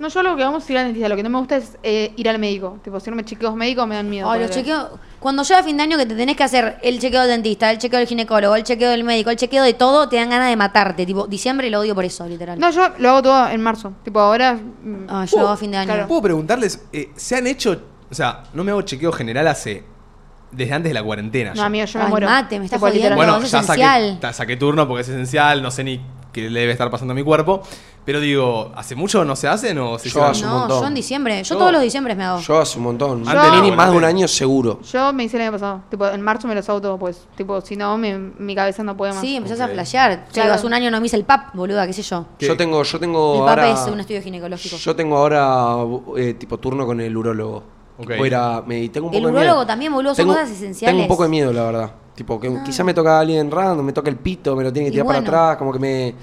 No, 0.00 0.08
yo 0.08 0.22
lo 0.22 0.36
que 0.36 0.44
vamos 0.44 0.68
a 0.68 0.72
ir 0.72 0.78
al 0.78 0.84
dentista. 0.86 1.08
Lo 1.08 1.16
que 1.16 1.22
no 1.22 1.30
me 1.30 1.38
gusta 1.38 1.56
es 1.56 1.76
eh, 1.82 2.12
ir 2.16 2.28
al 2.28 2.38
médico. 2.38 2.78
Tipo, 2.84 2.96
hacerme 2.98 3.24
chequeos 3.24 3.54
médicos 3.56 3.86
me 3.86 3.96
dan 3.96 4.08
miedo. 4.08 4.30
Ay, 4.30 4.40
los 4.42 4.50
chequeos. 4.50 4.88
Cuando 5.18 5.42
llega 5.42 5.62
fin 5.64 5.76
de 5.76 5.82
año 5.82 5.98
que 5.98 6.06
te 6.06 6.14
tenés 6.14 6.36
que 6.36 6.44
hacer 6.44 6.78
el 6.82 7.00
chequeo 7.00 7.20
del 7.22 7.30
dentista, 7.30 7.70
el 7.70 7.78
chequeo 7.78 7.98
del 7.98 8.06
ginecólogo, 8.08 8.54
el 8.54 8.62
chequeo 8.62 8.90
del 8.90 9.02
médico, 9.02 9.30
el 9.30 9.36
chequeo 9.36 9.64
de 9.64 9.74
todo, 9.74 10.08
te 10.08 10.16
dan 10.16 10.30
ganas 10.30 10.48
de 10.50 10.56
matarte. 10.56 11.04
Tipo, 11.04 11.26
diciembre 11.26 11.68
lo 11.70 11.80
odio 11.80 11.94
por 11.94 12.04
eso, 12.04 12.26
literal. 12.28 12.58
No, 12.60 12.70
yo 12.70 12.88
lo 12.98 13.10
hago 13.10 13.22
todo 13.22 13.48
en 13.48 13.60
marzo. 13.60 13.92
Tipo, 14.04 14.20
ahora. 14.20 14.54
mm, 14.54 15.06
Ah, 15.08 15.24
yo 15.24 15.36
lo 15.38 15.42
hago 15.44 15.52
a 15.52 15.56
fin 15.56 15.70
de 15.72 15.78
año. 15.78 15.86
claro. 15.92 16.06
¿Puedo 16.08 16.22
preguntarles, 16.22 16.84
eh, 16.92 17.10
¿se 17.16 17.34
han 17.36 17.46
hecho, 17.48 17.80
o 18.10 18.14
sea, 18.14 18.44
no 18.54 18.62
me 18.62 18.70
hago 18.70 18.82
chequeo 18.82 19.10
general 19.10 19.48
hace, 19.48 19.82
desde 20.52 20.72
antes 20.74 20.90
de 20.90 20.94
la 20.94 21.02
cuarentena? 21.02 21.54
No, 21.54 21.62
amigo, 21.64 21.84
yo 21.86 21.98
me 21.98 22.04
Ay, 22.04 22.10
muero. 22.10 22.26
mate, 22.28 22.58
me 22.60 22.66
estás 22.66 22.78
Tipo, 22.78 22.88
jodiendo. 22.88 23.16
Bueno, 23.16 23.38
es 23.38 23.50
ya 23.50 23.62
saqué, 23.64 23.82
esencial. 23.82 24.20
ta- 24.20 24.32
saqué 24.32 24.56
turno 24.56 24.86
porque 24.86 25.02
es 25.02 25.08
esencial, 25.08 25.60
no 25.60 25.72
sé 25.72 25.82
ni 25.82 26.00
qué 26.32 26.48
le 26.48 26.60
debe 26.60 26.72
estar 26.72 26.88
pasando 26.90 27.12
a 27.12 27.14
mi 27.16 27.24
cuerpo. 27.24 27.62
Pero 28.08 28.20
digo, 28.20 28.72
¿hace 28.74 28.94
mucho 28.96 29.22
no 29.22 29.36
se 29.36 29.46
hacen 29.48 29.76
o 29.80 29.98
se 29.98 30.08
Yo 30.08 30.24
hace 30.24 30.42
un 30.42 30.48
no, 30.50 30.58
montón. 30.60 30.80
yo 30.80 30.86
en 30.86 30.94
diciembre. 30.94 31.42
Yo 31.44 31.54
Yo- 31.54 31.58
todos 31.58 31.72
los 31.72 31.82
diciembres 31.82 32.16
me 32.16 32.24
hago. 32.24 32.40
Yo 32.40 32.56
hace 32.58 32.78
un 32.78 32.84
montón. 32.84 33.22
Yo- 33.22 33.30
Antes 33.38 33.76
más 33.76 33.90
de 33.90 33.96
un 33.98 34.04
año 34.04 34.26
seguro. 34.26 34.80
Yo 34.90 35.12
me 35.12 35.24
hice 35.24 35.36
el 35.36 35.42
año 35.42 35.52
pasado. 35.52 35.82
Tipo, 35.90 36.06
en 36.08 36.22
marzo 36.22 36.48
me 36.48 36.54
los 36.54 36.66
hago 36.70 36.80
todo, 36.80 36.98
pues. 36.98 37.26
Tipo, 37.36 37.60
si 37.60 37.76
no, 37.76 37.98
mi, 37.98 38.14
mi 38.14 38.54
cabeza 38.54 38.82
no 38.82 38.96
puede 38.96 39.12
más. 39.12 39.20
Sí, 39.20 39.36
empezás 39.36 39.60
Ok. 39.60 39.66
a 39.66 39.68
flashear. 39.74 40.10
Ya 40.10 40.26
Claro. 40.32 40.46
digo, 40.48 40.54
hace 40.54 40.66
un 40.66 40.72
año 40.72 40.90
no 40.90 40.98
me 41.00 41.06
hice 41.06 41.16
el 41.16 41.24
PAP, 41.24 41.54
boluda, 41.54 41.86
qué 41.86 41.92
sé 41.92 42.00
yo. 42.00 42.24
¿Qué? 42.38 42.46
Yo 42.46 42.56
tengo, 42.56 42.82
yo 42.82 42.98
tengo 42.98 43.34
El 43.34 43.40
PAP 43.40 43.48
ahora. 43.50 43.70
es 43.72 43.92
un 43.92 44.00
estudio 44.00 44.22
ginecológico. 44.22 44.76
Yo 44.78 44.96
tengo 44.96 45.18
ahora 45.18 45.76
eh, 46.16 46.32
tipo 46.32 46.56
turno 46.56 46.86
con 46.86 47.02
el 47.02 47.14
urólogo. 47.14 47.62
Ok. 47.98 48.06
Voy 48.16 48.20
a 48.22 48.26
ir 48.28 48.34
a- 48.36 48.62
me, 48.66 48.80
y 48.84 48.88
tengo 48.88 49.08
un 49.08 49.14
El 49.14 49.20
poco 49.22 49.34
de 49.34 49.42
urólogo 49.42 49.66
también, 49.66 49.92
boludo, 49.92 50.14
son 50.14 50.24
Tengo- 50.24 50.32
cosas 50.32 50.50
esenciales. 50.50 50.92
Tengo 50.94 51.02
un 51.02 51.08
poco 51.08 51.24
de 51.24 51.28
miedo, 51.28 51.52
la 51.52 51.62
verdad. 51.64 51.90
Tipo, 52.14 52.40
que 52.40 52.50
quizá 52.64 52.82
me 52.84 52.94
toca 52.94 53.18
a 53.18 53.20
alguien 53.20 53.50
random, 53.50 53.84
me 53.84 53.92
toca 53.92 54.08
el 54.08 54.16
pito, 54.16 54.56
me 54.56 54.64
lo 54.64 54.72
tiene 54.72 54.86
que 54.86 54.88
Y 54.88 54.92
tirar 54.92 55.04
bueno. 55.04 55.24
para 55.26 55.42
atrás, 55.50 55.58
como 55.58 55.72
que 55.74 55.78
me. 55.78 56.14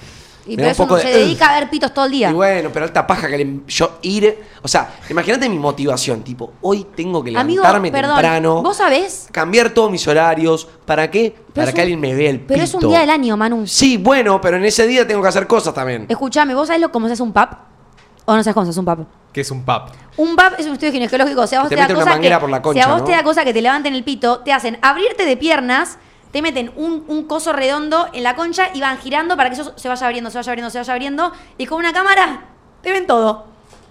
Y 0.47 0.51
me 0.51 0.57
pero 0.57 0.69
eso 0.69 0.83
poco 0.83 0.95
no 0.97 1.01
se 1.01 1.07
de- 1.09 1.17
dedica 1.19 1.49
a 1.49 1.59
ver 1.59 1.69
pitos 1.69 1.93
todo 1.93 2.05
el 2.05 2.11
día. 2.11 2.29
Y 2.29 2.33
bueno, 2.33 2.69
pero 2.71 2.85
alta 2.85 3.05
paja 3.07 3.27
que 3.27 3.37
le- 3.37 3.59
yo 3.67 3.97
ir. 4.03 4.37
O 4.61 4.67
sea, 4.67 4.95
imagínate 5.09 5.49
mi 5.49 5.57
motivación. 5.57 6.21
Tipo, 6.23 6.53
hoy 6.61 6.85
tengo 6.95 7.23
que 7.23 7.35
Amigo, 7.35 7.63
levantarme 7.63 7.91
perdón, 7.91 8.15
temprano. 8.17 8.61
¿vos 8.61 8.77
sabés? 8.77 9.27
Cambiar 9.31 9.71
todos 9.71 9.89
mis 9.91 10.07
horarios. 10.07 10.67
¿Para 10.85 11.09
qué? 11.09 11.33
Pero 11.35 11.53
Para 11.53 11.71
que 11.71 11.77
un- 11.77 11.81
alguien 11.81 11.99
me 11.99 12.13
vea 12.13 12.29
el 12.29 12.37
pito. 12.41 12.47
Pero 12.49 12.63
es 12.63 12.73
un 12.75 12.87
día 12.87 12.99
del 12.99 13.09
año, 13.09 13.35
Manu. 13.37 13.65
Sí, 13.65 13.97
bueno, 13.97 14.39
pero 14.39 14.57
en 14.57 14.65
ese 14.65 14.85
día 14.85 15.07
tengo 15.07 15.21
que 15.21 15.27
hacer 15.29 15.47
cosas 15.47 15.73
también. 15.73 16.05
Escuchame, 16.09 16.53
¿vos 16.53 16.67
sabés 16.67 16.81
lo, 16.81 16.91
cómo 16.91 17.07
se 17.07 17.13
hace 17.13 17.23
un 17.23 17.33
PAP? 17.33 17.53
¿O 18.25 18.35
no 18.35 18.43
sabés 18.43 18.53
cómo 18.53 18.65
se 18.65 18.69
hace 18.71 18.79
un 18.79 18.85
PAP? 18.85 18.99
Que 19.31 19.41
es 19.41 19.51
un 19.51 19.63
PAP. 19.63 19.89
Un 20.17 20.35
PAP 20.35 20.59
es 20.59 20.65
un 20.65 20.73
estudio 20.73 20.93
ginecológico. 20.93 21.41
O 21.41 21.47
sea, 21.47 21.59
vos 21.61 21.69
Te 21.69 21.75
te, 21.75 21.81
da 21.81 21.87
cosa 21.93 22.05
manguera 22.11 22.37
que, 22.37 22.41
por 22.41 22.49
la 22.49 22.57
si 22.57 22.59
a 22.59 22.63
concha, 22.63 22.87
vos 22.87 22.99
¿no? 23.01 23.03
te 23.05 23.11
da 23.11 23.23
cosa 23.23 23.43
que 23.43 23.53
te 23.53 23.61
levanten 23.61 23.93
el 23.93 24.03
pito, 24.03 24.39
te 24.39 24.53
hacen 24.53 24.77
abrirte 24.81 25.25
de 25.25 25.37
piernas, 25.37 25.97
te 26.35 26.41
meten 26.41 26.69
un, 26.75 27.05
un 27.07 27.23
coso 27.23 27.53
redondo 27.53 28.09
en 28.11 28.21
la 28.21 28.35
concha 28.35 28.67
y 28.73 28.81
van 28.81 28.97
girando 28.97 29.37
para 29.37 29.49
que 29.49 29.55
eso 29.55 29.71
se 29.77 29.87
vaya 29.87 30.05
abriendo, 30.05 30.29
se 30.29 30.37
vaya 30.37 30.51
abriendo, 30.51 30.69
se 30.69 30.79
vaya 30.79 30.91
abriendo. 30.91 31.31
Y 31.57 31.65
con 31.65 31.77
una 31.77 31.93
cámara 31.93 32.41
te 32.81 32.91
ven 32.91 33.07
todo. 33.07 33.45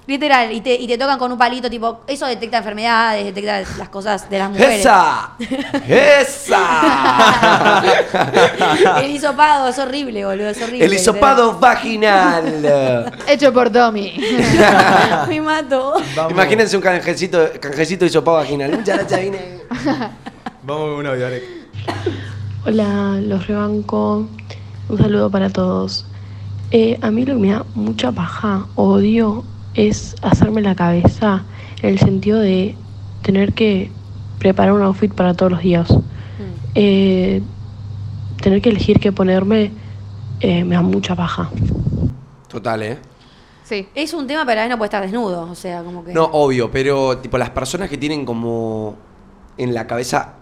Literal. 0.07 0.53
Y 0.53 0.61
te, 0.61 0.75
y 0.75 0.87
te 0.87 0.99
tocan 0.99 1.19
con 1.19 1.33
un 1.33 1.39
palito, 1.39 1.71
tipo, 1.71 2.03
eso 2.07 2.27
detecta 2.27 2.59
enfermedades, 2.59 3.25
detecta 3.25 3.63
las 3.79 3.89
cosas 3.89 4.29
de 4.29 4.39
las 4.39 4.51
mujeres. 4.51 4.81
¡Esa! 4.81 5.31
¡Esa! 5.89 7.83
El 9.03 9.13
hisopado 9.13 9.69
es 9.69 9.79
horrible, 9.79 10.27
boludo, 10.27 10.51
es 10.51 10.61
horrible. 10.61 10.85
El 10.85 10.93
hisopado 10.93 11.59
vaginal. 11.59 13.11
Hecho 13.27 13.55
por 13.55 13.71
literal. 13.71 14.21
Me 15.29 15.41
mato. 15.41 15.95
Vamos, 16.15 16.33
Imagínense 16.33 16.77
un 16.77 16.83
canjecito, 16.83 17.53
canjecito 17.59 18.05
de 18.05 18.11
hisopado 18.11 18.37
vaginal. 18.37 18.71
Muchas 18.71 18.99
gracias, 18.99 19.19
vine. 19.19 19.63
Vamos 20.63 20.91
con 20.91 20.99
un 20.99 21.07
audio, 21.07 21.27
Arek. 21.27 21.65
Hola, 22.67 23.21
los 23.21 23.47
rebanco. 23.47 24.27
Un 24.89 24.97
saludo 24.97 25.31
para 25.31 25.51
todos. 25.51 26.07
Eh, 26.71 26.99
a 27.03 27.11
mí 27.11 27.27
lo 27.27 27.35
que 27.35 27.41
me 27.41 27.51
da 27.51 27.67
mucha 27.75 28.11
paja, 28.11 28.67
odio, 28.75 29.45
es 29.75 30.17
hacerme 30.23 30.63
la 30.63 30.75
cabeza 30.75 31.45
en 31.83 31.91
el 31.91 31.99
sentido 31.99 32.41
de 32.41 32.75
tener 33.21 33.53
que 33.53 33.91
preparar 34.39 34.73
un 34.73 34.81
outfit 34.81 35.13
para 35.13 35.35
todos 35.35 35.53
los 35.53 35.61
días. 35.61 35.95
Eh, 36.75 37.43
tener 38.41 38.63
que 38.63 38.71
elegir 38.71 38.99
qué 38.99 39.13
ponerme 39.13 39.71
eh, 40.41 40.65
me 40.65 40.75
da 40.75 40.81
mucha 40.81 41.15
paja. 41.15 41.51
Total, 42.49 42.83
¿eh? 42.83 42.99
Sí. 43.65 43.89
Es 43.95 44.15
un 44.15 44.27
tema, 44.27 44.47
pero 44.47 44.53
a 44.53 44.55
la 44.55 44.63
vez 44.63 44.71
no 44.71 44.79
puede 44.79 44.87
estar 44.87 45.03
desnudo. 45.03 45.51
O 45.51 45.55
sea, 45.55 45.83
como 45.83 46.03
que. 46.03 46.15
No, 46.15 46.25
obvio, 46.25 46.71
pero 46.71 47.19
tipo 47.19 47.37
las 47.37 47.51
personas 47.51 47.91
que 47.91 47.99
tienen 47.99 48.25
como 48.25 48.97
en 49.59 49.75
la 49.75 49.87
cabeza 49.87 50.37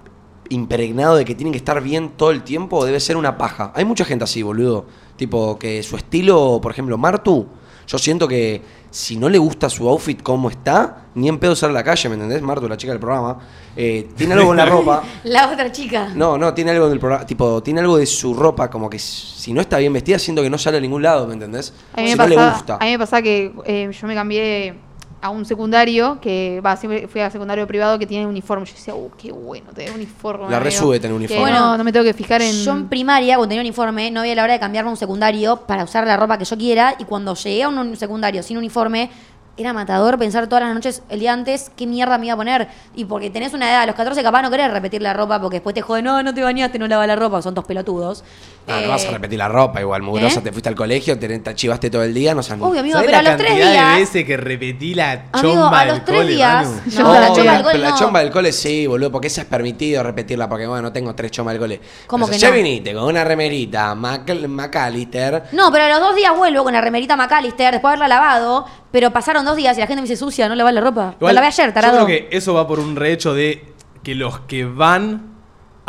impregnado 0.53 1.17
de 1.17 1.25
que 1.25 1.35
tienen 1.35 1.53
que 1.53 1.59
estar 1.59 1.83
bien 1.83 2.11
todo 2.11 2.31
el 2.31 2.43
tiempo, 2.43 2.85
debe 2.85 3.01
ser 3.01 3.17
una 3.17 3.37
paja. 3.37 3.73
Hay 3.75 3.85
mucha 3.85 4.05
gente 4.05 4.25
así, 4.25 4.43
boludo. 4.43 4.87
Tipo 5.17 5.59
que 5.59 5.83
su 5.83 5.97
estilo, 5.97 6.61
por 6.63 6.73
ejemplo, 6.73 6.97
Martu, 6.99 7.47
yo 7.87 7.99
siento 7.99 8.29
que 8.29 8.63
si 8.91 9.17
no 9.17 9.29
le 9.29 9.39
gusta 9.39 9.71
su 9.71 9.89
outfit 9.89 10.23
como 10.23 10.51
está, 10.51 11.07
ni 11.15 11.29
en 11.29 11.39
pedo 11.39 11.57
salir 11.57 11.77
a 11.77 11.81
la 11.81 11.85
calle, 11.85 12.09
¿me 12.09 12.15
entendés? 12.15 12.43
Martu, 12.43 12.69
la 12.69 12.77
chica 12.77 12.93
del 12.93 13.01
programa, 13.01 13.39
eh, 13.77 14.09
tiene 14.17 14.35
algo 14.35 14.49
con 14.49 14.57
la 14.57 14.67
ropa. 14.67 15.03
La 15.25 15.51
otra 15.51 15.73
chica. 15.73 16.11
No, 16.15 16.37
no, 16.37 16.53
tiene 16.53 16.73
algo 16.73 16.89
del 16.89 16.99
programa, 16.99 17.27
tipo, 17.27 17.63
tiene 17.63 17.81
algo 17.81 17.97
de 17.97 18.07
su 18.07 18.35
ropa, 18.35 18.71
como 18.71 18.91
que 18.91 18.99
si 18.99 19.53
no 19.53 19.61
está 19.61 19.79
bien 19.79 19.93
vestida, 19.93 20.19
siento 20.19 20.43
que 20.43 20.51
no 20.51 20.59
sale 20.59 20.79
a 20.79 20.81
ningún 20.81 21.03
lado, 21.03 21.27
¿me 21.27 21.35
entendés? 21.35 21.73
A 21.95 22.03
mí, 22.03 22.09
si 22.09 22.17
me 22.17 22.23
no 22.23 22.29
le 22.29 22.37
pasa, 22.37 22.57
gusta. 22.57 22.77
a 22.77 22.85
mí 22.85 22.91
me 22.91 22.99
pasa 22.99 23.23
que 23.23 23.53
eh, 23.65 23.91
yo 23.91 24.07
me 24.07 24.15
cambié 24.15 24.75
a 25.23 25.31
un 25.31 25.45
secundario 25.45 26.21
que 26.21 26.61
va 26.67 26.77
siempre 26.77 27.07
fui 27.07 27.21
a 27.21 27.31
secundario 27.31 27.65
privado 27.67 27.97
que 27.99 28.07
tiene 28.07 28.27
uniforme. 28.27 28.67
Yo 28.67 28.75
decía, 28.75 28.95
uh, 28.95 29.11
qué 29.17 29.31
bueno, 29.31 29.71
tener 29.73 29.95
uniforme. 29.95 30.51
La 30.51 30.57
amigo". 30.57 30.65
resube 30.65 30.99
tener 30.99 31.17
Que 31.17 31.35
uniforme. 31.35 31.53
no, 31.53 31.79
no 31.79 31.85
me 31.85 31.93
tengo 31.93 32.05
que 32.05 32.13
fijar 32.13 32.43
en. 32.43 32.53
Yo 32.53 32.73
en 32.73 32.89
primaria, 32.89 33.37
cuando 33.37 33.51
tenía 33.51 33.63
uniforme, 33.63 34.11
no 34.11 34.21
había 34.21 34.35
la 34.35 34.43
hora 34.43 34.53
de 34.55 34.61
cambiarme 34.61 34.89
a 34.89 34.91
un 34.91 34.97
secundario 34.97 35.59
para 35.59 35.85
usar 35.85 36.05
la 36.07 36.17
ropa 36.17 36.39
que 36.39 36.45
yo 36.45 36.59
quiera. 36.59 36.97
Y 36.99 37.05
cuando 37.05 37.35
llegué 37.35 37.63
a 37.63 37.69
un 37.69 37.97
secundario 37.97 38.43
sin 38.43 38.59
uniforme, 38.59 39.11
era 39.57 39.73
matador 39.73 40.19
pensar 40.19 40.47
todas 40.47 40.65
las 40.65 40.75
noches, 40.75 41.03
el 41.11 41.21
día 41.21 41.33
antes, 41.33 41.71
qué 41.77 41.87
mierda 41.87 42.17
me 42.19 42.27
iba 42.27 42.35
a 42.35 42.37
poner. 42.37 42.69
Y 42.95 43.05
porque 43.05 43.31
tenés 43.31 43.53
una 43.53 43.71
edad, 43.71 43.83
a 43.83 43.87
los 43.87 43.95
14 43.95 44.23
capaz 44.23 44.43
no 44.43 44.51
querés 44.51 44.71
repetir 44.73 45.03
la 45.03 45.13
ropa 45.13 45.41
porque 45.41 45.57
después 45.57 45.75
te 45.75 45.83
joden, 45.83 46.05
no, 46.07 46.23
no 46.23 46.33
te 46.33 46.43
bañaste, 46.43 46.79
no 46.79 46.89
lavas 46.89 47.07
la 47.07 47.17
ropa, 47.17 47.43
son 47.43 47.55
dos 47.55 47.65
pelotudos. 47.65 48.25
No, 48.67 48.79
Eh, 48.79 48.83
no 48.85 48.91
vas 48.91 49.05
a 49.07 49.11
repetir 49.11 49.39
la 49.39 49.49
ropa 49.49 49.81
igual, 49.81 50.03
mugrosa. 50.03 50.39
¿eh? 50.39 50.43
Te 50.43 50.53
fuiste 50.53 50.69
al 50.69 50.77
colegio, 50.77 51.19
te, 51.19 51.39
te 51.41 51.55
chivaste 51.57 51.91
todo 51.91 52.05
el 52.05 52.15
día, 52.15 52.33
no 52.33 52.45
seas 52.45 52.61
Obvio, 52.61 52.79
amigo, 52.81 52.95
¿Sabés 52.95 53.07
pero 53.07 53.19
a 53.19 53.23
los 53.23 53.37
tres 53.37 53.49
cantidad 53.49 53.67
de 53.67 53.73
días. 53.73 53.97
veces 53.99 54.25
que 54.25 54.37
repetí 54.37 54.95
la 54.95 55.11
Amigo, 55.33 55.55
chomba 55.55 55.81
a 55.81 55.85
del 55.85 55.95
los 55.97 56.05
tres 56.05 56.19
cole, 56.21 56.33
días. 56.33 56.67
Manu? 56.69 56.81
No, 56.87 57.03
No, 57.03 57.21
la 57.21 57.27
chomba 57.35 57.53
del 57.55 57.63
cole 57.65 57.79
la 57.79 57.95
chomba 57.97 58.21
del 58.21 58.31
cole 58.31 58.53
sí, 58.53 58.87
boludo, 58.87 59.11
porque 59.11 59.27
esa 59.27 59.41
es 59.43 59.47
permitido 59.49 60.03
repetirla, 60.05 60.49
porque 60.49 60.67
bueno, 60.67 60.83
no 60.83 60.93
tengo 60.93 61.13
tres 61.15 61.33
chombas 61.33 61.55
del 61.55 61.61
cole. 61.61 61.81
¿Cómo 62.07 62.27
Pero 62.27 62.35
que 62.35 62.39
ya 62.41 62.49
no? 62.51 62.55
viniste 62.55 62.95
con 62.95 63.05
una 63.05 63.25
remerita 63.25 63.95
Mac- 63.97 64.31
McAllister, 64.49 65.43
No, 65.53 65.71
pero 65.73 65.85
a 65.85 65.89
los 65.89 66.01
dos 66.01 66.15
días 66.17 66.37
vuelvo 66.37 66.65
con 66.65 66.73
la 66.73 66.81
remerita 66.81 67.17
McAllister 67.17 67.73
después 67.73 67.91
de 67.93 67.97
haberla 67.97 68.09
lavado, 68.09 68.65
pero 68.91 69.11
pasaron 69.13 69.45
dos 69.45 69.57
días 69.57 69.77
y 69.77 69.81
la 69.81 69.87
gente 69.87 70.03
me 70.03 70.09
dice 70.09 70.17
sucia, 70.19 70.49
no 70.49 70.55
lavas 70.55 70.73
la 70.75 70.81
ropa. 70.81 71.15
Igual, 71.19 71.35
la 71.35 71.41
lavé 71.41 71.49
ayer, 71.49 71.73
tarado. 71.75 71.99
Yo 71.99 72.05
creo 72.07 72.29
que 72.31 72.37
eso 72.37 72.55
va 72.55 72.67
por 72.69 72.79
un 72.79 72.95
rehecho 72.97 73.35
de 73.35 73.65
que 74.03 74.15
los 74.15 74.41
que 74.41 74.65
van 74.65 75.32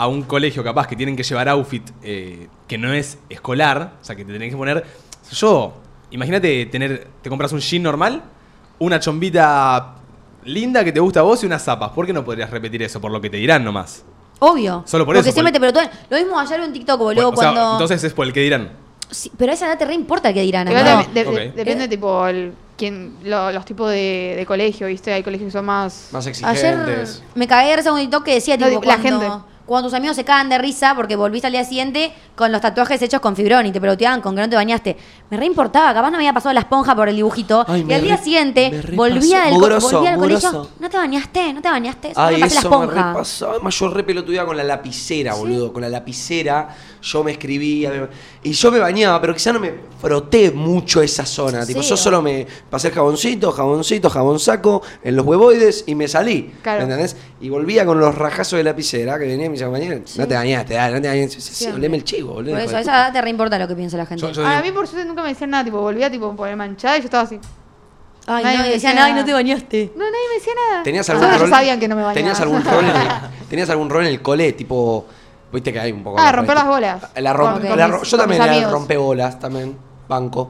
a 0.04 0.08
un 0.08 0.24
colegio 0.24 0.64
capaz 0.64 0.86
que 0.88 0.96
tienen 0.96 1.16
que 1.16 1.24
llevar 1.24 1.48
outfit 1.50 1.90
eh, 2.04 2.48
que 2.68 2.78
no 2.78 2.92
es 2.94 3.18
escolar, 3.30 3.94
o 4.02 4.04
sea, 4.04 4.16
que 4.16 4.26
te 4.26 4.34
tenés 4.34 4.50
que 4.52 4.58
poner... 4.58 4.84
Yo, 5.32 5.74
imagínate 6.12 6.66
tener, 6.66 7.08
te 7.22 7.30
compras 7.30 7.54
un 7.54 7.60
jean 7.60 7.82
normal, 7.84 8.22
una 8.80 9.00
chombita 9.00 9.96
linda 10.44 10.84
que 10.84 10.92
te 10.92 11.00
gusta 11.00 11.22
a 11.22 11.24
vos 11.24 11.42
y 11.44 11.46
unas 11.46 11.64
zapas. 11.64 11.92
¿Por 11.92 12.06
qué 12.06 12.12
no 12.14 12.24
podrías 12.26 12.50
repetir 12.50 12.84
eso? 12.84 13.00
Por 13.00 13.12
lo 13.12 13.22
que 13.22 13.30
te 13.30 13.38
dirán 13.38 13.64
nomás. 13.64 14.04
Obvio. 14.40 14.84
Solo 14.86 15.06
por 15.06 15.16
Porque 15.16 15.30
eso, 15.30 15.42
siempre 15.42 15.58
por- 15.58 15.72
te. 15.72 15.90
Lo 16.10 16.18
mismo 16.18 16.38
ayer 16.38 16.60
un 16.60 16.74
TikTok, 16.74 17.00
boludo, 17.00 17.32
Bueno, 17.32 17.38
o 17.38 17.42
sea, 17.42 17.52
cuando. 17.54 17.72
entonces 17.74 18.04
es 18.04 18.14
por 18.14 18.28
el 18.28 18.34
que 18.34 18.42
dirán. 18.42 18.72
Sí, 19.10 19.32
pero 19.38 19.52
a 19.52 19.56
esa 19.56 19.68
edad 19.68 19.78
te 19.78 19.86
re 19.86 19.94
importa 19.94 20.28
el 20.30 20.34
que 20.36 20.42
dirán. 20.42 20.68
De- 20.68 21.52
depende, 21.56 21.88
tipo, 21.88 22.28
el, 22.28 22.52
quién, 22.78 23.16
lo- 23.24 23.52
los 23.54 23.64
tipos 23.64 23.90
de, 23.90 24.34
de 24.38 24.46
colegio, 24.46 24.88
¿viste? 24.88 25.14
Hay 25.14 25.24
colegios 25.24 25.48
que 25.48 25.52
son 25.52 25.66
más. 25.66 26.10
más 26.12 26.28
Ayer 26.28 26.74
exigentes. 26.76 27.24
me 27.36 27.48
cagué 27.48 27.82
de 27.82 27.90
un 27.92 28.00
TikTok 28.00 28.24
que 28.26 28.34
decía, 28.34 28.58
tipo, 28.58 28.82
la 28.84 28.98
cuando, 28.98 29.20
gente. 29.22 29.53
Cuando 29.66 29.88
tus 29.90 29.96
amigos 29.96 30.16
se 30.16 30.24
cagan 30.26 30.50
de 30.50 30.58
risa 30.58 30.94
porque 30.96 31.16
volviste 31.16 31.48
al 31.48 31.54
día 31.54 31.64
siguiente 31.64 32.12
con 32.36 32.52
los 32.52 32.60
tatuajes 32.62 33.02
hechos 33.02 33.22
con 33.22 33.36
fibrón 33.36 33.66
y 33.66 33.72
te 33.72 33.80
peloteaban 33.80 34.20
con 34.22 34.36
que 34.36 34.42
no 34.42 34.50
te 34.50 34.56
bañaste. 34.56 34.98
Me 35.30 35.38
re 35.38 35.46
importaba, 35.46 35.94
capaz 35.94 36.08
no 36.12 36.18
me 36.18 36.24
había 36.24 36.34
pasado 36.34 36.54
la 36.54 36.60
esponja 36.62 36.96
por 36.96 37.08
el 37.08 37.16
dibujito. 37.16 37.64
Ay, 37.68 37.82
y 37.82 37.86
me 37.86 37.96
al 37.96 38.02
día 38.02 38.18
re- 38.18 38.24
siguiente 38.24 38.72
me 38.90 38.96
volvía, 38.98 39.42
del 39.46 39.54
co- 39.54 39.60
Mugroso, 39.60 39.92
volvía 39.98 40.14
al 40.14 40.20
colegio. 40.20 40.52
mugroso. 40.52 40.72
No 40.80 40.90
te 40.90 40.98
bañaste, 40.98 41.54
no 41.54 41.62
te 41.62 41.70
bañaste. 41.70 42.14
Solo 42.14 42.28
Ay, 42.28 42.36
me 42.36 42.42
pasé 42.42 42.56
la 42.56 42.60
eso 42.60 42.70
me 42.70 42.76
esponja. 42.86 43.08
repasó. 43.12 43.50
Además, 43.52 43.80
yo 43.80 43.88
re 43.90 44.04
pelotudeaba 44.04 44.48
con 44.48 44.58
la 44.58 44.64
lapicera, 44.64 45.34
boludo. 45.36 45.72
Con 45.72 45.82
la 45.82 45.90
lapicera 45.90 46.68
yo 47.02 47.24
me 47.24 47.32
escribía. 47.32 47.90
me- 47.92 48.08
Y 48.44 48.52
yo 48.52 48.72
me 48.72 48.80
bañaba, 48.80 49.20
pero 49.22 49.34
quizá 49.34 49.54
no 49.54 49.60
me 49.60 49.74
froté 50.02 50.52
mucho 50.52 51.02
esa 51.02 51.26
zona. 51.26 51.66
Tipo, 51.66 51.82
Sí, 51.82 51.90
yo 51.90 51.96
o- 51.96 51.98
solo 51.98 52.22
me 52.22 52.46
pasé 52.70 52.90
el 52.90 52.94
jaboncito, 52.94 53.52
jaboncito, 53.52 54.10
jabón 54.10 54.40
saco 54.40 54.82
en 55.04 55.16
los 55.16 55.26
huevoides 55.26 55.86
y 55.88 55.96
me 55.96 56.08
salí. 56.08 56.54
Claro. 56.62 56.80
¿Me 56.80 56.84
entendés? 56.84 57.16
Y 57.44 57.50
volvía 57.50 57.86
con 57.86 58.00
los 58.00 58.16
rajazos 58.16 58.56
de 58.58 58.64
lapicera 58.64 59.20
que 59.20 59.26
venía 59.26 59.46
y 59.48 59.50
me 59.50 59.54
decía, 59.54 59.70
"Mañana, 59.70 59.96
no 60.18 60.28
te 60.28 60.34
bañaste, 60.34 60.76
dale, 60.76 60.96
no 60.96 61.02
te 61.02 61.08
bañaste. 61.10 61.42
Sí, 61.42 61.54
sí, 61.54 61.68
oleme 61.70 61.98
el 61.98 62.04
chivo, 62.06 62.36
boludo. 62.36 62.54
Por 62.54 62.62
eso, 62.62 62.78
a 62.78 62.80
esa 62.80 62.92
edad 62.94 63.12
te 63.14 63.22
re 63.22 63.30
importa 63.30 63.60
lo 63.60 63.68
que 63.68 63.76
piensa 63.76 63.98
la 63.98 64.06
gente. 64.06 64.22
Yo- 64.22 64.32
yo 64.32 64.48
a 64.48 64.62
mí 64.62 64.72
por 64.72 64.88
suerte 64.88 65.06
nunca 65.08 65.22
me 65.24 65.30
decían 65.30 65.50
nada, 65.50 65.66
tipo, 65.66 65.82
volvía 65.82 66.10
tipo 66.10 66.34
por 66.36 66.56
manchada 66.56 66.98
y 66.98 67.02
yo 67.02 67.06
estaba 67.06 67.24
así. 67.24 67.38
Ay, 68.26 68.44
Nadie 68.46 68.58
no, 68.58 68.64
me 68.64 68.70
y 68.70 68.74
decía 68.74 68.90
ay, 68.92 68.96
no 68.96 69.16
nada. 69.18 69.26
te 69.26 69.34
bañaste. 69.34 69.92
No, 69.96 70.06
nadie 70.06 70.28
me 70.30 70.36
decía 70.36 70.54
nada. 70.70 70.84
¿Tenías 70.84 71.10
Ah, 71.10 71.14
algún 71.14 71.40
rol? 71.40 71.50
sabían 71.50 71.80
que 71.82 71.88
no 71.90 71.96
me 71.98 72.02
bañaba. 72.04 72.14
¿Tenías 72.14 72.40
algún 72.40 72.64
rol 72.64 72.86
en 72.86 72.90
el, 72.96 73.08
¿Tenías 73.50 73.70
algún 73.70 73.90
rol 73.90 74.02
en 74.04 74.08
el 74.14 74.22
cole? 74.22 74.54
Tipo, 74.54 75.06
viste 75.52 75.74
que 75.74 75.80
hay 75.82 75.92
un 75.92 76.02
poco. 76.02 76.18
Ah, 76.20 76.24
la- 76.28 76.32
romper 76.32 76.56
las 76.56 76.66
bolas. 76.68 77.02
La 77.18 77.34
rompe- 77.34 77.68
con 77.68 77.78
la 77.78 77.88
mis- 77.90 78.04
yo 78.10 78.18
también 78.18 78.40
mis 78.42 78.48
era 78.48 78.56
amigos. 78.56 78.72
rompebolas, 78.72 79.38
también. 79.40 79.76
Banco. 80.08 80.50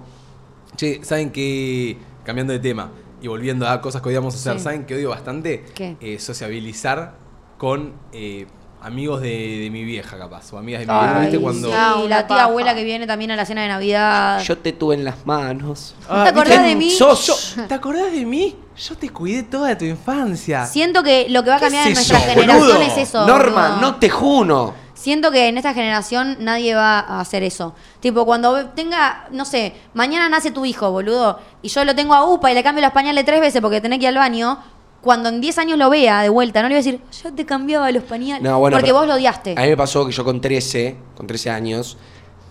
Che, 0.75 1.03
¿saben 1.03 1.31
qué? 1.31 1.97
Cambiando 2.23 2.53
de 2.53 2.59
tema 2.59 2.91
y 3.23 3.27
volviendo 3.29 3.67
a 3.67 3.79
cosas 3.81 4.01
que 4.01 4.09
odiamos 4.09 4.35
hacer, 4.35 4.57
Sí. 4.57 4.63
¿saben 4.65 4.85
qué 4.85 4.95
odio 4.95 5.09
bastante? 5.09 5.63
¿Qué? 5.73 5.95
Eh, 6.01 6.19
sociabilizar 6.19 7.15
con 7.57 7.93
eh, 8.11 8.45
amigos 8.81 9.21
de, 9.21 9.29
de 9.63 9.69
mi 9.71 9.85
vieja, 9.85 10.17
capaz. 10.17 10.51
O 10.51 10.57
amigas 10.57 10.81
de 10.81 10.87
mi 10.87 10.91
Ay, 10.93 10.99
vieja, 11.07 11.19
¿viste? 11.21 11.37
sí. 11.37 11.41
Cuando. 11.41 11.67
Sí, 11.69 11.73
Ah, 11.75 11.95
una 12.03 12.07
la 12.09 12.27
tía 12.27 12.43
abuela 12.43 12.75
que 12.75 12.83
viene 12.83 13.07
también 13.07 13.31
a 13.31 13.37
la 13.37 13.45
cena 13.45 13.61
de 13.61 13.69
Navidad. 13.69 14.41
Yo 14.43 14.57
te 14.57 14.73
tuve 14.73 14.95
en 14.95 15.05
las 15.05 15.25
manos. 15.25 15.95
Ah, 16.09 16.23
¿Te 16.25 16.29
acordás 16.31 16.49
¿viste? 16.57 16.67
de 16.69 16.75
mí? 16.75 16.89
Sos. 16.91 17.55
Yo- 17.55 17.65
¿Te 17.67 17.73
acordás 17.73 18.11
de 18.11 18.25
mí? 18.25 18.57
Yo 18.75 18.97
te 18.97 19.09
cuidé 19.09 19.43
toda 19.43 19.77
tu 19.77 19.85
infancia. 19.85 20.65
Siento 20.65 21.01
que 21.01 21.27
lo 21.29 21.43
que 21.43 21.49
va 21.51 21.55
a 21.55 21.59
¿Qué 21.59 21.65
cambiar 21.65 21.85
en 21.87 21.91
es 21.93 21.97
nuestra 21.99 22.17
eso, 22.17 22.27
generación 22.29 22.67
boludo? 22.67 22.81
es 22.81 22.97
eso. 22.97 23.25
Norma, 23.25 23.67
boludo. 23.69 23.81
no 23.81 23.95
te 23.95 24.09
juno. 24.09 24.73
Siento 25.03 25.31
que 25.31 25.49
en 25.49 25.57
esta 25.57 25.73
generación 25.73 26.37
nadie 26.39 26.75
va 26.75 26.97
a 27.01 27.19
hacer 27.19 27.43
eso. 27.43 27.75
Tipo, 27.99 28.25
cuando 28.25 28.67
tenga, 28.69 29.27
no 29.31 29.43
sé, 29.43 29.73
mañana 29.93 30.29
nace 30.29 30.51
tu 30.51 30.63
hijo, 30.63 30.91
boludo, 30.91 31.41
y 31.61 31.67
yo 31.67 31.83
lo 31.83 31.93
tengo 31.93 32.13
a 32.13 32.23
UPA 32.23 32.53
y 32.53 32.53
le 32.53 32.63
cambio 32.63 32.81
los 32.81 32.93
pañales 32.93 33.25
tres 33.25 33.41
veces 33.41 33.59
porque 33.59 33.81
tenés 33.81 33.99
que 33.99 34.05
ir 34.05 34.07
al 34.07 34.15
baño, 34.15 34.59
cuando 35.01 35.27
en 35.27 35.41
10 35.41 35.57
años 35.57 35.77
lo 35.77 35.89
vea 35.89 36.21
de 36.21 36.29
vuelta, 36.29 36.61
no 36.61 36.69
le 36.69 36.75
voy 36.75 36.79
a 36.79 36.85
decir, 36.85 37.01
yo 37.21 37.33
te 37.33 37.45
cambiaba 37.45 37.91
los 37.91 38.03
pañales. 38.03 38.41
No, 38.41 38.57
bueno, 38.59 38.77
porque 38.77 38.93
vos 38.93 39.05
lo 39.05 39.15
odiaste. 39.15 39.55
A 39.57 39.63
mí 39.63 39.67
me 39.67 39.75
pasó 39.75 40.05
que 40.05 40.13
yo 40.13 40.23
con 40.23 40.39
13, 40.39 40.95
con 41.15 41.27
13 41.27 41.49
años, 41.49 41.97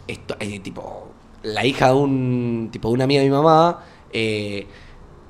esto, 0.07 0.37
eh, 0.39 0.61
tipo, 0.61 1.09
la 1.45 1.65
hija 1.65 1.87
de 1.87 1.95
un, 1.95 2.69
tipo, 2.71 2.89
de 2.89 2.95
una 2.95 3.05
amiga 3.05 3.23
de 3.23 3.29
mi 3.31 3.35
mamá, 3.35 3.83
eh, 4.13 4.67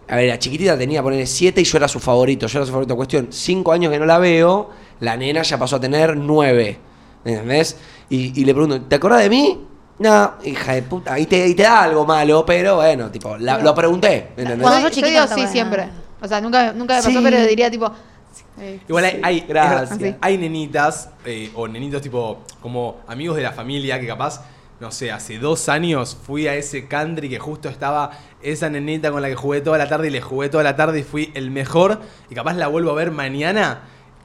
a 0.09 0.17
ver, 0.17 0.29
la 0.29 0.41
chiquitita 0.41 0.77
tenía, 0.77 1.05
ponerle 1.05 1.29
7 1.29 1.61
y 1.61 1.65
yo 1.65 1.79
era 1.79 1.87
su 1.87 2.01
favorito, 2.01 2.49
yo 2.49 2.59
era 2.59 2.67
su 2.67 2.73
favorito. 2.73 2.97
Cuestión, 2.97 3.29
5 3.31 3.71
años 3.71 3.93
que 3.93 4.01
no 4.01 4.07
la 4.07 4.19
veo, 4.19 4.71
la 4.99 5.17
nena 5.17 5.43
ya 5.43 5.57
pasó 5.57 5.77
a 5.77 5.81
tener 5.81 6.17
9, 6.17 6.91
¿entendés? 7.25 7.77
Y, 8.09 8.39
y 8.41 8.45
le 8.45 8.53
pregunto, 8.55 8.81
¿te 8.83 8.97
acordás 8.97 9.21
de 9.23 9.31
mí? 9.31 9.67
No, 9.99 10.33
hija 10.45 10.73
de 10.75 10.83
puta, 10.83 11.19
y 11.19 11.27
te, 11.27 11.47
y 11.47 11.55
te 11.55 11.63
da 11.63 11.83
algo 11.83 12.05
malo, 12.05 12.45
pero 12.45 12.77
bueno, 12.77 13.11
tipo, 13.11 13.37
la- 13.37 13.59
lo 13.59 13.75
pregunté, 13.75 14.29
¿entendés? 14.37 14.59
Cuando 14.63 14.81
Yo, 14.81 14.87
sos 14.89 14.91
yo 14.91 14.91
chiquita 14.91 15.09
digo 15.09 15.21
no 15.23 15.35
te 15.37 15.41
sí 15.47 15.53
siempre. 15.53 15.87
nada. 15.87 15.99
O 16.21 16.29
sea, 16.29 16.41
nunca, 16.41 16.73
nunca 16.73 16.95
me 16.97 17.03
pasó, 17.03 17.11
Sí. 17.11 17.21
pero 17.23 17.47
diría 17.47 17.71
tipo. 17.71 17.91
eh, 18.59 18.81
Igual 18.89 19.05
hay, 19.05 19.13
Sí, 19.13 19.21
hay, 19.23 19.41
gracias. 19.49 20.01
es- 20.01 20.15
hay 20.21 20.39
nenitas 20.39 21.11
eh, 21.25 21.51
o 21.55 21.69
nenitos 21.69 22.03
tipo 22.03 22.43
como 22.61 23.01
amigos 23.07 23.37
de 23.37 23.43
la 23.43 23.53
familia 23.53 24.01
que 24.01 24.07
capaz, 24.07 24.43
no 24.81 24.91
sé, 24.91 25.13
hace 25.13 25.39
dos 25.39 25.69
años 25.69 26.17
fui 26.27 26.49
a 26.49 26.55
ese 26.55 26.89
country 26.89 27.29
que 27.29 27.39
justo 27.39 27.69
estaba 27.69 28.11
esa 28.43 28.69
nenita 28.69 29.13
con 29.13 29.23
la 29.23 29.29
que 29.29 29.37
jugué 29.37 29.61
toda 29.61 29.79
la 29.79 29.89
tarde 29.89 30.09
y 30.09 30.11
le 30.11 30.21
jugué 30.21 30.49
toda 30.49 30.65
la 30.65 30.75
tarde 30.75 31.01
y 31.01 31.03
fui 31.05 31.31
el 31.35 31.51
mejor 31.53 32.01
y 32.31 32.35
capaz 32.35 32.55
la 32.55 32.67
vuelvo 32.67 32.91
a 32.91 32.95
ver 32.95 33.11
mañana 33.13 33.83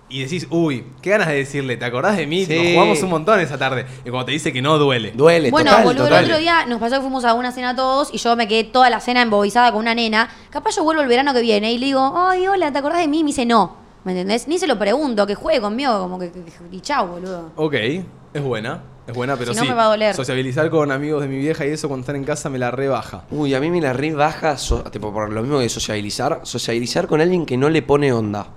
y 0.10 0.22
decís, 0.24 0.48
uy, 0.50 0.86
qué 1.02 1.10
ganas 1.12 1.28
de 1.28 1.36
decirle, 1.36 1.76
¿te 1.78 1.86
acordás 1.86 2.16
de 2.18 2.26
mí? 2.28 2.46
Sí. 2.46 2.54
Tipo, 2.54 2.72
jugamos 2.74 3.02
un 3.04 3.10
montón 3.10 3.40
esa 3.40 3.58
tarde. 3.58 3.86
Y 4.06 4.10
cuando 4.10 4.26
te 4.26 4.32
dice 4.32 4.54
que 4.54 4.62
no 4.62 4.78
duele. 4.78 5.12
Duele, 5.12 5.52
Bueno, 5.52 5.70
total, 5.72 5.84
boludo, 5.86 6.04
total. 6.06 6.20
el 6.24 6.26
otro 6.32 6.38
día 6.40 6.66
nos 6.66 6.80
pasó 6.80 6.96
que 6.96 7.02
fuimos 7.02 7.26
a 7.26 7.34
una 7.34 7.52
cena 7.52 7.76
todos 7.76 8.10
y 8.14 8.18
yo 8.18 8.36
me 8.36 8.48
quedé 8.48 8.64
toda 8.64 8.90
la 8.90 9.00
cena 9.02 9.22
embobizada 9.22 9.72
con 9.72 9.82
una 9.82 9.94
nena. 9.96 10.30
Capaz 10.50 10.76
yo 10.76 10.84
vuelvo 10.84 11.02
el 11.02 11.08
verano 11.08 11.34
que 11.34 11.42
viene 11.42 11.72
y 11.74 11.78
le 11.78 11.88
digo, 11.88 12.14
ay, 12.16 12.48
hola, 12.48 12.72
¿te 12.72 12.78
acordás 12.78 13.00
de 13.00 13.08
mí? 13.08 13.20
Y 13.20 13.24
me 13.24 13.28
dice, 13.28 13.46
no. 13.46 13.76
¿Me 14.06 14.14
entendés? 14.14 14.48
Ni 14.48 14.58
se 14.58 14.68
lo 14.68 14.80
pregunto, 14.80 15.28
que 15.28 15.36
juegue 15.36 15.60
conmigo, 15.60 16.00
como 16.00 16.18
que, 16.18 16.32
y 16.72 16.80
chau, 16.80 17.08
boludo. 17.08 17.52
Ok, 17.58 17.74
es 17.74 18.42
buena, 18.42 18.82
es 19.06 19.14
buena, 19.14 19.36
pero 19.36 19.52
Si 19.52 19.58
no 19.58 19.64
sí. 19.64 19.70
me 19.70 19.76
va 19.76 19.84
a 19.86 19.90
doler. 19.90 20.16
Sociabilizar 20.16 20.70
con 20.70 20.94
amigos 20.94 21.22
de 21.22 21.28
mi 21.28 21.38
vieja 21.38 21.66
y 21.66 21.72
eso 21.72 21.90
cuando 21.90 22.04
están 22.04 22.16
en 22.16 22.24
casa 22.24 22.50
me 22.50 22.58
la 22.58 22.72
rebaja. 22.72 23.24
Uy, 23.32 23.54
a 23.54 23.60
mí 23.60 23.70
me 23.70 23.82
la 23.82 23.92
re 23.92 24.14
baja, 24.14 24.58
so- 24.58 24.84
tipo, 24.84 25.12
por 25.12 25.34
lo 25.34 25.42
mismo 25.42 25.60
que 25.60 25.68
sociabilizar, 25.68 26.40
sociabilizar 26.44 27.08
con 27.08 27.20
alguien 27.20 27.46
que 27.46 27.58
no 27.58 27.70
le 27.70 27.82
pone 27.82 28.14
onda. 28.14 28.48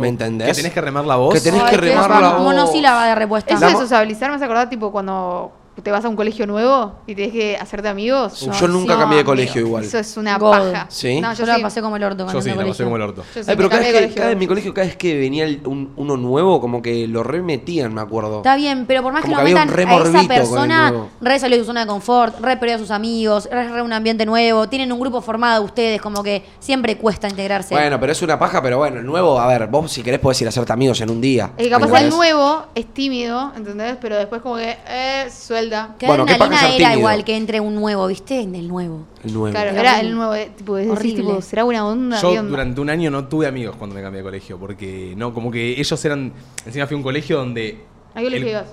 ¿Me 0.00 0.08
entendés? 0.08 0.48
Que 0.48 0.54
tenés 0.54 0.72
que 0.72 0.80
remar 0.80 1.04
la 1.04 1.16
voz. 1.16 1.34
Que 1.34 1.40
tenés 1.40 1.62
Ay, 1.62 1.70
que 1.70 1.76
remar 1.76 2.10
es 2.10 2.20
la 2.20 2.30
voz. 2.34 2.42
Monosílaba 2.42 3.06
de 3.06 3.14
repuesta. 3.14 3.54
Eso 3.54 3.66
de 3.66 3.72
sociabilizar 3.72 4.30
me 4.30 4.36
hace 4.36 4.44
acordar, 4.44 4.68
tipo, 4.68 4.90
cuando 4.92 5.52
te 5.82 5.90
vas 5.90 6.04
a 6.04 6.08
un 6.08 6.16
colegio 6.16 6.46
nuevo 6.46 6.96
y 7.06 7.14
tenés 7.14 7.32
que 7.32 7.56
hacerte 7.56 7.88
amigos. 7.88 8.40
Yo 8.60 8.68
nunca 8.68 8.96
cambié 8.98 9.18
de 9.18 9.24
colegio 9.24 9.60
igual. 9.62 9.84
Eso 9.84 9.98
es 9.98 10.16
una 10.16 10.38
God. 10.38 10.50
paja. 10.72 10.86
¿Sí? 10.88 11.20
No, 11.20 11.32
yo 11.32 11.40
yo, 11.40 11.46
la 11.46 11.56
sí. 11.56 11.62
pasé 11.62 11.80
como 11.82 11.96
el 11.96 12.04
orto. 12.04 12.26
Yo 12.32 12.42
sí, 12.42 12.50
la 12.50 12.66
pasé 12.66 12.84
como 12.84 12.96
el 12.96 13.02
orto. 13.02 13.24
Yo 13.34 13.40
Ay, 13.46 13.56
pero 13.56 13.68
cada 13.68 13.82
vez, 13.82 13.92
que, 14.08 14.14
cada 14.14 14.26
vez 14.26 14.32
en 14.32 14.38
mi 14.38 14.46
colegio. 14.46 14.74
cada 14.74 14.86
vez 14.86 14.96
que 14.96 15.16
venía 15.18 15.44
el- 15.44 15.60
un- 15.66 15.92
uno 15.96 16.16
nuevo, 16.16 16.60
como 16.60 16.82
que 16.82 17.06
lo 17.08 17.22
remetían, 17.22 17.94
me 17.94 18.00
acuerdo. 18.00 18.38
Está 18.38 18.56
bien, 18.56 18.84
pero 18.86 19.02
por 19.02 19.12
más 19.12 19.22
Como 19.22 19.36
que 19.36 19.42
lo 19.42 19.46
que 19.46 19.52
había 19.52 19.64
metan 19.66 19.68
un 19.68 19.74
re 19.74 19.84
a 19.84 20.08
esa 20.08 20.20
el 20.20 20.28
persona, 20.28 20.94
re 21.20 21.38
salió 21.38 21.56
de 21.56 21.62
su 21.62 21.66
zona 21.66 21.80
de 21.82 21.86
confort, 21.86 22.40
re 22.40 22.56
perdió 22.56 22.76
a 22.76 22.78
sus 22.78 22.90
amigos, 22.90 23.48
re, 23.50 23.68
re 23.68 23.82
un 23.82 23.92
ambiente 23.92 24.26
nuevo, 24.26 24.68
tienen 24.68 24.92
un 24.92 25.00
grupo 25.00 25.20
formado 25.20 25.62
ustedes, 25.64 26.00
como 26.00 26.22
que 26.22 26.44
siempre 26.58 26.96
cuesta 26.98 27.28
integrarse. 27.28 27.74
Bueno, 27.74 27.98
pero 28.00 28.12
es 28.12 28.22
una 28.22 28.38
paja, 28.38 28.60
pero 28.62 28.78
bueno, 28.78 29.00
el 29.00 29.06
nuevo, 29.06 29.38
a 29.38 29.46
ver, 29.46 29.66
vos 29.68 29.90
si 29.92 30.02
querés 30.02 30.20
podés 30.20 30.40
ir 30.42 30.46
a 30.46 30.50
hacerte 30.50 30.72
amigos 30.72 31.00
en 31.00 31.10
un 31.10 31.20
día. 31.20 31.52
Es 31.56 31.64
que 31.64 31.70
capaz 31.70 31.88
¿me 31.88 32.00
el 32.00 32.10
nuevo 32.10 32.64
es 32.74 32.86
tímido, 32.92 33.52
¿entendés? 33.56 33.96
Pero 34.00 34.16
después 34.16 34.42
como 34.42 34.56
que, 34.56 34.76
eh, 34.88 35.26
suelda. 35.68 35.94
que 35.98 36.06
bueno, 36.06 36.22
adrenalina 36.24 36.60
era 36.68 36.76
tímido. 36.76 36.98
igual 36.98 37.24
que 37.24 37.36
entre 37.36 37.60
un 37.60 37.74
nuevo, 37.74 38.06
¿viste? 38.06 38.40
En 38.40 38.54
el 38.54 38.68
nuevo. 38.68 39.06
El 39.24 39.34
nuevo. 39.34 39.52
Claro, 39.52 39.70
Era 39.70 40.00
el 40.00 40.14
nuevo, 40.14 40.34
eh, 40.34 40.50
tipo, 40.56 40.76
decís, 40.76 40.92
Horrible. 40.92 41.22
tipo, 41.22 41.42
será 41.42 41.64
una 41.64 41.86
onda. 41.86 42.20
Yo 42.20 42.42
durante 42.42 42.80
un 42.80 42.90
año 42.90 43.10
no 43.10 43.26
tuve 43.28 43.46
amigos 43.46 43.76
cuando 43.76 43.94
me 43.96 44.02
cambié 44.02 44.18
de 44.18 44.24
colegio, 44.24 44.58
porque 44.58 45.14
no, 45.16 45.32
como 45.34 45.50
que 45.50 45.78
ellos 45.80 46.04
eran. 46.04 46.32
Encima 46.66 46.86
fui 46.86 46.94
a 46.94 46.96
un 46.98 47.02
colegio 47.02 47.38
donde. 47.38 47.84
¿A 48.14 48.18
qué 48.18 48.24
colegio 48.24 48.48
ibas? 48.48 48.66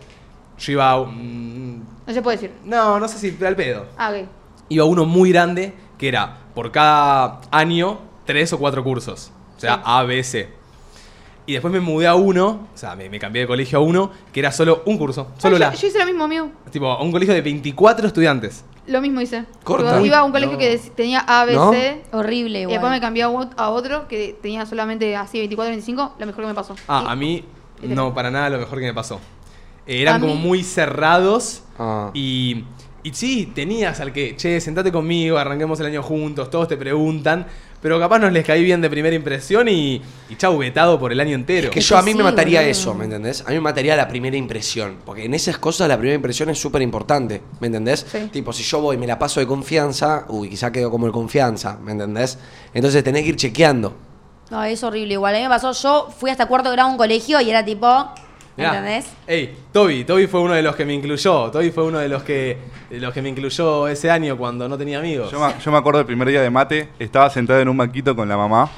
Yo 0.58 0.72
iba 0.72 0.90
a 0.90 1.00
un- 1.02 1.84
No 2.08 2.14
se 2.14 2.22
puede 2.22 2.38
decir. 2.38 2.52
No, 2.64 3.00
no 3.00 3.08
sé 3.08 3.18
si 3.20 3.46
al 3.46 3.56
pedo. 3.56 3.86
Ah, 3.98 4.12
ok. 4.12 4.28
Iba 4.70 4.84
a 4.84 4.88
uno 4.88 5.06
muy 5.06 5.32
grande 5.32 5.74
que 5.98 6.08
era 6.08 6.38
por 6.56 6.72
cada 6.72 7.42
año 7.52 8.00
tres 8.26 8.52
o 8.54 8.58
cuatro 8.58 8.84
cursos. 8.84 9.32
O 9.58 9.60
sea, 9.60 9.76
Sí. 9.76 9.82
A, 9.86 10.04
B, 10.04 10.24
C. 10.24 10.50
Y 11.48 11.54
después 11.54 11.72
me 11.72 11.80
mudé 11.80 12.08
a 12.08 12.16
uno, 12.16 12.68
o 12.74 12.78
sea, 12.78 12.96
me, 12.96 13.08
me 13.10 13.20
cambié 13.20 13.44
de 13.44 13.48
colegio 13.48 13.78
a 13.78 13.82
uno, 13.82 14.12
que 14.34 14.40
era 14.40 14.52
solo 14.52 14.82
un 14.86 14.98
curso, 14.98 15.28
solo 15.38 15.56
Ay, 15.58 15.60
la. 15.60 15.74
yo, 15.74 15.80
yo 15.82 15.88
hice 15.88 16.00
lo 16.00 16.06
mismo, 16.06 16.24
amigo. 16.24 16.50
Tipo, 16.72 16.88
a 16.92 17.02
un 17.04 17.12
colegio 17.12 17.34
de 17.36 17.42
24 17.42 18.08
estudiantes. 18.08 18.66
Lo 18.88 19.02
mismo 19.02 19.22
hice. 19.22 19.46
Corta. 19.64 20.02
Iba 20.02 20.20
a 20.20 20.24
un 20.24 20.32
colegio 20.32 20.54
no. 20.54 20.60
que 20.60 20.78
tenía 20.96 21.20
A, 21.20 21.46
B, 21.46 21.54
¿No? 21.54 21.72
C. 21.72 22.02
Horrible 22.12 22.60
Y 22.60 22.62
igual. 22.64 22.74
después 22.76 22.92
me 22.92 23.00
cambié 23.02 23.24
a 23.24 23.30
ot- 23.30 23.54
a 23.58 23.70
otro 23.70 24.08
que 24.08 24.38
tenía 24.42 24.66
solamente 24.66 25.16
así 25.16 25.38
24, 25.40 25.70
25. 25.72 26.16
Lo 26.20 26.26
mejor 26.26 26.42
que 26.44 26.48
me 26.48 26.54
pasó. 26.56 26.76
Ah, 26.88 27.04
Y- 27.08 27.12
a 27.12 27.16
mí 27.16 27.44
¿Qué 27.82 27.88
te- 27.88 27.96
no, 27.96 28.14
para 28.14 28.30
nada 28.32 28.50
lo 28.50 28.58
mejor 28.60 28.80
que 28.80 28.86
me 28.86 28.94
pasó. 28.94 29.20
Eh, 29.88 30.02
eran 30.02 30.16
A 30.16 30.20
como 30.20 30.36
mí- 30.36 30.42
muy 30.42 30.64
cerrados 30.64 31.64
Ah. 31.80 32.12
y, 32.14 32.64
y 33.04 33.14
sí, 33.14 33.52
tenías 33.54 34.00
al 34.00 34.14
que, 34.14 34.36
che, 34.36 34.60
sentate 34.62 34.92
conmigo, 34.92 35.38
arranquemos 35.38 35.80
el 35.80 35.88
año 35.88 36.02
juntos, 36.04 36.50
todos 36.50 36.68
te 36.68 36.78
preguntan, 36.78 37.48
pero 37.86 38.00
capaz 38.00 38.18
no 38.18 38.32
les 38.32 38.44
caí 38.44 38.64
bien 38.64 38.82
de 38.82 38.90
primera 38.90 39.16
impresión 39.16 39.68
y, 39.68 40.02
y 40.28 40.36
chau, 40.38 40.58
vetado 40.58 41.00
por 41.00 41.12
el 41.12 41.20
año 41.20 41.36
entero. 41.36 41.70
Que 41.70 41.78
Es 41.78 41.88
yo 41.88 41.96
a 41.96 42.00
que 42.00 42.06
mí 42.06 42.12
sí, 42.14 42.18
me 42.18 42.24
mataría 42.24 42.64
eso, 42.64 42.96
¿me 42.96 43.06
entendés? 43.06 43.42
A 43.42 43.50
mí 43.50 43.54
me 43.54 43.62
mataría 43.62 43.96
la 43.96 44.08
primera 44.08 44.36
impresión. 44.36 44.96
Porque 45.06 45.26
en 45.26 45.36
esas 45.36 45.60
cosas 45.60 45.88
la 45.88 45.96
primera 45.96 46.16
impresión 46.16 46.50
es 46.50 46.58
súper 46.58 46.82
importante, 46.82 47.44
¿me 47.60 47.68
entendés? 47.68 48.04
Sí. 48.12 48.28
Tipo, 48.34 48.52
si 48.54 48.64
yo 48.64 48.82
voy 48.82 48.96
y 48.96 48.98
me 48.98 49.06
la 49.06 49.20
paso 49.20 49.40
de 49.40 49.46
confianza, 49.46 50.26
uy, 50.30 50.50
quizá 50.50 50.72
quedo 50.72 50.90
como 50.90 51.06
el 51.06 51.12
confianza, 51.12 51.78
¿me 51.80 51.92
entendés? 51.92 52.40
Entonces 52.74 53.04
tenés 53.04 53.22
que 53.22 53.30
ir 53.30 53.36
chequeando. 53.36 53.94
No, 54.50 54.64
es 54.64 54.82
horrible 54.84 55.14
igual. 55.14 55.36
A 55.36 55.38
mí 55.38 55.44
me 55.44 55.50
pasó, 55.50 55.72
yo 55.72 56.10
fui 56.18 56.32
hasta 56.32 56.48
cuarto 56.48 56.72
grado 56.72 56.90
a 56.90 56.92
un 56.92 56.98
colegio 56.98 57.40
y 57.40 57.52
era 57.52 57.64
tipo, 57.64 57.88
Mirá. 58.58 58.70
¿entendés? 58.78 59.12
Ey, 59.28 59.54
Toby, 59.74 60.04
Toby 60.06 60.28
fue 60.28 60.40
uno 60.42 60.54
de 60.54 60.62
los 60.62 60.76
que 60.76 60.86
me 60.86 60.94
incluyó. 60.94 61.52
Toby 61.52 61.72
fue 61.72 61.84
uno 61.84 62.00
de 62.00 62.08
los 62.08 62.24
que, 62.24 62.58
de 62.90 63.00
los 63.00 63.14
que 63.14 63.22
me 63.22 63.30
incluyó 63.30 63.88
ese 63.88 64.10
año 64.10 64.38
cuando 64.38 64.70
no 64.70 64.78
tenía 64.78 65.00
amigos. 65.00 65.30
Yo 65.32 65.40
me, 65.40 65.54
yo 65.60 65.72
me 65.72 65.78
acuerdo 65.78 65.98
del 66.00 66.06
primer 66.08 66.28
día 66.30 66.42
de 66.42 66.50
mate, 66.50 66.90
estaba 67.00 67.30
sentado 67.30 67.60
en 67.60 67.68
un 67.70 67.76
banquito 67.78 68.16
con 68.16 68.30
la 68.30 68.38
mamá. 68.38 68.70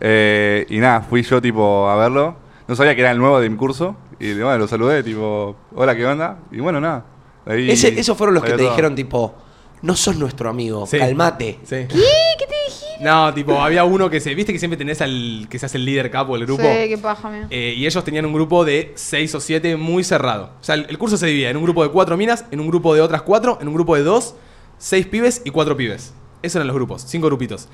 eh, 0.00 0.66
y 0.68 0.78
nada, 0.78 1.00
fui 1.02 1.22
yo 1.22 1.40
tipo 1.40 1.88
a 1.88 1.96
verlo. 1.96 2.36
No 2.68 2.76
sabía 2.76 2.94
que 2.94 3.00
era 3.00 3.10
el 3.10 3.18
nuevo 3.18 3.40
de 3.40 3.48
mi 3.50 3.56
curso. 3.56 3.96
Y 4.18 4.34
bueno, 4.34 4.58
lo 4.58 4.68
saludé, 4.68 5.02
tipo, 5.02 5.56
hola, 5.74 5.96
¿qué 5.96 6.06
onda? 6.06 6.38
Y 6.52 6.60
bueno, 6.60 6.80
nada. 6.80 7.04
Ahí 7.46 7.70
Ese- 7.70 7.98
esos 7.98 8.16
fueron 8.16 8.34
los 8.34 8.44
que 8.44 8.50
te 8.52 8.58
todo. 8.58 8.68
dijeron, 8.70 8.94
tipo, 8.94 9.34
no 9.82 9.96
sos 9.96 10.16
nuestro 10.16 10.50
amigo, 10.50 10.86
Sí. 10.86 10.98
calmate. 10.98 11.58
Sí. 11.64 11.86
¿Qué? 11.88 11.96
¿Qué 12.38 12.46
te 12.46 12.54
dijeron? 12.54 12.59
No, 13.00 13.32
tipo, 13.32 13.60
había 13.60 13.84
uno 13.84 14.10
que 14.10 14.20
se. 14.20 14.34
¿Viste 14.34 14.52
que 14.52 14.58
siempre 14.58 14.76
tenés 14.76 15.00
al 15.00 15.46
que 15.48 15.58
se 15.58 15.66
hace 15.66 15.78
el 15.78 15.84
líder 15.84 16.10
capo 16.10 16.34
del 16.36 16.46
grupo? 16.46 16.62
Sí, 16.62 16.88
qué 16.88 16.98
paja, 17.00 17.28
amigo. 17.28 17.46
Eh, 17.50 17.74
y 17.76 17.86
ellos 17.86 18.04
tenían 18.04 18.26
un 18.26 18.32
grupo 18.34 18.64
de 18.64 18.92
seis 18.94 19.34
o 19.34 19.40
siete 19.40 19.76
muy 19.76 20.04
cerrado. 20.04 20.50
O 20.60 20.64
sea, 20.64 20.74
el, 20.74 20.86
el 20.88 20.98
curso 20.98 21.16
se 21.16 21.26
dividía 21.26 21.50
en 21.50 21.56
un 21.56 21.62
grupo 21.64 21.82
de 21.82 21.90
cuatro 21.90 22.16
minas, 22.16 22.44
en 22.50 22.60
un 22.60 22.68
grupo 22.68 22.94
de 22.94 23.00
otras 23.00 23.22
cuatro, 23.22 23.58
en 23.60 23.68
un 23.68 23.74
grupo 23.74 23.96
de 23.96 24.02
dos, 24.02 24.34
seis 24.78 25.06
pibes 25.06 25.42
y 25.44 25.50
cuatro 25.50 25.76
pibes. 25.76 26.12
Esos 26.42 26.56
eran 26.56 26.66
los 26.66 26.76
grupos, 26.76 27.04
cinco 27.06 27.26
grupitos. 27.26 27.68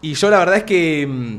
Y 0.00 0.14
yo 0.14 0.30
la 0.30 0.38
verdad 0.38 0.56
es 0.56 0.64
que. 0.64 1.06
mm, 1.06 1.36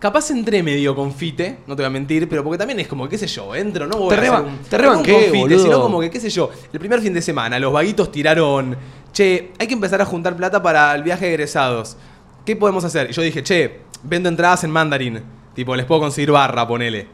Capaz 0.00 0.30
entré 0.30 0.62
medio 0.62 0.94
confite, 0.96 1.58
no 1.66 1.76
te 1.76 1.82
voy 1.82 1.88
a 1.88 1.90
mentir, 1.90 2.26
pero 2.26 2.42
porque 2.42 2.56
también 2.56 2.80
es 2.80 2.88
como, 2.88 3.06
qué 3.06 3.18
sé 3.18 3.26
yo, 3.26 3.54
entro, 3.54 3.86
no 3.86 3.98
voy 3.98 4.08
Te 4.08 4.14
a 4.14 4.18
hacer 4.18 4.30
reba- 4.32 4.40
un, 4.40 4.58
te 4.58 4.76
un 4.88 4.94
confite, 5.04 5.38
boludo. 5.38 5.62
sino 5.62 5.82
como 5.82 6.00
que, 6.00 6.08
qué 6.10 6.18
sé 6.18 6.30
yo, 6.30 6.48
el 6.72 6.78
primer 6.80 7.02
fin 7.02 7.12
de 7.12 7.20
semana, 7.20 7.58
los 7.58 7.70
vaguitos 7.70 8.10
tiraron, 8.10 8.74
che, 9.12 9.52
hay 9.58 9.66
que 9.66 9.74
empezar 9.74 10.00
a 10.00 10.04
juntar 10.04 10.36
plata 10.36 10.62
para 10.62 10.94
el 10.94 11.02
viaje 11.02 11.26
de 11.26 11.32
egresados. 11.34 11.96
¿Qué 12.44 12.56
podemos 12.56 12.84
hacer? 12.84 13.10
Y 13.10 13.12
yo 13.12 13.22
dije, 13.22 13.42
che, 13.42 13.80
vendo 14.02 14.28
entradas 14.28 14.64
en 14.64 14.70
mandarín. 14.70 15.22
Tipo, 15.54 15.76
les 15.76 15.84
puedo 15.86 16.00
conseguir 16.02 16.30
barra, 16.30 16.66
ponele. 16.66 17.06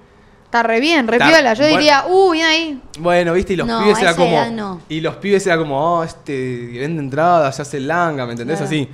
Está 0.44 0.62
re 0.62 0.78
bien, 0.78 1.08
re 1.08 1.16
Está- 1.16 1.28
piola. 1.28 1.54
Yo 1.54 1.62
bueno. 1.64 1.76
diría, 1.78 2.04
uh, 2.06 2.30
bien 2.30 2.46
ahí. 2.46 2.80
Bueno, 3.00 3.32
viste, 3.32 3.54
y 3.54 3.56
los 3.56 3.66
No, 3.66 3.80
pibes 3.80 3.96
a 3.98 4.00
era 4.02 4.10
esa 4.10 4.18
como. 4.18 4.36
edad 4.36 4.50
no. 4.52 4.80
Y 4.88 5.00
los 5.00 5.16
pibes 5.16 5.44
era 5.46 5.58
como, 5.58 5.78
oh, 5.98 6.04
este 6.04 6.32
que 6.72 6.78
vende 6.78 7.02
entradas, 7.02 7.56
se 7.56 7.62
hace 7.62 7.80
langa, 7.80 8.24
¿me 8.26 8.32
entendés? 8.32 8.58
Claro. 8.58 8.68
Así. 8.68 8.88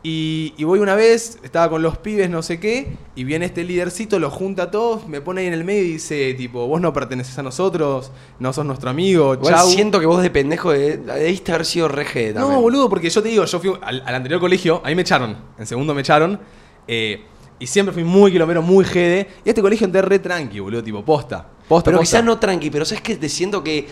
Y, 0.00 0.54
y 0.56 0.62
voy 0.62 0.78
una 0.78 0.94
vez, 0.94 1.38
estaba 1.42 1.68
con 1.68 1.82
los 1.82 1.98
pibes, 1.98 2.30
no 2.30 2.40
sé 2.40 2.60
qué, 2.60 2.96
y 3.16 3.24
viene 3.24 3.46
este 3.46 3.64
lidercito, 3.64 4.20
los 4.20 4.32
junta 4.32 4.64
a 4.64 4.70
todos, 4.70 5.08
me 5.08 5.20
pone 5.20 5.40
ahí 5.40 5.48
en 5.48 5.54
el 5.54 5.64
medio 5.64 5.82
y 5.82 5.92
dice, 5.94 6.34
tipo, 6.34 6.68
vos 6.68 6.80
no 6.80 6.92
perteneces 6.92 7.36
a 7.36 7.42
nosotros, 7.42 8.12
no 8.38 8.52
sos 8.52 8.64
nuestro 8.64 8.90
amigo, 8.90 9.34
Igual 9.34 9.54
chau. 9.54 9.68
siento 9.68 9.98
que 9.98 10.06
vos 10.06 10.22
de 10.22 10.30
pendejo 10.30 10.70
de- 10.70 10.98
debiste 10.98 11.50
haber 11.52 11.66
sido 11.66 11.88
rege 11.88 12.32
también. 12.32 12.54
No, 12.54 12.60
boludo, 12.60 12.88
porque 12.88 13.10
yo 13.10 13.20
te 13.22 13.28
digo, 13.28 13.44
yo 13.44 13.58
fui 13.58 13.72
al, 13.82 14.02
al 14.06 14.14
anterior 14.14 14.40
colegio, 14.40 14.80
ahí 14.84 14.94
me 14.94 15.02
echaron, 15.02 15.36
en 15.58 15.66
segundo 15.66 15.92
me 15.94 16.02
echaron, 16.02 16.38
eh, 16.86 17.24
y 17.58 17.66
siempre 17.66 17.92
fui 17.92 18.04
muy 18.04 18.30
kilómetro, 18.30 18.62
muy 18.62 18.84
jede, 18.84 19.26
y 19.44 19.48
este 19.48 19.60
colegio 19.60 19.84
entré 19.84 20.00
re 20.00 20.20
tranqui, 20.20 20.60
boludo, 20.60 20.80
tipo, 20.84 21.04
posta. 21.04 21.44
Posta, 21.66 21.86
Pero 21.90 21.98
posta. 21.98 22.16
quizás 22.18 22.24
no 22.24 22.38
tranqui, 22.38 22.70
pero 22.70 22.84
sabes 22.84 23.02
que 23.02 23.16
te 23.16 23.28
siento 23.28 23.64
que 23.64 23.86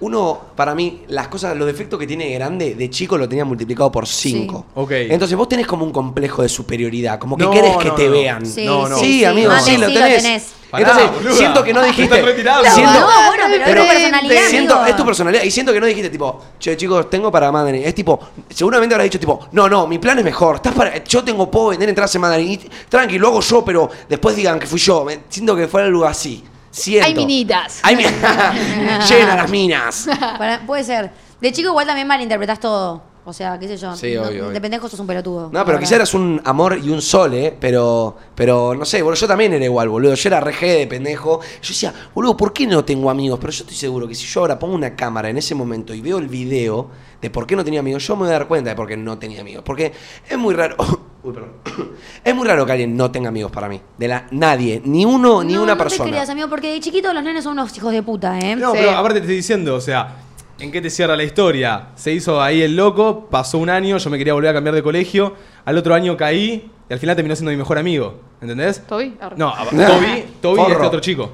uno, 0.00 0.38
para 0.54 0.74
mí, 0.74 1.02
las 1.08 1.28
cosas, 1.28 1.56
los 1.56 1.66
defectos 1.66 1.98
que 1.98 2.06
tiene 2.06 2.28
grande, 2.34 2.74
de 2.74 2.90
chico 2.90 3.16
lo 3.16 3.26
tenía 3.28 3.44
multiplicado 3.46 3.90
por 3.90 4.06
5. 4.06 4.66
Ok. 4.74 4.90
Entonces 4.92 5.36
vos 5.36 5.48
tenés 5.48 5.66
como 5.66 5.84
un 5.84 5.92
complejo 5.92 6.42
de 6.42 6.48
superioridad, 6.50 7.18
como 7.18 7.36
que 7.36 7.44
No, 7.44 7.50
querés 7.50 7.76
que 7.78 7.88
no, 7.88 7.94
te 7.94 8.04
no. 8.06 8.10
vean. 8.12 8.44
Sí, 8.46 8.66
No, 8.66 8.88
no. 8.88 8.98
sí, 8.98 9.24
amigo, 9.24 9.50
Mate, 9.50 9.62
sí, 9.70 9.76
lo 9.78 9.86
tenés. 9.86 10.52
Pará, 10.70 10.90
Entonces, 10.90 11.10
boluda. 11.22 11.32
siento 11.38 11.62
que 11.64 11.72
no 11.72 11.80
Te 11.80 11.86
dijiste. 11.86 12.20
No, 12.22 12.26
siento, 12.74 13.00
no, 13.00 13.06
bueno, 13.28 13.44
pero 13.64 13.82
es 13.82 13.86
tu 13.88 13.94
personalidad, 13.94 14.40
siento, 14.50 14.74
amigo. 14.74 14.86
es 14.90 14.96
tu 14.96 15.04
personalidad. 15.06 15.42
Y 15.44 15.50
siento 15.50 15.72
que 15.72 15.80
no 15.80 15.86
dijiste, 15.86 16.10
tipo, 16.10 16.40
che, 16.58 16.76
chicos, 16.76 17.08
tengo 17.08 17.30
para 17.30 17.50
Mandarin. 17.52 17.84
Es 17.84 17.94
tipo, 17.94 18.18
seguramente 18.50 18.94
habrás 18.94 19.04
dicho, 19.06 19.20
tipo, 19.20 19.46
no, 19.52 19.68
no, 19.68 19.86
mi 19.86 19.98
plan 19.98 20.18
es 20.18 20.24
mejor. 20.24 20.56
Estás 20.56 20.74
para, 20.74 21.02
yo 21.04 21.22
tengo, 21.24 21.48
puedo 21.50 21.68
vender 21.68 21.88
entradas 21.88 22.14
en 22.16 22.20
Mandarin. 22.20 22.50
Y, 22.50 22.56
tranqui, 22.88 23.16
lo 23.18 23.28
hago 23.28 23.40
yo, 23.40 23.64
pero 23.64 23.88
después 24.08 24.34
digan 24.36 24.58
que 24.58 24.66
fui 24.66 24.80
yo. 24.80 25.04
Me- 25.04 25.20
siento 25.28 25.54
que 25.56 25.68
fue 25.68 25.82
algo 25.84 26.04
así. 26.04 26.44
Siento. 26.76 27.06
Hay 27.06 27.14
minitas. 27.14 27.80
Hay 27.82 27.96
mi- 27.96 28.02
Llena 29.08 29.36
las 29.36 29.50
minas. 29.50 30.06
Para- 30.38 30.60
puede 30.66 30.84
ser. 30.84 31.10
De 31.40 31.52
chico 31.52 31.68
igual 31.70 31.86
también 31.86 32.06
malinterpretás 32.06 32.60
todo. 32.60 33.02
O 33.24 33.32
sea, 33.32 33.58
qué 33.58 33.66
sé 33.66 33.76
yo. 33.76 33.96
Sí, 33.96 34.14
no- 34.14 34.22
obvio, 34.22 34.42
obvio. 34.44 34.50
De 34.50 34.60
pendejo 34.60 34.88
sos 34.88 35.00
un 35.00 35.06
pelotudo. 35.06 35.50
No, 35.52 35.64
pero 35.64 35.78
quizás 35.80 35.92
eras 35.92 36.14
un 36.14 36.40
amor 36.44 36.78
y 36.80 36.90
un 36.90 37.02
sol, 37.02 37.34
¿eh? 37.34 37.56
Pero, 37.58 38.16
pero 38.36 38.74
no 38.74 38.84
sé, 38.84 39.02
boludo, 39.02 39.18
yo 39.20 39.26
también 39.26 39.52
era 39.52 39.64
igual, 39.64 39.88
boludo. 39.88 40.14
Yo 40.14 40.28
era 40.28 40.38
reje 40.40 40.66
de 40.66 40.86
pendejo. 40.86 41.40
Yo 41.62 41.68
decía, 41.68 41.92
boludo, 42.14 42.36
¿por 42.36 42.52
qué 42.52 42.66
no 42.68 42.84
tengo 42.84 43.10
amigos? 43.10 43.38
Pero 43.40 43.52
yo 43.52 43.62
estoy 43.64 43.76
seguro 43.76 44.06
que 44.06 44.14
si 44.14 44.26
yo 44.26 44.40
ahora 44.42 44.58
pongo 44.58 44.74
una 44.76 44.94
cámara 44.94 45.28
en 45.28 45.38
ese 45.38 45.54
momento 45.56 45.92
y 45.92 46.02
veo 46.02 46.18
el 46.18 46.28
video 46.28 46.88
de 47.20 47.30
por 47.30 47.46
qué 47.46 47.56
no 47.56 47.64
tenía 47.64 47.80
amigos, 47.80 48.06
yo 48.06 48.14
me 48.16 48.20
voy 48.22 48.28
a 48.30 48.32
dar 48.32 48.46
cuenta 48.48 48.70
de 48.70 48.76
por 48.76 48.86
qué 48.86 48.96
no 48.96 49.18
tenía 49.18 49.40
amigos. 49.40 49.62
Porque 49.64 49.92
es 50.28 50.38
muy 50.38 50.54
raro. 50.54 50.76
Uy, 51.22 51.32
perdón. 51.32 51.52
Es 52.24 52.34
muy 52.34 52.46
raro 52.46 52.64
que 52.66 52.72
alguien 52.72 52.96
no 52.96 53.10
tenga 53.10 53.28
amigos 53.28 53.50
para 53.52 53.68
mí. 53.68 53.80
De 53.98 54.08
la 54.08 54.26
nadie, 54.30 54.80
ni 54.84 55.04
uno, 55.04 55.42
ni 55.44 55.54
No, 55.54 55.62
una 55.62 55.72
no 55.72 55.78
te 55.78 55.84
persona. 55.84 56.10
creas, 56.10 56.28
amigo, 56.30 56.48
porque 56.48 56.72
de 56.72 56.80
chiquito 56.80 57.12
los 57.12 57.22
nenes 57.22 57.44
son 57.44 57.52
unos 57.54 57.76
hijos 57.76 57.92
de 57.92 58.02
puta, 58.02 58.38
¿eh? 58.38 58.56
No, 58.56 58.72
Sí. 58.72 58.78
pero 58.80 58.90
aparte 58.96 59.20
te 59.20 59.24
estoy 59.26 59.36
diciendo, 59.36 59.74
o 59.76 59.80
sea, 59.80 60.16
¿en 60.58 60.70
qué 60.72 60.80
te 60.80 60.90
cierra 60.90 61.16
la 61.16 61.22
historia? 61.24 61.88
Se 61.94 62.12
hizo 62.12 62.40
ahí 62.42 62.62
el 62.62 62.76
loco, 62.76 63.26
pasó 63.30 63.58
un 63.58 63.70
año, 63.70 63.96
yo 63.98 64.10
me 64.10 64.18
quería 64.18 64.34
volver 64.34 64.50
a 64.50 64.54
cambiar 64.54 64.74
de 64.74 64.82
colegio, 64.82 65.34
al 65.64 65.76
otro 65.78 65.94
año 65.94 66.16
caí 66.16 66.70
y 66.88 66.92
al 66.92 66.98
final 66.98 67.14
terminó 67.16 67.34
siendo 67.36 67.50
mi 67.50 67.56
mejor 67.56 67.78
amigo, 67.78 68.20
¿entendés? 68.40 68.84
¿Toby? 68.86 69.16
Arre. 69.20 69.36
No, 69.36 69.52
Toby, 69.70 70.24
Toby 70.40 70.60
y 70.60 70.62
Forro. 70.62 70.72
este 70.74 70.86
otro 70.86 71.00
chico. 71.00 71.30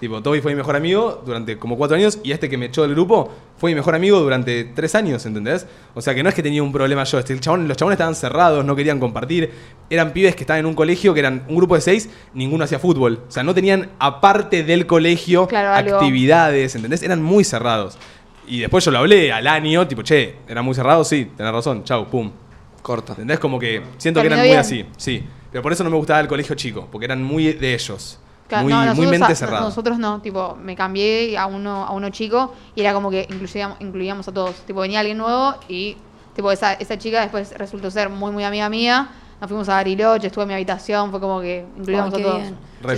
Tipo, 0.00 0.22
Toby 0.22 0.42
fue 0.42 0.52
mi 0.52 0.56
mejor 0.56 0.76
amigo 0.76 1.22
durante 1.24 1.56
como 1.56 1.76
cuatro 1.78 1.96
años 1.96 2.18
y 2.22 2.32
este 2.32 2.50
que 2.50 2.58
me 2.58 2.66
echó 2.66 2.82
del 2.82 2.92
grupo 2.92 3.32
fue 3.56 3.70
mi 3.70 3.76
mejor 3.76 3.94
amigo 3.94 4.20
durante 4.20 4.64
tres 4.64 4.94
años, 4.94 5.24
¿entendés? 5.24 5.66
O 5.94 6.02
sea 6.02 6.14
que 6.14 6.22
no 6.22 6.28
es 6.28 6.34
que 6.34 6.42
tenía 6.42 6.62
un 6.62 6.70
problema 6.70 7.04
yo. 7.04 7.18
Este, 7.18 7.32
el 7.32 7.40
chabón, 7.40 7.66
los 7.66 7.78
chabones 7.78 7.94
estaban 7.94 8.14
cerrados, 8.14 8.62
no 8.62 8.76
querían 8.76 9.00
compartir. 9.00 9.50
Eran 9.88 10.12
pibes 10.12 10.36
que 10.36 10.42
estaban 10.42 10.60
en 10.60 10.66
un 10.66 10.74
colegio 10.74 11.14
que 11.14 11.20
eran 11.20 11.44
un 11.48 11.56
grupo 11.56 11.76
de 11.76 11.80
seis, 11.80 12.10
ninguno 12.34 12.64
hacía 12.64 12.78
fútbol. 12.78 13.20
O 13.26 13.30
sea, 13.30 13.42
no 13.42 13.54
tenían 13.54 13.88
aparte 13.98 14.62
del 14.64 14.86
colegio 14.86 15.46
Claro, 15.46 15.96
actividades, 15.96 16.74
¿entendés? 16.74 17.02
Eran 17.02 17.22
muy 17.22 17.44
cerrados. 17.44 17.96
Y 18.46 18.60
después 18.60 18.84
yo 18.84 18.90
lo 18.90 18.98
hablé 18.98 19.32
al 19.32 19.46
año, 19.46 19.88
tipo, 19.88 20.02
che, 20.02 20.36
eran 20.46 20.64
muy 20.64 20.74
cerrados, 20.74 21.08
sí, 21.08 21.30
tenés 21.36 21.52
razón, 21.52 21.84
chau, 21.84 22.06
pum. 22.06 22.30
Corta. 22.82 23.14
¿Entendés? 23.14 23.40
Como 23.40 23.58
que 23.58 23.82
siento 23.96 24.20
que 24.20 24.26
eran 24.26 24.40
muy 24.40 24.52
así, 24.52 24.84
sí. 24.96 25.24
Pero 25.50 25.62
por 25.62 25.72
eso 25.72 25.82
no 25.82 25.90
me 25.90 25.96
gustaba 25.96 26.20
el 26.20 26.28
colegio 26.28 26.54
chico, 26.54 26.86
porque 26.92 27.06
eran 27.06 27.22
muy 27.22 27.54
de 27.54 27.74
ellos. 27.74 28.20
Claro, 28.48 28.62
muy, 28.64 28.72
no, 28.72 28.78
muy 28.78 28.86
nosotros, 28.86 29.10
mente 29.10 29.32
a- 29.32 29.34
cerrada. 29.36 29.60
nosotros 29.64 29.98
no, 29.98 30.20
tipo, 30.20 30.56
me 30.62 30.76
cambié 30.76 31.36
a 31.36 31.46
uno, 31.46 31.84
a 31.84 31.92
uno 31.92 32.10
chico 32.10 32.54
y 32.74 32.80
era 32.80 32.92
como 32.94 33.10
que 33.10 33.26
incluíamos, 33.28 33.76
incluíamos 33.80 34.28
a 34.28 34.32
todos. 34.32 34.56
Tipo, 34.66 34.80
venía 34.80 35.00
alguien 35.00 35.18
nuevo 35.18 35.54
y 35.68 35.96
tipo 36.34 36.52
esa, 36.52 36.74
esa 36.74 36.96
chica 36.98 37.20
después 37.22 37.52
resultó 37.58 37.90
ser 37.90 38.08
muy 38.08 38.30
muy 38.32 38.44
amiga 38.44 38.68
mía. 38.68 39.08
Nos 39.40 39.48
fuimos 39.48 39.68
a 39.68 39.72
Bariloche, 39.74 40.28
estuve 40.28 40.44
en 40.44 40.48
mi 40.48 40.54
habitación, 40.54 41.10
fue 41.10 41.20
como 41.20 41.40
que 41.40 41.66
incluíamos 41.76 42.14
a 42.14 42.16
todos. 42.22 42.42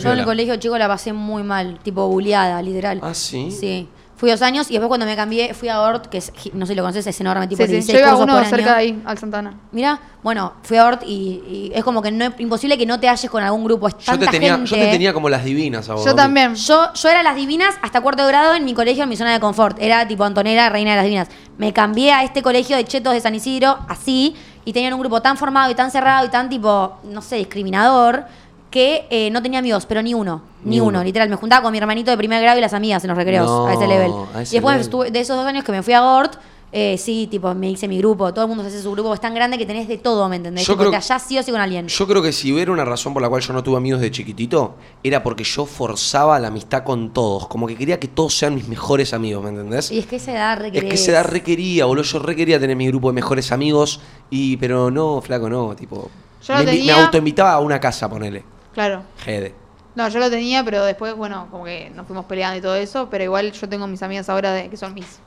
Yo 0.02 0.12
en 0.12 0.18
el 0.20 0.24
colegio 0.24 0.56
chico 0.56 0.76
la 0.78 0.86
pasé 0.86 1.12
muy 1.12 1.42
mal, 1.42 1.78
tipo 1.82 2.06
buleada, 2.08 2.60
literal. 2.62 3.00
¿Ah, 3.02 3.14
sí? 3.14 3.50
Sí. 3.50 3.88
Fui 4.18 4.30
dos 4.30 4.42
años 4.42 4.68
y 4.68 4.72
después 4.74 4.88
cuando 4.88 5.06
me 5.06 5.14
cambié 5.14 5.54
fui 5.54 5.68
a 5.68 5.80
Ort, 5.80 6.06
que 6.08 6.18
es, 6.18 6.32
no 6.52 6.66
sé 6.66 6.72
si 6.72 6.76
lo 6.76 6.82
conoces, 6.82 7.06
es 7.06 7.20
enorme, 7.20 7.46
tipo 7.46 7.62
Sí, 7.62 7.68
sí, 7.68 7.72
16 7.74 7.92
yo 7.94 7.98
iba 8.00 8.08
a 8.08 8.10
cursos 8.10 8.24
uno 8.24 8.34
por 8.36 8.50
cerca 8.50 8.72
de 8.72 8.76
ahí, 8.76 9.02
al 9.06 9.16
Santana. 9.16 9.54
Mira, 9.70 10.00
bueno, 10.24 10.54
fui 10.64 10.76
a 10.76 10.86
Ort 10.86 11.04
y, 11.06 11.70
y 11.70 11.72
es 11.72 11.84
como 11.84 12.02
que 12.02 12.10
no 12.10 12.24
es 12.24 12.32
imposible 12.38 12.76
que 12.76 12.84
no 12.84 12.98
te 12.98 13.08
halles 13.08 13.30
con 13.30 13.42
algún 13.42 13.62
grupo. 13.62 13.86
Es 13.86 13.96
Yo 13.98 14.04
tanta 14.06 14.26
te, 14.26 14.32
tenía, 14.32 14.56
gente. 14.56 14.70
yo 14.70 14.76
te 14.76 14.90
tenía 14.90 15.12
como 15.12 15.28
las 15.28 15.44
divinas 15.44 15.88
a 15.88 15.94
vos. 15.94 16.04
Yo 16.04 16.10
Domi. 16.10 16.20
también. 16.22 16.54
Yo, 16.56 16.92
yo 16.92 17.08
era 17.08 17.22
las 17.22 17.36
divinas 17.36 17.76
hasta 17.80 18.00
cuarto 18.00 18.22
de 18.24 18.28
grado 18.28 18.54
en 18.54 18.64
mi 18.64 18.74
colegio, 18.74 19.04
en 19.04 19.08
mi 19.08 19.16
zona 19.16 19.32
de 19.32 19.38
confort. 19.38 19.76
Era 19.80 20.06
tipo 20.08 20.24
Antonella, 20.24 20.68
reina 20.68 20.90
de 20.90 20.96
las 20.96 21.04
divinas. 21.04 21.28
Me 21.56 21.72
cambié 21.72 22.12
a 22.12 22.24
este 22.24 22.42
colegio 22.42 22.76
de 22.76 22.84
chetos 22.84 23.12
de 23.12 23.20
San 23.20 23.36
Isidro, 23.36 23.78
así, 23.88 24.34
y 24.64 24.72
tenían 24.72 24.94
un 24.94 25.00
grupo 25.00 25.22
tan 25.22 25.36
formado 25.36 25.70
y 25.70 25.76
tan 25.76 25.92
cerrado 25.92 26.26
y 26.26 26.28
tan 26.28 26.48
tipo, 26.48 26.98
no 27.04 27.22
sé, 27.22 27.36
discriminador, 27.36 28.24
que 28.70 29.06
eh, 29.10 29.30
no 29.30 29.42
tenía 29.42 29.58
amigos, 29.60 29.86
pero 29.86 30.02
ni 30.02 30.14
uno. 30.14 30.42
Ni, 30.64 30.72
Ni 30.72 30.80
uno. 30.80 30.88
uno. 30.98 31.04
literal. 31.04 31.28
Me 31.28 31.36
juntaba 31.36 31.62
con 31.62 31.72
mi 31.72 31.78
hermanito 31.78 32.10
de 32.10 32.16
primer 32.16 32.42
grado 32.42 32.58
y 32.58 32.60
las 32.60 32.74
amigas 32.74 33.02
en 33.04 33.08
los 33.08 33.16
recreos, 33.16 33.46
No, 33.46 33.66
a 33.66 33.72
ese 33.74 33.86
level. 33.86 34.12
a 34.34 34.42
ese 34.42 34.54
y 34.54 34.58
después 34.58 34.74
level. 34.74 34.80
estuve- 34.80 35.10
de 35.10 35.20
esos 35.20 35.36
dos 35.36 35.46
años 35.46 35.64
que 35.64 35.72
me 35.72 35.82
fui 35.82 35.94
a 35.94 36.00
Gort, 36.00 36.34
Eh, 36.70 36.98
sí, 36.98 37.26
tipo, 37.30 37.54
me 37.54 37.70
hice 37.70 37.88
mi 37.88 37.96
grupo, 37.96 38.30
todo 38.34 38.44
el 38.44 38.48
mundo 38.50 38.62
se 38.62 38.68
hace 38.68 38.82
su 38.82 38.92
grupo, 38.92 39.14
es 39.14 39.20
tan 39.22 39.34
grande 39.34 39.56
que 39.56 39.64
tenés 39.64 39.88
de 39.88 39.96
todo, 39.96 40.28
¿me 40.28 40.36
entendés? 40.36 40.66
Yo 40.66 40.74
Tipo, 40.74 40.80
creo- 40.80 40.90
te 40.90 40.96
hallás 40.98 41.22
sí 41.22 41.38
o 41.38 41.42
sí 41.42 41.50
con 41.50 41.62
alguien. 41.62 41.88
Yo 41.88 42.06
creo 42.06 42.20
que 42.20 42.30
si 42.30 42.52
hubiera 42.52 42.70
una 42.70 42.84
razón 42.84 43.14
por 43.14 43.22
la 43.22 43.30
cual 43.30 43.40
yo 43.40 43.54
no 43.54 43.62
tuve 43.62 43.78
amigos 43.78 44.02
de 44.02 44.10
chiquitito, 44.10 44.74
era 45.02 45.22
porque 45.22 45.44
yo 45.44 45.64
forzaba 45.64 46.38
la 46.38 46.48
amistad 46.48 46.82
con 46.84 47.14
todos. 47.14 47.46
Como 47.48 47.66
que 47.66 47.74
quería 47.74 47.98
que 47.98 48.06
todos 48.08 48.36
sean 48.36 48.54
mis 48.54 48.68
mejores 48.68 49.14
amigos, 49.14 49.42
¿me 49.44 49.48
entendés? 49.48 49.90
Y 49.90 49.98
es 49.98 50.06
que 50.06 50.16
esa 50.16 50.32
edad 50.32 50.52
Es 50.58 50.58
requerés. 50.58 50.90
que 50.90 50.96
se 50.98 51.12
da 51.12 51.22
requería, 51.22 51.86
boludo. 51.86 52.04
Yo 52.04 52.18
requería 52.18 52.60
tener 52.60 52.76
mi 52.76 52.86
grupo 52.88 53.08
de 53.08 53.14
mejores 53.14 53.50
amigos, 53.50 54.00
y 54.28 54.58
pero 54.58 54.90
no, 54.90 55.22
flaco, 55.22 55.48
no. 55.48 55.74
Tipo, 55.74 56.10
Yo 56.46 56.54
me, 56.54 56.64
tenía- 56.66 56.96
me 56.96 57.02
autoinvitaba 57.04 57.54
a 57.54 57.60
una 57.60 57.80
casa, 57.80 58.10
ponele. 58.10 58.44
Claro. 58.74 59.02
Jede. 59.24 59.54
No, 59.94 60.08
yo 60.08 60.20
lo 60.20 60.30
tenía, 60.30 60.62
pero 60.64 60.84
después, 60.84 61.14
bueno, 61.16 61.48
como 61.50 61.64
que 61.64 61.90
nos 61.90 62.06
fuimos 62.06 62.24
peleando 62.26 62.56
y 62.58 62.60
todo 62.60 62.76
eso, 62.76 63.08
pero 63.10 63.24
igual 63.24 63.50
yo 63.52 63.68
tengo 63.68 63.86
mis 63.88 64.02
amigas 64.02 64.28
ahora 64.28 64.52
de, 64.52 64.68
que 64.70 64.76
son 64.76 64.94
mis, 64.94 65.18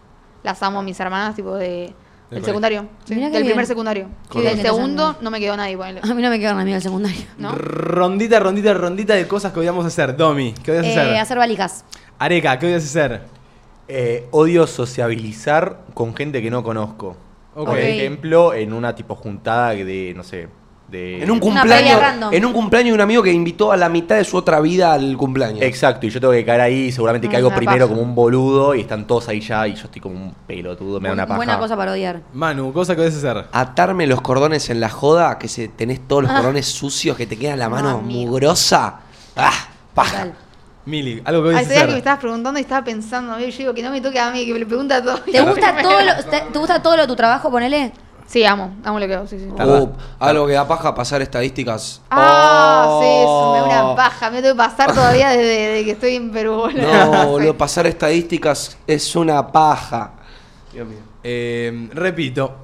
las 0.44 0.64
amo, 0.64 0.82
mis 0.82 0.98
hermanas, 1.00 1.36
tipo 1.36 1.56
de, 1.56 1.94
del 2.30 2.46
secundario, 2.46 2.86
sí, 3.04 3.16
del 3.16 3.30
bien. 3.32 3.44
primer 3.48 3.66
secundario. 3.66 4.08
Y 4.34 4.40
del 4.42 4.62
segundo 4.62 5.18
no 5.20 5.30
me 5.30 5.42
quedó 5.42 5.58
nadie, 5.58 5.76
ponele. 5.76 6.00
A 6.02 6.14
mí 6.14 6.22
no 6.22 6.30
me 6.30 6.40
quedaron 6.40 6.62
amigos 6.62 6.82
del 6.84 6.90
secundario. 6.90 7.26
¿No? 7.38 7.52
Rondita, 7.54 8.40
rondita, 8.40 8.74
rondita 8.74 9.16
de 9.16 9.28
cosas 9.28 9.52
que 9.52 9.60
odiamos 9.60 9.86
hacer. 9.86 10.16
Domi, 10.16 10.54
¿qué 10.64 10.72
odias 10.72 10.86
Eh, 10.86 11.00
hacer? 11.00 11.16
hacer 11.18 11.38
valijas. 11.38 11.84
Areca, 12.18 12.58
¿qué 12.58 12.68
odias 12.68 12.86
hacer? 12.86 13.24
Eh, 13.90 14.28
odio 14.32 14.68
sociabilizar 14.68 15.82
con 15.94 16.16
gente 16.16 16.42
que 16.42 16.50
no 16.50 16.64
conozco. 16.64 17.18
Ok. 17.56 17.68
Por 17.68 17.80
ejemplo, 17.80 18.54
en 18.54 18.72
una 18.72 18.96
tipo 18.96 19.16
juntada 19.16 19.72
de, 19.72 20.14
no 20.16 20.24
sé, 20.24 20.48
de... 20.92 21.24
En 21.24 21.32
un 21.32 21.40
cumpleaños, 21.40 22.00
en 22.32 22.46
un 22.46 22.54
cumpleaños 22.54 22.90
de 22.90 22.94
un 22.96 23.02
amigo 23.02 23.24
que 23.24 23.32
invitó 23.32 23.72
a 23.72 23.78
la 23.78 23.90
mitad 23.90 24.18
de 24.18 24.24
su 24.26 24.38
otra 24.38 24.60
vida 24.60 24.94
al 24.94 25.16
cumpleaños. 25.18 25.62
Exacto, 25.62 26.06
y 26.06 26.10
yo 26.10 26.20
tengo 26.20 26.34
que 26.34 26.44
caer 26.46 26.62
ahí, 26.62 26.92
seguramente 26.92 27.30
caigo 27.30 27.48
una 27.48 27.56
primero 27.58 27.86
paja. 27.86 27.90
como 27.96 28.02
un 28.08 28.14
boludo 28.14 28.76
y 28.76 28.82
están 28.82 29.08
todos 29.08 29.28
ahí 29.30 29.40
ya 29.40 29.68
y 29.68 29.74
yo 29.76 29.86
estoy 29.86 30.02
como 30.02 30.16
un 30.16 30.36
pelotudo, 30.46 31.00
me 31.00 31.08
da 31.08 31.14
una 31.14 31.26
paja. 31.26 31.38
Buena 31.38 31.58
cosa 31.58 31.76
para 31.78 31.94
odiar. 31.94 32.22
Manu, 32.34 32.72
cosa 32.74 32.94
que 32.96 33.02
odias 33.02 33.16
hacer. 33.16 33.46
Atarme 33.52 34.06
los 34.06 34.22
cordones 34.22 34.70
en 34.70 34.80
la 34.80 34.90
joda, 34.90 35.40
que 35.40 35.48
se 35.48 35.70
tenés 35.70 36.08
todos 36.08 36.26
Ah. 36.26 36.28
los 36.28 36.34
cordones 36.42 36.68
sucios, 36.68 37.16
que 37.18 37.26
te 37.26 37.38
queda 37.38 37.56
la 37.56 37.70
mano 37.70 37.90
amigo. 38.00 38.30
mugrosa. 38.32 39.00
¡Ah! 39.36 39.52
Paja. 39.94 40.12
Total. 40.26 40.34
Mili, 40.84 41.22
algo 41.26 41.44
que 41.44 41.52
sabía 41.54 41.62
que 41.68 41.76
me 41.76 41.84
hacer. 41.84 41.98
estabas 42.00 42.20
preguntando 42.20 42.60
y 42.60 42.64
estaba 42.64 42.84
pensando, 42.84 43.38
yo 43.40 43.46
digo 43.56 43.72
que 43.74 43.84
no 43.84 43.92
me 43.92 44.02
toque 44.02 44.20
a 44.20 44.32
mí, 44.32 44.46
que 44.46 44.54
me 44.54 44.60
le 44.60 44.66
pregunta 44.66 44.96
a 44.98 45.02
todo. 45.04 45.20
¿Te 45.20 45.40
gusta 45.46 45.76
todo 45.82 46.02
lo, 46.02 46.16
te, 46.30 46.42
te 46.52 46.58
gusta 46.60 46.82
todo 46.82 46.96
lo 46.96 47.02
de 47.04 47.08
tu 47.08 47.16
trabajo, 47.16 47.52
ponele? 47.52 47.92
Sí, 48.32 48.46
amo, 48.46 48.74
amo 48.86 48.98
lo 48.98 49.08
que 49.08 49.16
hago, 49.16 49.28
sí, 49.28 49.38
sí. 49.38 49.50
Oh, 49.60 49.92
algo 50.20 50.48
que 50.48 50.54
da 50.54 50.66
paja 50.66 50.96
pasar 50.96 51.22
estadísticas. 51.22 52.02
Ah, 52.10 53.00
sí, 53.02 53.08
eso 53.08 53.52
me 53.54 53.74
da 53.74 53.84
Oh. 53.84 53.88
una 53.92 53.96
paja. 53.98 54.30
Me 54.32 54.42
tengo 54.42 54.54
que 54.56 54.58
pasar 54.58 54.94
todavía 54.94 55.32
desde, 55.32 55.44
desde 55.44 55.84
que 55.86 55.92
estoy 55.92 56.16
en 56.16 56.32
Perú. 56.32 56.56
boludo. 56.56 56.82
No, 57.12 57.28
boludo, 57.28 57.58
pasar 57.58 57.88
estadísticas 57.88 58.78
es 58.88 59.16
una 59.18 59.46
paja. 59.52 60.12
Dios 60.72 60.88
mío. 60.88 61.00
Eh, 61.24 61.90
repito. 61.94 62.56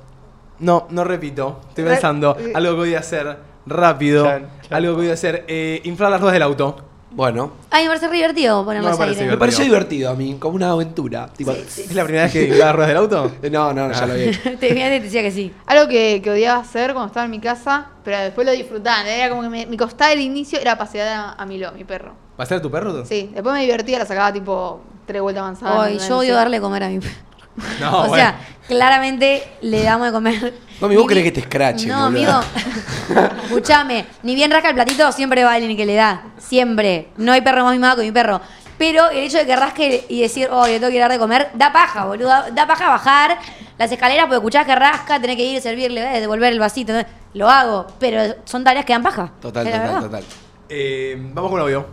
No, 0.60 0.88
no 0.90 1.04
repito. 1.04 1.60
Estoy 1.68 1.84
pensando. 1.84 2.38
eh. 2.40 2.54
Algo 2.56 2.72
que 2.72 2.78
voy 2.78 2.96
a 2.96 3.00
hacer 3.00 3.38
rápido. 3.66 4.24
Chan, 4.26 4.48
chan. 4.62 4.74
Algo 4.74 4.94
que 4.94 5.02
voy 5.02 5.10
a 5.10 5.14
hacer. 5.14 5.44
eh, 5.50 5.82
inflar 5.84 6.12
las 6.12 6.22
ruedas 6.22 6.34
del 6.36 6.44
auto. 6.44 6.78
Bueno, 7.10 7.52
Ay, 7.72 7.84
me 7.84 7.90
parece 7.90 8.08
re 8.08 8.16
divertido 8.16 8.66
ponerlo 8.66 8.90
No 8.90 8.94
me 8.94 8.98
parece 8.98 9.22
aire. 9.22 9.32
me 9.32 9.38
pareció 9.38 9.64
divertido 9.64 10.12
a 10.12 10.16
mí, 10.16 10.36
como 10.40 10.56
una 10.56 10.72
aventura. 10.72 11.28
Tipo, 11.36 11.52
¿Es 11.52 11.94
la 11.96 12.04
primera 12.04 12.26
vez 12.26 12.34
que 12.34 12.50
las 12.50 12.76
ruedas 12.76 12.90
del 12.90 12.98
auto? 12.98 13.32
eh, 13.42 13.50
No, 13.50 13.74
no, 13.74 13.92
ya 13.92 14.06
lo 14.06 14.14
vi. 14.14 14.26
te, 14.32 14.58
fíjate, 14.58 15.00
te 15.00 15.00
decía 15.00 15.22
que 15.22 15.32
sí. 15.32 15.54
Algo 15.66 15.88
que, 15.88 16.22
que 16.22 16.30
odiaba 16.32 16.60
hacer 16.60 16.94
cuando 16.94 17.08
estaba 17.08 17.26
en 17.26 17.32
mi 17.32 17.40
casa, 17.40 17.88
pero 18.04 18.20
después 18.20 18.46
lo 18.46 18.52
disfrutaba. 18.54 19.08
Era 19.10 19.30
como 19.30 19.42
que 19.42 19.50
me, 19.50 19.66
me 19.66 19.78
costaba 19.78 20.12
el 20.12 20.20
inicio, 20.22 20.60
era 20.60 20.78
pasear 20.78 21.08
a, 21.08 21.32
a 21.34 21.46
Milo, 21.46 21.72
mi 21.72 21.86
perro. 21.86 22.14
¿Va 22.40 22.44
a 22.44 22.62
tu 22.62 22.70
perro? 22.70 23.04
Sí, 23.06 23.32
después 23.34 23.54
me 23.56 23.62
divertía, 23.62 23.98
la 23.98 24.06
sacaba 24.06 24.32
tipo 24.32 24.82
tres 25.08 25.22
vueltas 25.22 25.42
avanzadas. 25.42 25.88
Ay, 25.88 26.00
yo 26.08 26.18
odio 26.20 26.36
darle 26.36 26.58
de 26.58 26.62
comer 26.62 26.84
a 26.84 26.90
mi 26.90 27.00
perro. 27.00 27.16
No, 27.82 28.04
o 28.04 28.08
bueno. 28.10 28.16
sea, 28.16 28.40
claramente 28.68 29.44
le 29.62 29.82
damos 29.82 30.08
de 30.08 30.14
comer. 30.14 30.54
Vos 30.80 30.90
Ni 30.90 30.96
querés 31.08 31.24
bien- 31.24 31.24
que 31.24 31.32
te 31.32 31.40
escrachen, 31.40 31.90
No, 31.90 32.06
boludo. 32.12 32.32
amigo. 32.32 33.32
Escuchame, 33.46 34.06
ni 34.24 34.36
bien 34.36 34.52
rasca 34.52 34.70
el 34.70 34.76
platito, 34.76 35.12
siempre 35.12 35.44
va 35.44 35.54
alguien 35.54 35.76
que 35.76 35.86
le 35.86 35.96
da. 35.96 36.22
Siempre. 36.38 37.10
No 37.18 37.32
hay 37.32 37.42
perro 37.42 37.64
más 37.64 37.74
mimado 37.74 37.98
que 37.98 38.04
mi 38.04 38.12
perro. 38.12 38.42
Pero 38.78 39.10
el 39.10 39.20
hecho 39.20 39.40
de 39.40 39.48
que 39.48 39.56
rasque 39.56 40.06
y 40.08 40.22
decir, 40.22 40.50
oh, 40.52 40.68
le 40.68 40.74
tengo 40.80 40.90
que 40.92 40.98
ir 40.98 41.02
a 41.02 41.06
dar 41.06 41.14
de 41.14 41.18
comer, 41.20 41.50
da 41.56 41.74
paja, 41.74 42.06
boludo. 42.06 42.30
Da 42.54 42.68
paja 42.68 42.90
bajar 42.90 43.40
las 43.80 43.92
escaleras 43.92 44.26
porque 44.26 44.36
escuchás 44.38 44.68
que 44.68 44.76
rasca, 44.76 45.20
tenés 45.20 45.36
que 45.36 45.46
ir, 45.46 45.62
servirle, 45.62 46.16
eh, 46.16 46.20
devolver 46.22 46.54
el 46.54 46.60
vasito. 46.60 46.96
eh. 46.96 47.08
Lo 47.34 47.50
hago, 47.50 47.88
pero 48.00 48.36
son 48.46 48.64
tareas 48.64 48.86
que 48.86 48.94
dan 48.94 49.02
paja. 49.02 49.32
Total, 49.42 49.66
Es 49.66 49.74
la 49.74 49.80
total, 49.80 49.94
verdad. 49.96 50.10
total. 50.10 50.24
Eh, 50.70 51.16
vamos 51.34 51.50
con 51.52 51.60
audio. 51.62 51.86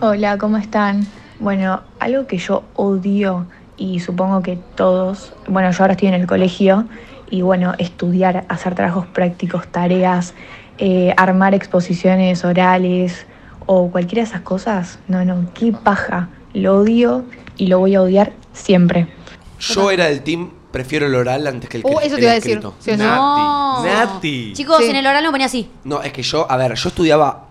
Hola, 0.00 0.36
¿cómo 0.36 0.56
están? 0.56 1.06
Bueno, 1.38 1.80
algo 2.00 2.26
que 2.26 2.38
yo 2.38 2.64
odio 2.74 3.46
y 3.82 3.98
supongo 3.98 4.42
que 4.42 4.58
todos, 4.76 5.32
bueno, 5.48 5.70
yo 5.72 5.82
ahora 5.82 5.94
estoy 5.94 6.06
en 6.08 6.14
el 6.14 6.26
colegio 6.28 6.86
y 7.30 7.42
bueno, 7.42 7.74
estudiar, 7.78 8.44
hacer 8.48 8.74
trabajos 8.76 9.06
prácticos, 9.06 9.66
tareas, 9.66 10.34
eh, 10.78 11.12
armar 11.16 11.52
exposiciones 11.54 12.44
orales 12.44 13.26
o 13.66 13.90
cualquiera 13.90 14.22
de 14.22 14.28
esas 14.28 14.42
cosas, 14.42 14.98
no, 15.08 15.24
no, 15.24 15.46
qué 15.54 15.72
paja, 15.72 16.28
lo 16.54 16.78
odio 16.78 17.24
y 17.56 17.66
lo 17.66 17.80
voy 17.80 17.94
a 17.96 18.02
odiar 18.02 18.32
siempre. 18.52 19.08
Yo 19.58 19.90
era 19.90 20.04
del 20.06 20.22
team, 20.22 20.50
prefiero 20.70 21.06
el 21.06 21.14
oral 21.16 21.46
antes 21.46 21.68
que 21.68 21.78
el, 21.78 21.84
Uh, 21.84 21.98
que- 21.98 22.06
eso 22.06 22.14
el 22.16 22.20
te 22.20 22.22
iba 22.22 22.30
a 22.30 22.34
decir. 22.34 22.60
Sí. 22.78 22.92
No. 22.96 23.82
Nati. 23.84 24.52
Chicos, 24.54 24.78
Sí. 24.78 24.90
en 24.90 24.96
el 24.96 25.06
oral 25.06 25.24
no 25.24 25.30
ponía 25.32 25.46
así. 25.46 25.68
No, 25.84 26.02
es 26.02 26.12
que 26.12 26.22
yo, 26.22 26.48
a 26.50 26.56
ver, 26.56 26.74
yo 26.74 26.88
estudiaba 26.88 27.46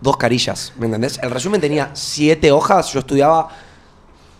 dos 0.00 0.16
carillas, 0.16 0.72
¿me 0.78 0.86
entendés? 0.86 1.18
El 1.22 1.30
resumen 1.30 1.60
tenía 1.60 1.90
siete 1.94 2.52
hojas, 2.52 2.92
yo 2.92 3.00
estudiaba 3.00 3.48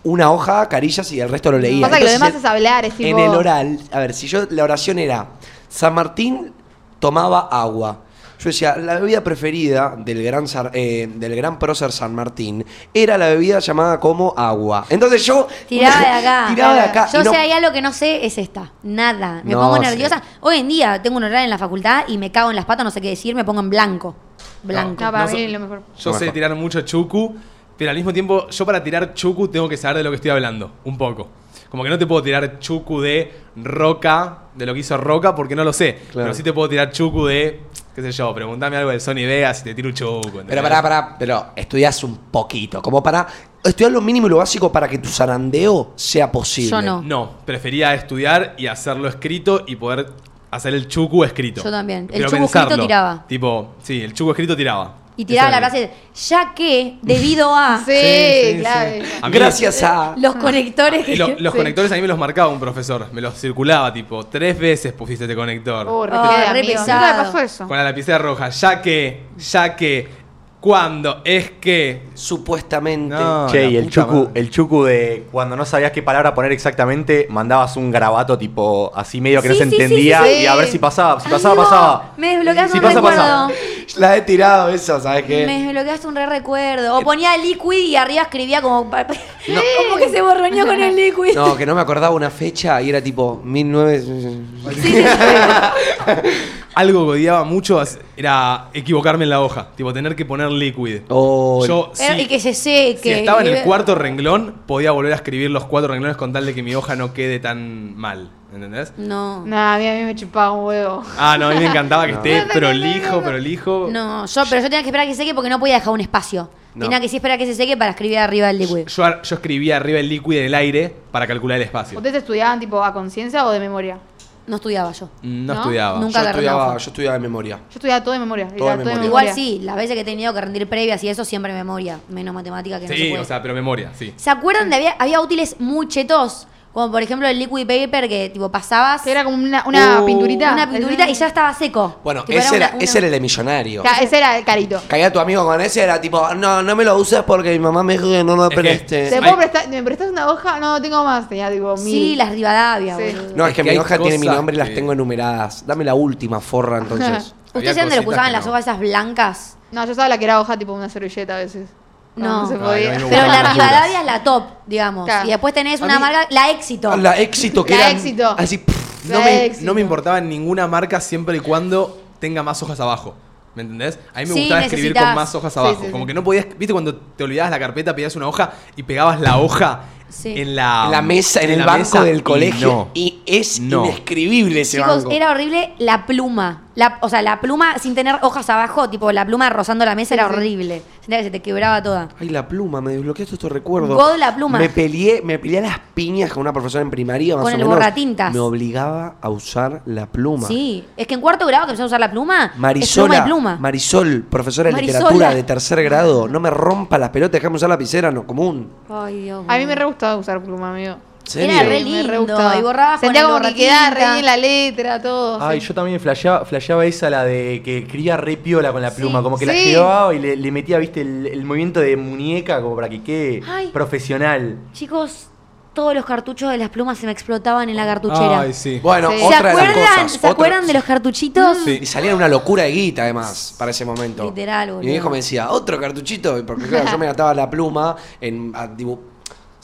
una 0.05 0.31
hoja, 0.31 0.69
carillas 0.69 1.11
y 1.13 1.21
el 1.21 1.29
resto 1.29 1.51
lo 1.51 1.59
leía. 1.59 1.81
Pasa 1.87 1.99
que 1.99 2.05
lo 2.05 2.11
Entonces, 2.11 2.33
demás 2.35 2.45
es 2.45 2.51
hablar, 2.51 2.85
es 2.85 2.95
tipo. 2.95 3.09
En 3.09 3.19
el 3.19 3.31
oral, 3.35 3.79
a 3.91 3.99
ver, 3.99 4.15
si 4.15 4.27
yo, 4.29 4.47
la 4.51 4.63
oración 4.65 4.99
era, 4.99 5.27
San 5.69 5.95
Martín 5.95 6.53
tomaba 6.99 7.49
agua. 7.51 7.99
Yo 8.39 8.51
decía, 8.51 8.77
la 8.77 8.97
bebida 8.99 9.23
preferida 9.25 9.95
del 9.97 10.23
gran, 10.23 10.45
eh, 10.75 11.09
del 11.15 11.35
gran 11.37 11.59
prócer 11.59 11.93
San 11.93 12.15
Martín 12.15 12.63
era 12.93 13.17
la 13.17 13.29
bebida 13.29 13.59
llamada 13.61 13.99
como 13.99 14.35
agua. 14.37 14.85
Entonces 14.91 15.25
yo... 15.25 15.47
Tiraba 15.69 16.01
de 16.01 16.07
acá. 16.27 16.47
Tiraba 16.55 16.75
de 16.75 16.81
acá. 16.81 17.09
Yo 17.11 17.25
no- 17.25 17.31
sé, 17.31 17.37
hay 17.39 17.53
algo 17.53 17.73
que 17.73 17.81
no 17.81 17.93
sé, 17.93 18.27
es 18.27 18.37
esta. 18.37 18.73
Nada. 18.83 19.41
Me 19.45 19.53
No 19.53 19.61
pongo 19.61 19.77
sé. 19.77 19.83
nerviosa. 19.83 20.23
Hoy 20.41 20.59
en 20.59 20.69
día 20.69 21.01
tengo 21.01 21.17
un 21.17 21.25
horario 21.25 21.45
en 21.45 21.51
la 21.51 21.57
facultad 21.59 22.05
y 22.09 22.19
me 22.19 22.31
cago 22.31 22.51
en 22.51 22.57
las 22.57 22.67
patas, 22.67 22.85
no 22.85 22.91
sé 22.91 23.01
qué 23.01 23.09
decir, 23.11 23.35
me 23.35 23.45
pongo 23.45 23.61
en 23.61 23.71
blanco. 23.71 24.15
Blanco. 24.63 25.03
No, 25.05 25.13
para 25.13 25.25
No 25.25 25.31
mí 25.31 25.39
so- 25.39 25.45
es 25.45 25.53
lo 25.53 25.61
mejor. 25.61 25.83
Yo 25.99 26.13
Lo 26.13 26.19
sé 26.19 26.31
tirar 26.33 26.55
mucho 26.55 26.81
chuku, 26.83 27.35
pero 27.77 27.91
al 27.91 27.97
mismo 27.97 28.13
tiempo, 28.13 28.49
yo 28.49 28.67
para 28.67 28.83
tirar 28.83 29.15
chuku 29.15 29.49
tengo 29.49 29.69
que 29.69 29.77
saber 29.77 29.99
de 29.99 30.05
lo 30.05 30.11
que 30.11 30.17
estoy 30.17 30.31
hablando, 30.31 30.71
un 30.85 30.97
poco. 30.97 31.29
Como 31.69 31.83
que 31.83 31.91
no 31.91 31.99
te 31.99 32.07
puedo 32.07 32.23
tirar 32.23 32.61
chuku 32.61 33.01
de 33.01 33.33
Roca, 33.57 34.39
de 34.55 34.65
lo 34.65 34.75
que 34.75 34.81
hizo 34.81 34.97
Roca, 34.97 35.35
porque 35.35 35.57
no 35.57 35.65
lo 35.65 35.73
sé. 35.73 35.95
Claro. 36.13 36.27
Pero 36.27 36.35
sí 36.35 36.45
te 36.45 36.53
puedo 36.53 36.69
tirar 36.69 36.93
chuku 36.93 37.27
de, 37.27 37.63
qué 37.95 38.03
sé 38.03 38.13
yo, 38.13 38.33
preguntame 38.33 38.77
algo 38.77 38.91
de 38.91 39.01
Sony 39.01 39.27
Vegas 39.27 39.63
y 39.63 39.65
te 39.65 39.75
tiro 39.75 39.89
un. 39.89 39.95
¿entendés? 40.25 40.45
Pero 40.47 40.63
pará, 40.63 40.83
pará, 40.83 41.17
pero 41.19 41.47
estudias 41.57 42.05
un 42.05 42.17
poquito, 42.31 42.81
como 42.81 43.03
para 43.03 43.27
estudiar 43.65 43.91
lo 43.91 44.01
mínimo 44.01 44.29
y 44.29 44.31
lo 44.31 44.37
básico 44.37 44.71
para 44.71 44.87
que 44.87 44.99
tu 44.99 45.09
zarandeo 45.09 45.95
sea 45.97 46.31
posible. 46.31 46.71
Yo 46.71 46.81
no. 46.81 47.03
No, 47.03 47.31
prefería 47.45 47.93
estudiar 47.95 48.55
y 48.57 48.69
hacerlo 48.69 49.09
escrito 49.09 49.65
y 49.67 49.75
poder 49.75 50.13
hacer 50.53 50.75
el 50.75 50.87
chuku 50.87 51.25
escrito. 51.25 51.65
Yo 51.65 51.71
también. 51.73 52.09
El 52.13 52.21
Pero 52.21 52.31
chuku 52.31 52.45
escrito 52.45 52.61
pensarlo. 52.61 52.85
tiraba. 52.85 53.25
Tipo, 53.27 53.75
sí, 53.83 54.01
el 54.01 54.15
chuku 54.15 54.31
escrito 54.31 54.57
tiraba. 54.57 54.99
Y 55.17 55.25
tiraba 55.25 55.49
la 55.51 55.59
frase, 55.59 55.91
ya 56.29 56.53
que, 56.55 56.99
debido 57.03 57.55
a 57.55 57.79
Sí, 57.87 58.57
claro. 58.61 58.91
sí. 58.95 59.03
A 59.23 59.29
mí- 59.29 59.35
Gracias 59.39 59.83
a... 59.85 60.15
los 60.17 60.35
conectores 60.37 61.05
que... 61.07 61.13
Y 61.13 61.17
lo- 61.17 61.29
los 61.39 61.53
Sí. 61.53 61.59
conectores 61.59 61.93
a 61.93 61.95
mí 61.95 62.01
me 62.03 62.09
los 62.09 62.19
marcaba 62.19 62.49
un 62.49 62.59
profesor, 62.59 63.07
me 63.13 63.21
los 63.21 63.35
circulaba 63.39 63.93
tipo, 63.93 64.25
tres 64.27 64.59
veces 64.59 64.93
pusiste 64.93 65.25
este 65.25 65.37
conector. 65.37 65.87
Oh, 65.89 66.05
re, 66.07 66.17
Oh, 66.17 66.53
re 66.53 66.65
pesado. 66.65 67.01
Nunca 67.01 67.23
pasó 67.25 67.39
eso. 67.39 67.69
Con 67.69 67.77
la 67.77 67.85
lapicera 67.85 68.19
roja, 68.19 68.49
ya 68.49 68.83
que, 68.83 69.21
ya 69.39 69.77
que, 69.77 70.25
cuando, 70.61 71.21
es 71.27 71.51
que. 71.61 72.05
Supuestamente. 72.15 73.15
No. 73.15 73.47
Che, 73.51 73.69
y 73.69 73.77
el 73.77 73.91
chucu, 73.91 74.15
madre. 74.29 74.41
el 74.41 74.51
chucu 74.51 74.85
de 74.85 75.27
cuando 75.31 75.57
no 75.57 75.67
sabías 75.67 75.93
qué 75.93 76.03
palabra 76.03 76.33
poner 76.35 76.53
exactamente, 76.53 77.27
mandabas 77.29 77.77
un 77.77 77.91
garabato 77.91 78.39
tipo 78.39 78.91
así 78.95 79.21
medio 79.21 79.43
que 79.43 79.49
Sí, 79.49 79.55
no 79.55 79.59
se 79.59 79.65
sí, 79.65 79.77
sí, 79.77 79.83
entendía 79.83 80.23
sí, 80.25 80.31
y 80.43 80.47
a 80.47 80.55
ver 80.55 80.67
si 80.69 80.79
pasaba. 80.79 81.21
Si 81.21 81.27
Ay, 81.27 81.33
pasaba, 81.33 81.55
no, 81.55 81.63
pasaba. 81.63 82.13
Me 82.17 82.37
desbloqueaste 82.37 82.73
Si 82.73 82.79
un 82.79 82.83
pasa, 82.83 82.95
recuerdo. 82.95 83.19
pasa. 83.19 83.49
La 83.97 84.17
he 84.17 84.23
tirado 84.23 84.71
esa, 84.71 85.01
¿sabes 85.01 85.25
qué? 85.25 85.47
Me 85.47 85.63
desbloqueaste 85.63 86.07
un 86.07 86.17
re 86.17 86.27
recuerdo. 86.27 86.99
O 86.99 87.03
ponía 87.03 87.37
liquid 87.37 87.79
y 87.79 87.97
arriba 87.97 88.23
escribía 88.23 88.61
como... 88.61 88.91
como 88.91 89.97
que 89.99 90.09
se 90.09 90.21
borroñó 90.21 90.67
con 90.67 90.81
el 90.81 90.97
liquid. 90.97 91.35
No, 91.35 91.57
que 91.57 91.65
no 91.65 91.75
me 91.75 91.81
acordaba 91.81 92.15
una 92.15 92.31
fecha 92.31 92.81
y 92.83 92.91
era 92.91 93.01
tipo 93.01 93.41
19... 93.45 94.01
Sí, 94.01 94.23
sí, 94.23 94.83
sí. 94.83 95.05
Algo 96.75 97.05
que 97.07 97.13
odiaba 97.13 97.45
mucho 97.45 97.81
era 98.17 98.69
equivocarme 98.75 99.25
en 99.25 99.31
la 99.31 99.41
hoja, 99.41 99.69
tipo 99.77 99.93
tener 99.93 100.17
que 100.17 100.25
poner 100.25 100.51
liquid. 100.51 101.03
Oh, 101.09 101.65
Yo, 101.67 101.93
sí, 101.95 102.05
Y 102.19 102.27
que 102.27 102.41
se 102.41 102.53
seque. 102.53 103.01
si 103.01 103.11
estaba 103.11 103.43
en 103.43 103.47
el 103.49 103.63
cuarto 103.63 103.95
renglón, 103.95 104.63
podía 104.67 104.91
volver 104.91 105.13
a 105.13 105.17
escribir 105.17 105.51
los 105.51 105.67
cuatro 105.67 105.93
renglones 105.93 106.17
con 106.17 106.33
tal 106.33 106.47
de 106.47 106.55
que 106.55 106.65
mi 106.65 106.75
hoja 106.75 106.97
no 106.97 107.15
quede 107.15 107.39
tan 107.39 107.97
mal. 107.97 108.31
¿Entendés? 108.55 108.93
No. 108.97 109.45
No, 109.45 109.59
a 109.59 109.77
mí, 109.79 109.89
a 109.89 109.95
mí 109.95 110.03
me 110.05 110.15
chupaba 110.15 110.53
un 110.53 110.65
huevo. 110.65 111.03
Ah, 111.19 111.37
no, 111.39 111.49
a 111.49 111.51
mí 111.53 111.59
me 111.59 111.67
encantaba 111.67 112.07
que 112.07 112.13
esté 112.13 112.41
No, 112.47 112.53
prolijo, 112.53 113.21
prolijo. 113.23 113.89
No, 113.91 114.27
yo, 114.27 114.43
pero 114.49 114.63
yo 114.63 114.69
tenía 114.69 114.83
que 114.83 114.89
esperar 114.89 115.07
a 115.07 115.11
que 115.11 115.15
seque 115.17 115.35
porque 115.35 115.51
no 115.51 115.59
podía 115.59 115.75
dejar 115.75 115.93
un 115.93 116.01
espacio. 116.01 116.49
No. 116.75 116.85
Tenía 116.87 117.01
que 117.01 117.09
sí 117.09 117.17
esperar 117.17 117.39
que 117.39 117.47
se 117.47 117.55
seque 117.55 117.77
para 117.77 117.91
escribir 117.91 118.19
arriba 118.19 118.47
del 118.49 118.59
liquid. 118.59 118.87
Yo, 118.87 119.23
yo 119.23 119.35
escribía 119.37 119.77
arriba 119.77 119.99
el 120.01 120.09
líquido 120.09 120.41
en 120.41 120.47
el 120.47 120.55
aire 120.55 120.95
para 121.11 121.27
calcular 121.27 121.57
el 121.57 121.63
espacio. 121.65 121.99
¿Ustedes 121.99 122.17
estudiaban 122.17 122.59
tipo 122.61 122.83
a 122.83 122.93
conciencia 122.93 123.45
o 123.47 123.51
de 123.51 123.61
memoria? 123.61 123.99
No 124.47 124.57
estudiaba 124.57 124.93
yo. 124.93 125.09
No, 125.23 125.55
¿No? 125.55 125.61
estudiaba. 125.61 125.99
Nunca 126.01 126.13
yo, 126.13 126.19
agarré 126.21 126.39
una 126.41 126.47
estudiaba, 126.51 126.67
hoja. 126.69 126.79
yo 126.79 126.91
estudiaba 126.91 127.15
de 127.15 127.21
memoria. 127.21 127.57
Yo 127.57 127.75
estudiaba 127.77 128.05
todo 128.05 128.13
de 128.13 128.19
memoria. 128.21 128.49
Todo 128.57 128.77
de. 128.77 129.05
Igual 129.07 129.29
sí, 129.35 129.61
las 129.63 129.75
veces 129.77 129.95
que 129.95 130.01
he 130.03 130.05
tenido 130.05 130.35
que 130.35 130.41
rendir 130.41 130.69
previas 130.69 131.03
y 131.03 131.09
eso 131.09 131.25
siempre 131.25 131.53
memoria, 131.55 131.99
menos 132.09 132.35
matemática 132.35 132.77
que 132.79 132.87
no 132.87 132.89
se 132.93 132.97
Sí, 132.97 133.09
puede. 133.09 133.23
o 133.23 133.25
sea, 133.25 133.41
pero 133.41 133.55
memoria, 133.55 133.91
sí. 133.95 134.13
¿Se 134.17 134.29
acuerdan 134.31 134.69
de 134.69 134.77
había, 134.77 134.93
había 134.99 135.21
útiles 135.21 135.57
muy 135.61 135.89
chetos? 135.89 136.47
Como 136.75 136.91
por 136.91 137.01
ejemplo 137.01 137.27
el 137.29 137.39
liquid 137.39 137.67
paper 137.67 138.09
que 138.09 138.29
tipo 138.31 138.51
pasabas 138.51 139.03
Que 139.03 139.13
era 139.13 139.23
como 139.23 139.37
una, 139.37 139.63
una 139.65 140.03
Uh. 140.03 140.07
pinturita. 140.07 140.53
una 140.53 140.69
pinturita 140.69 141.09
y 141.09 141.15
ya 141.15 141.29
estaba 141.29 141.55
seco. 141.55 142.01
Bueno, 142.03 142.25
Tipo, 142.25 142.37
ese, 142.39 142.57
era, 142.57 142.71
una- 142.75 142.79
ese 142.85 142.99
era 142.99 143.07
el 143.07 143.13
de 143.13 143.21
millonario. 143.21 143.83
Ese 144.03 144.19
era 144.19 144.37
el 144.37 144.45
carito. 144.45 144.83
Caía 144.89 145.13
tu 145.13 145.21
amigo 145.21 145.45
con 145.45 145.61
ese, 145.61 145.83
era 145.85 146.01
tipo, 146.01 146.35
no, 146.35 146.63
no 146.65 146.75
me 146.77 146.85
lo 146.85 146.97
uses 146.99 147.23
porque 147.23 147.53
mi 147.53 147.61
mamá 147.61 147.85
me 147.85 147.93
dijo 147.93 148.09
que 148.11 148.25
no 148.25 148.35
lo 148.35 148.49
preste. 148.49 149.09
¿Te 149.09 149.21
puedo 149.21 149.37
prestar, 149.37 149.69
¿Me 149.69 149.83
prestas 149.85 150.11
una 150.11 150.29
hoja? 150.29 150.59
No, 150.59 150.83
tengo 150.83 151.05
más. 151.05 151.29
Tenía 151.29 151.49
tipo 151.51 151.77
mil. 151.77 151.85
Sí, 151.85 152.17
las 152.17 152.31
Rivadavia, 152.33 152.97
Sí. 152.97 153.17
No, 153.37 153.45
es 153.47 153.51
Es 153.53 153.57
que, 153.57 153.63
mi 153.63 153.79
hoja 153.79 153.97
tiene 153.97 154.19
mi 154.19 154.27
nombre 154.27 154.57
y 154.57 154.59
las 154.59 154.69
que- 154.71 154.75
tengo 154.75 154.93
enumeradas. 154.93 155.65
Dame 155.67 155.85
la 155.85 155.95
última, 155.95 156.41
forra, 156.41 156.79
entonces. 156.79 157.35
¿Ustedes 157.55 157.77
eran 157.77 157.89
de 157.89 157.95
los 157.97 158.05
que 158.05 158.11
usaban 158.11 158.27
que 158.27 158.33
las 158.33 158.47
hojas 158.49 158.61
esas 158.63 158.81
blancas? 158.81 159.57
No, 159.71 159.85
yo 159.87 159.93
usaba 159.93 160.09
la 160.09 160.19
que 160.19 160.25
era 160.25 160.41
hoja 160.41 160.57
tipo 160.59 160.73
una 160.73 160.89
servilleta 160.89 161.37
a 161.37 161.39
veces. 161.39 161.69
No. 162.17 162.47
se 162.49 162.57
podía. 162.57 162.93
Pero 162.97 163.27
la 163.27 163.53
Rivadavia 163.53 164.01
es 164.01 164.07
la 164.07 164.23
top, 164.23 164.45
digamos. 164.67 165.05
Claro. 165.07 165.27
Y 165.27 165.31
después 165.31 165.53
tenés 165.55 165.81
una 165.81 165.95
mí- 165.97 166.01
marca, 166.01 166.27
la 166.31 166.51
éxito. 166.51 166.97
La 166.97 167.19
éxito 167.19 167.65
que 167.65 167.77
La 167.77 167.91
Éxito. 167.91 168.35
Así, 168.39 168.59
pff, 168.59 169.05
No 169.11 169.19
me, 169.21 169.45
éxito. 169.47 169.67
no 169.67 169.75
me 169.75 169.81
importaba 169.81 170.21
ninguna 170.21 170.67
marca 170.67 171.01
siempre 171.01 171.37
y 171.39 171.41
cuando 171.41 172.01
tenga 172.21 172.43
más 172.43 172.63
hojas 172.63 172.79
abajo. 172.81 173.15
¿Me 173.55 173.63
entendés? 173.63 173.99
A 174.13 174.19
mí 174.21 174.27
me 174.27 174.35
Sí, 174.35 174.41
gustaba 174.41 174.61
escribir 174.63 174.85
necesitas. 174.91 175.05
con 175.05 175.15
más 175.15 175.35
hojas 175.37 175.57
abajo. 175.57 175.81
sí, 175.85 175.91
Como 175.93 176.05
sí. 176.05 176.09
que 176.09 176.15
no 176.15 176.25
podías. 176.25 176.47
¿Viste 176.59 176.73
cuando 176.73 176.97
te 176.97 177.23
olvidabas 177.23 177.51
la 177.53 177.59
carpeta, 177.61 177.95
pedías 177.95 178.17
una 178.17 178.27
hoja 178.27 178.53
y 178.75 178.83
pegabas 178.83 179.21
la 179.21 179.39
hoja 179.39 179.83
Sí. 180.09 180.35
en 180.37 180.55
la. 180.57 180.83
en 180.87 180.91
la 180.93 181.03
mesa, 181.03 181.41
en, 181.41 181.51
el 181.53 181.59
la 181.61 181.67
banco 181.67 181.79
mesa 181.79 182.03
del 182.05 182.19
y 182.19 182.23
colegio. 182.23 182.69
no. 182.69 182.89
Y 182.95 183.21
es 183.27 183.61
No. 183.61 183.85
inescribible 183.87 184.61
ese 184.61 184.79
Chicos, 184.79 184.97
banco. 185.05 185.11
era 185.13 185.31
horrible 185.31 185.73
la 185.79 186.05
pluma. 186.07 186.63
La, 186.75 186.99
o 187.01 187.09
sea, 187.09 187.23
la 187.23 187.41
pluma 187.41 187.79
sin 187.79 187.95
tener 187.95 188.19
hojas 188.23 188.51
abajo, 188.51 188.91
tipo 188.91 189.13
la 189.13 189.25
pluma 189.25 189.49
rozando 189.51 189.85
la 189.85 189.95
mesa 189.95 190.15
era 190.15 190.27
sí. 190.29 190.35
horrible. 190.35 190.83
Sentía 191.05 191.19
que 191.19 191.25
se 191.25 191.31
te 191.31 191.43
quebraba 191.43 191.83
toda. 191.83 192.09
Ay, 192.19 192.31
la 192.31 192.49
pluma, 192.49 192.81
me 192.81 192.93
desbloqueaste 192.93 193.35
estos 193.35 193.53
recuerdos. 193.53 193.95
God, 193.95 194.17
la 194.19 194.35
pluma. 194.35 194.59
Me 194.59 194.71
peleé, 194.71 195.21
me 195.23 195.39
peleé 195.39 195.59
a 195.59 195.63
las 195.63 195.79
piñas 195.93 196.33
con 196.33 196.41
una 196.41 196.51
profesora 196.51 196.81
en 196.81 196.91
primaria, 196.91 197.35
más 197.37 197.43
Con 197.43 197.53
o 197.53 197.57
el 197.57 197.59
menos. 197.61 197.75
borratintas. 197.75 198.33
Me 198.33 198.39
obligaba 198.41 199.17
a 199.21 199.29
usar 199.29 199.83
la 199.85 200.07
pluma. 200.07 200.49
Sí, 200.49 200.83
es 200.97 201.07
que 201.07 201.13
en 201.13 201.21
cuarto 201.21 201.47
grado 201.47 201.67
que 201.67 201.73
empezó 201.73 201.83
a 201.83 201.87
usar 201.89 202.01
la 202.01 202.11
pluma, 202.11 202.47
es 202.55 202.59
Marisola, 202.59 203.07
pluma 203.07 203.19
y 203.19 203.29
pluma. 203.29 203.57
Marisol, 203.61 204.23
profesora 204.31 204.69
de 204.71 204.77
Marisola. 204.77 204.99
literatura 205.01 205.35
de 205.35 205.43
tercer 205.43 205.83
grado, 205.85 206.27
no 206.27 206.41
me 206.41 206.49
rompa 206.49 206.97
las 206.97 207.11
pelotas, 207.11 207.33
déjame 207.33 207.57
usar 207.57 207.69
lapicera, 207.69 208.11
no 208.11 208.27
común. 208.27 208.71
Ay, 208.89 209.25
Dios 209.25 209.45
A 209.47 209.59
mí 209.59 209.67
me 209.67 209.75
re 209.75 209.85
gustaba 209.85 210.17
usar 210.17 210.43
pluma, 210.43 210.71
amigo. 210.71 210.97
¿Serio? 211.25 211.51
Era 211.51 211.61
re 211.63 211.69
Me 211.69 211.75
re 211.75 211.81
lindo, 212.19 212.55
y 212.59 212.63
borrabas 212.63 213.01
con 213.01 213.07
Sentía 213.09 213.23
el 213.23 213.27
como 213.29 213.41
que 213.41 213.55
quedaba 213.55 213.91
re 213.91 214.13
bien 214.13 214.25
la 214.27 214.37
letra, 214.37 215.01
todo. 215.03 215.43
Ay, 215.43 215.61
sí. 215.61 215.69
yo 215.69 215.75
también 215.75 215.99
flasheaba, 216.01 216.45
flasheaba 216.45 216.85
esa, 216.85 217.09
la 217.11 217.25
de 217.25 217.63
que 217.65 217.79
escribía 217.79 218.17
re 218.17 218.37
piola 218.37 218.73
con 218.73 218.83
la 218.83 218.91
pluma, 218.91 219.23
como 219.23 219.39
que 219.39 219.47
la 219.47 219.55
Sí. 219.55 219.65
llevaba 219.71 220.15
y 220.15 220.19
le, 220.19 220.37
le 220.37 220.51
metía, 220.53 220.79
viste, 220.79 221.01
el, 221.01 221.27
el 221.27 221.45
movimiento 221.45 221.81
de 221.81 221.97
muñeca 221.97 222.61
como 222.61 222.77
para 222.77 222.89
que 222.89 223.03
quede 223.03 223.41
Ay. 223.49 223.69
profesional. 223.69 224.59
Chicos, 224.73 225.29
todos 225.73 225.93
los 225.95 226.05
cartuchos 226.05 226.51
de 226.53 226.59
las 226.59 226.69
plumas 226.69 226.99
se 226.99 227.07
me 227.07 227.11
explotaban 227.13 227.69
en 227.69 227.75
la 227.77 227.85
cartuchera. 227.85 228.41
Ay, 228.41 228.53
sí. 228.53 228.79
Bueno, 228.83 229.11
Sí. 229.11 229.19
¿Se 229.19 229.25
otra 229.25 229.39
de 229.39 229.45
las 229.45 229.55
acuerdan, 229.57 229.75
cosas. 229.97 230.13
¿se 230.13 230.19
otra- 230.19 230.31
acuerdan 230.31 230.67
de 230.69 230.73
los 230.75 230.85
cartuchitos? 230.85 231.59
Sí. 231.65 231.79
Y 231.83 231.87
salía 231.87 232.15
una 232.15 232.29
locura 232.29 232.63
de 232.65 232.71
guita, 232.71 233.03
además, 233.03 233.55
para 233.59 233.71
ese 233.73 233.85
momento. 233.85 234.25
Literal, 234.25 234.69
Y 234.69 234.71
boludo. 234.73 234.85
mi 234.87 234.91
viejo 234.93 235.11
me 235.11 235.17
decía, 235.17 235.51
otro 235.51 235.81
cartuchito, 235.81 236.39
y 236.39 236.43
porque 236.43 236.67
claro, 236.67 236.85
yo 236.93 236.99
me 236.99 237.07
gastaba 237.07 237.35
la 237.35 237.49
pluma 237.51 237.97
en, 238.21 238.53
a 238.55 238.69
dibu- 238.69 239.01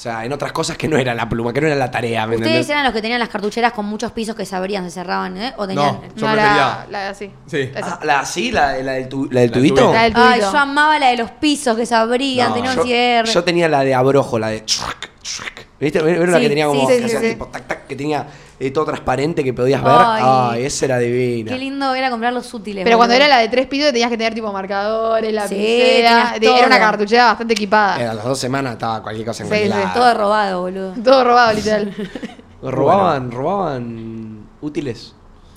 o 0.01 0.03
sea, 0.03 0.25
en 0.25 0.33
otras 0.33 0.51
cosas 0.53 0.79
que 0.79 0.89
no 0.89 0.97
era 0.97 1.13
la 1.15 1.29
pluma, 1.29 1.53
que 1.53 1.61
no 1.61 1.67
era 1.67 1.77
la 1.77 1.91
tarea, 1.91 2.27
¿me 2.27 2.37
Ustedes 2.37 2.53
entendés? 2.53 2.71
eran 2.71 2.85
los 2.85 2.95
que 2.95 3.03
tenían 3.03 3.21
las 3.21 3.29
cartucheras 3.29 3.75
con 3.75 3.85
muchos 3.85 4.11
pisos 4.13 4.35
que 4.35 4.47
se 4.47 4.57
abrían, 4.57 4.83
se 4.85 4.91
cerraban, 4.93 5.37
¿eh? 5.37 5.53
O 5.59 5.67
tenían. 5.69 5.93
No. 5.97 6.03
Yo 6.17 6.27
no, 6.27 6.33
prefería- 6.33 6.57
la, 6.57 6.87
la 6.91 7.09
así. 7.11 7.31
Sí. 7.47 7.71
Ah, 7.77 7.99
¿La 8.03 8.21
así? 8.21 8.51
¿La, 8.51 8.79
la 8.79 8.93
del, 8.93 9.09
tu- 9.11 9.29
la 9.31 9.43
del 9.43 9.51
La 9.51 9.57
del 9.59 9.69
tubito? 9.69 9.93
La 9.93 10.03
del 10.05 10.13
Ay, 10.17 10.31
tubito. 10.41 10.53
yo 10.53 10.59
amaba 10.59 10.99
la 10.99 11.09
de 11.09 11.19
los 11.19 11.31
pisos 11.33 11.77
que 11.77 11.85
se 11.85 11.95
abrían, 11.95 12.49
No, 12.49 12.55
tenían 12.55 12.75
yo, 12.77 12.81
un 12.81 12.87
cierre. 12.87 13.31
yo 13.31 13.45
tenía 13.45 13.69
la 13.69 13.81
de 13.85 13.95
abrojo, 13.95 14.39
la 14.39 14.49
de... 14.49 14.65
¿Viste? 15.79 15.99
Era 15.99 16.35
Sí, 16.35 16.41
que 16.41 16.49
tenía 16.49 16.67
como... 16.67 16.81
sí, 16.81 16.87
que 16.87 16.99
sí, 17.01 17.05
hacía 17.05 17.21
sí. 17.21 17.29
tipo 17.33 17.47
tac, 17.49 17.67
tac, 17.67 17.87
que 17.87 17.95
tenía 17.97 18.27
eh, 18.61 18.71
todo 18.71 18.85
transparente 18.85 19.43
que 19.43 19.53
podías 19.55 19.83
ver. 19.83 19.93
Ay. 19.97 20.23
Ay, 20.61 20.65
esa 20.67 20.85
era 20.85 20.99
divina. 20.99 21.51
Qué 21.51 21.59
lindo 21.59 21.95
era 21.95 22.11
comprar 22.11 22.33
los 22.33 22.53
útiles. 22.55 22.85
Pero 22.85 22.97
cuando 22.99 23.15
boludo. 23.15 23.25
era 23.27 23.35
la 23.37 23.41
de 23.43 23.49
tres 23.49 23.67
pisos 23.67 23.91
tenías 23.91 24.11
que 24.11 24.19
tener 24.19 24.35
tipo 24.35 24.53
marcadores, 24.53 25.33
la 25.33 25.49
tenías 25.49 26.35
Era 26.41 26.67
una 26.67 26.79
cartuchera 26.79 27.25
bastante 27.27 27.55
equipada. 27.55 28.01
Eh, 28.01 28.07
a 28.07 28.15
las 28.15 28.25
dos 28.25 28.39
semanas 28.39 28.75
estaba 28.75 29.03
cualquier 29.03 29.27
cosa 29.27 29.43
en 29.43 29.49
Sí, 29.49 29.51
cualquier 29.51 29.73
sí, 29.73 29.79
lado. 29.79 29.95
Todo 30.01 30.15
robado, 30.15 30.61
boludo. 30.61 30.93
Todo 31.03 31.25
robado, 31.25 31.53
literal. 31.55 31.95
Robaban, 32.63 33.31
robaban 33.33 34.47
útiles. 34.61 35.15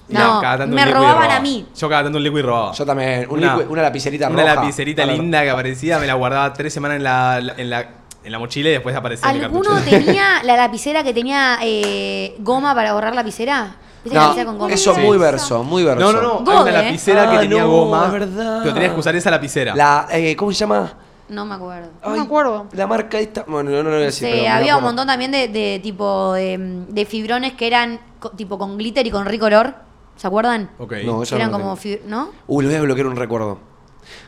No, 0.07 0.39
cada 0.41 0.59
tanto 0.59 0.75
me 0.75 0.81
un 0.81 0.87
liquid 0.87 0.93
robaban 0.99 1.15
robaba. 1.23 1.35
a 1.35 1.39
mí. 1.39 1.65
Yo 1.75 1.89
cada 1.89 2.03
tanto 2.03 2.17
un 2.17 2.23
liquid 2.23 2.41
robaba. 2.43 2.71
Yo 2.73 2.85
también. 2.85 3.25
Un 3.29 3.39
Una- 3.39 3.57
licu- 3.57 3.67
una 3.69 3.81
lapicerita 3.81 4.29
Una 4.29 4.41
roja. 4.43 4.55
lapicerita 4.55 5.05
linda 5.05 5.41
que 5.43 5.49
aparecía, 5.49 5.97
me 5.99 6.07
la 6.07 6.13
guardaba 6.13 6.53
tres 6.53 6.73
semanas 6.73 6.97
en 6.97 7.03
la, 7.03 7.39
en 7.57 7.69
la, 7.69 7.89
en 8.23 8.31
la 8.31 8.39
mochila 8.39 8.69
y 8.69 8.71
después 8.73 8.95
aparecía 8.95 9.27
¿Alguno 9.29 9.69
tenía 9.81 10.41
la 10.43 10.55
lapicera 10.57 11.03
que 11.03 11.13
tenía 11.13 11.59
eh, 11.61 12.35
goma 12.39 12.73
para 12.75 12.93
borrar 12.93 13.13
lapicera? 13.15 13.75
¿Viste 14.03 14.17
la 14.17 14.23
lapicera 14.25 14.45
con 14.45 14.55
No, 14.55 14.61
goma? 14.63 14.73
eso 14.73 14.93
Sí. 14.95 15.01
muy 15.01 15.17
verso, 15.17 15.63
muy 15.63 15.83
verso. 15.83 16.11
No, 16.13 16.21
no, 16.21 16.39
no. 16.41 16.51
Hay 16.51 16.61
una 16.63 16.69
¿eh? 16.69 16.83
lapicera 16.85 17.29
que 17.29 17.37
Ah, 17.37 17.39
tenía 17.41 17.61
no, 17.63 17.69
goma. 17.69 18.05
es 18.07 18.11
verdad. 18.11 18.59
Pero 18.63 18.73
tenías 18.73 18.93
que 18.93 18.99
usar 18.99 19.15
esa 19.15 19.31
lapicera. 19.31 19.75
La, 19.75 20.07
eh, 20.11 20.35
¿Cómo 20.35 20.51
se 20.51 20.57
llama? 20.59 20.93
No 21.29 21.45
me 21.45 21.55
acuerdo. 21.55 21.89
No 22.03 22.09
me 22.11 22.21
acuerdo. 22.21 22.67
La 22.73 22.85
marca 22.85 23.17
esta. 23.19 23.45
Bueno, 23.47 23.71
no, 23.71 23.77
no 23.77 23.83
lo 23.83 23.95
voy 23.95 24.03
a 24.03 24.05
decir. 24.07 24.27
Sí, 24.27 24.31
pero 24.33 24.43
me 24.43 24.49
había 24.49 24.77
un 24.77 24.83
montón 24.83 25.07
también 25.07 25.31
de, 25.31 25.47
de 25.47 25.79
tipo 25.81 26.33
de, 26.33 26.57
de 26.89 27.05
fibrones 27.05 27.53
que 27.53 27.65
eran 27.65 27.99
co- 28.19 28.31
tipo 28.31 28.57
con 28.57 28.77
glitter 28.77 29.07
y 29.07 29.11
con 29.11 29.25
ricolor. 29.25 29.73
¿Se 30.17 30.27
acuerdan? 30.27 30.69
Ok. 30.77 30.93
No, 31.05 31.23
eso 31.23 31.35
eran 31.37 31.49
no 31.51 31.57
lo 31.57 31.63
como 31.63 31.77
fib- 31.77 32.01
¿no? 32.05 32.29
Uy, 32.47 32.65
le 32.65 32.69
voy 32.71 32.77
a 32.79 32.81
bloquear 32.81 33.07
un 33.07 33.15
recuerdo. 33.15 33.57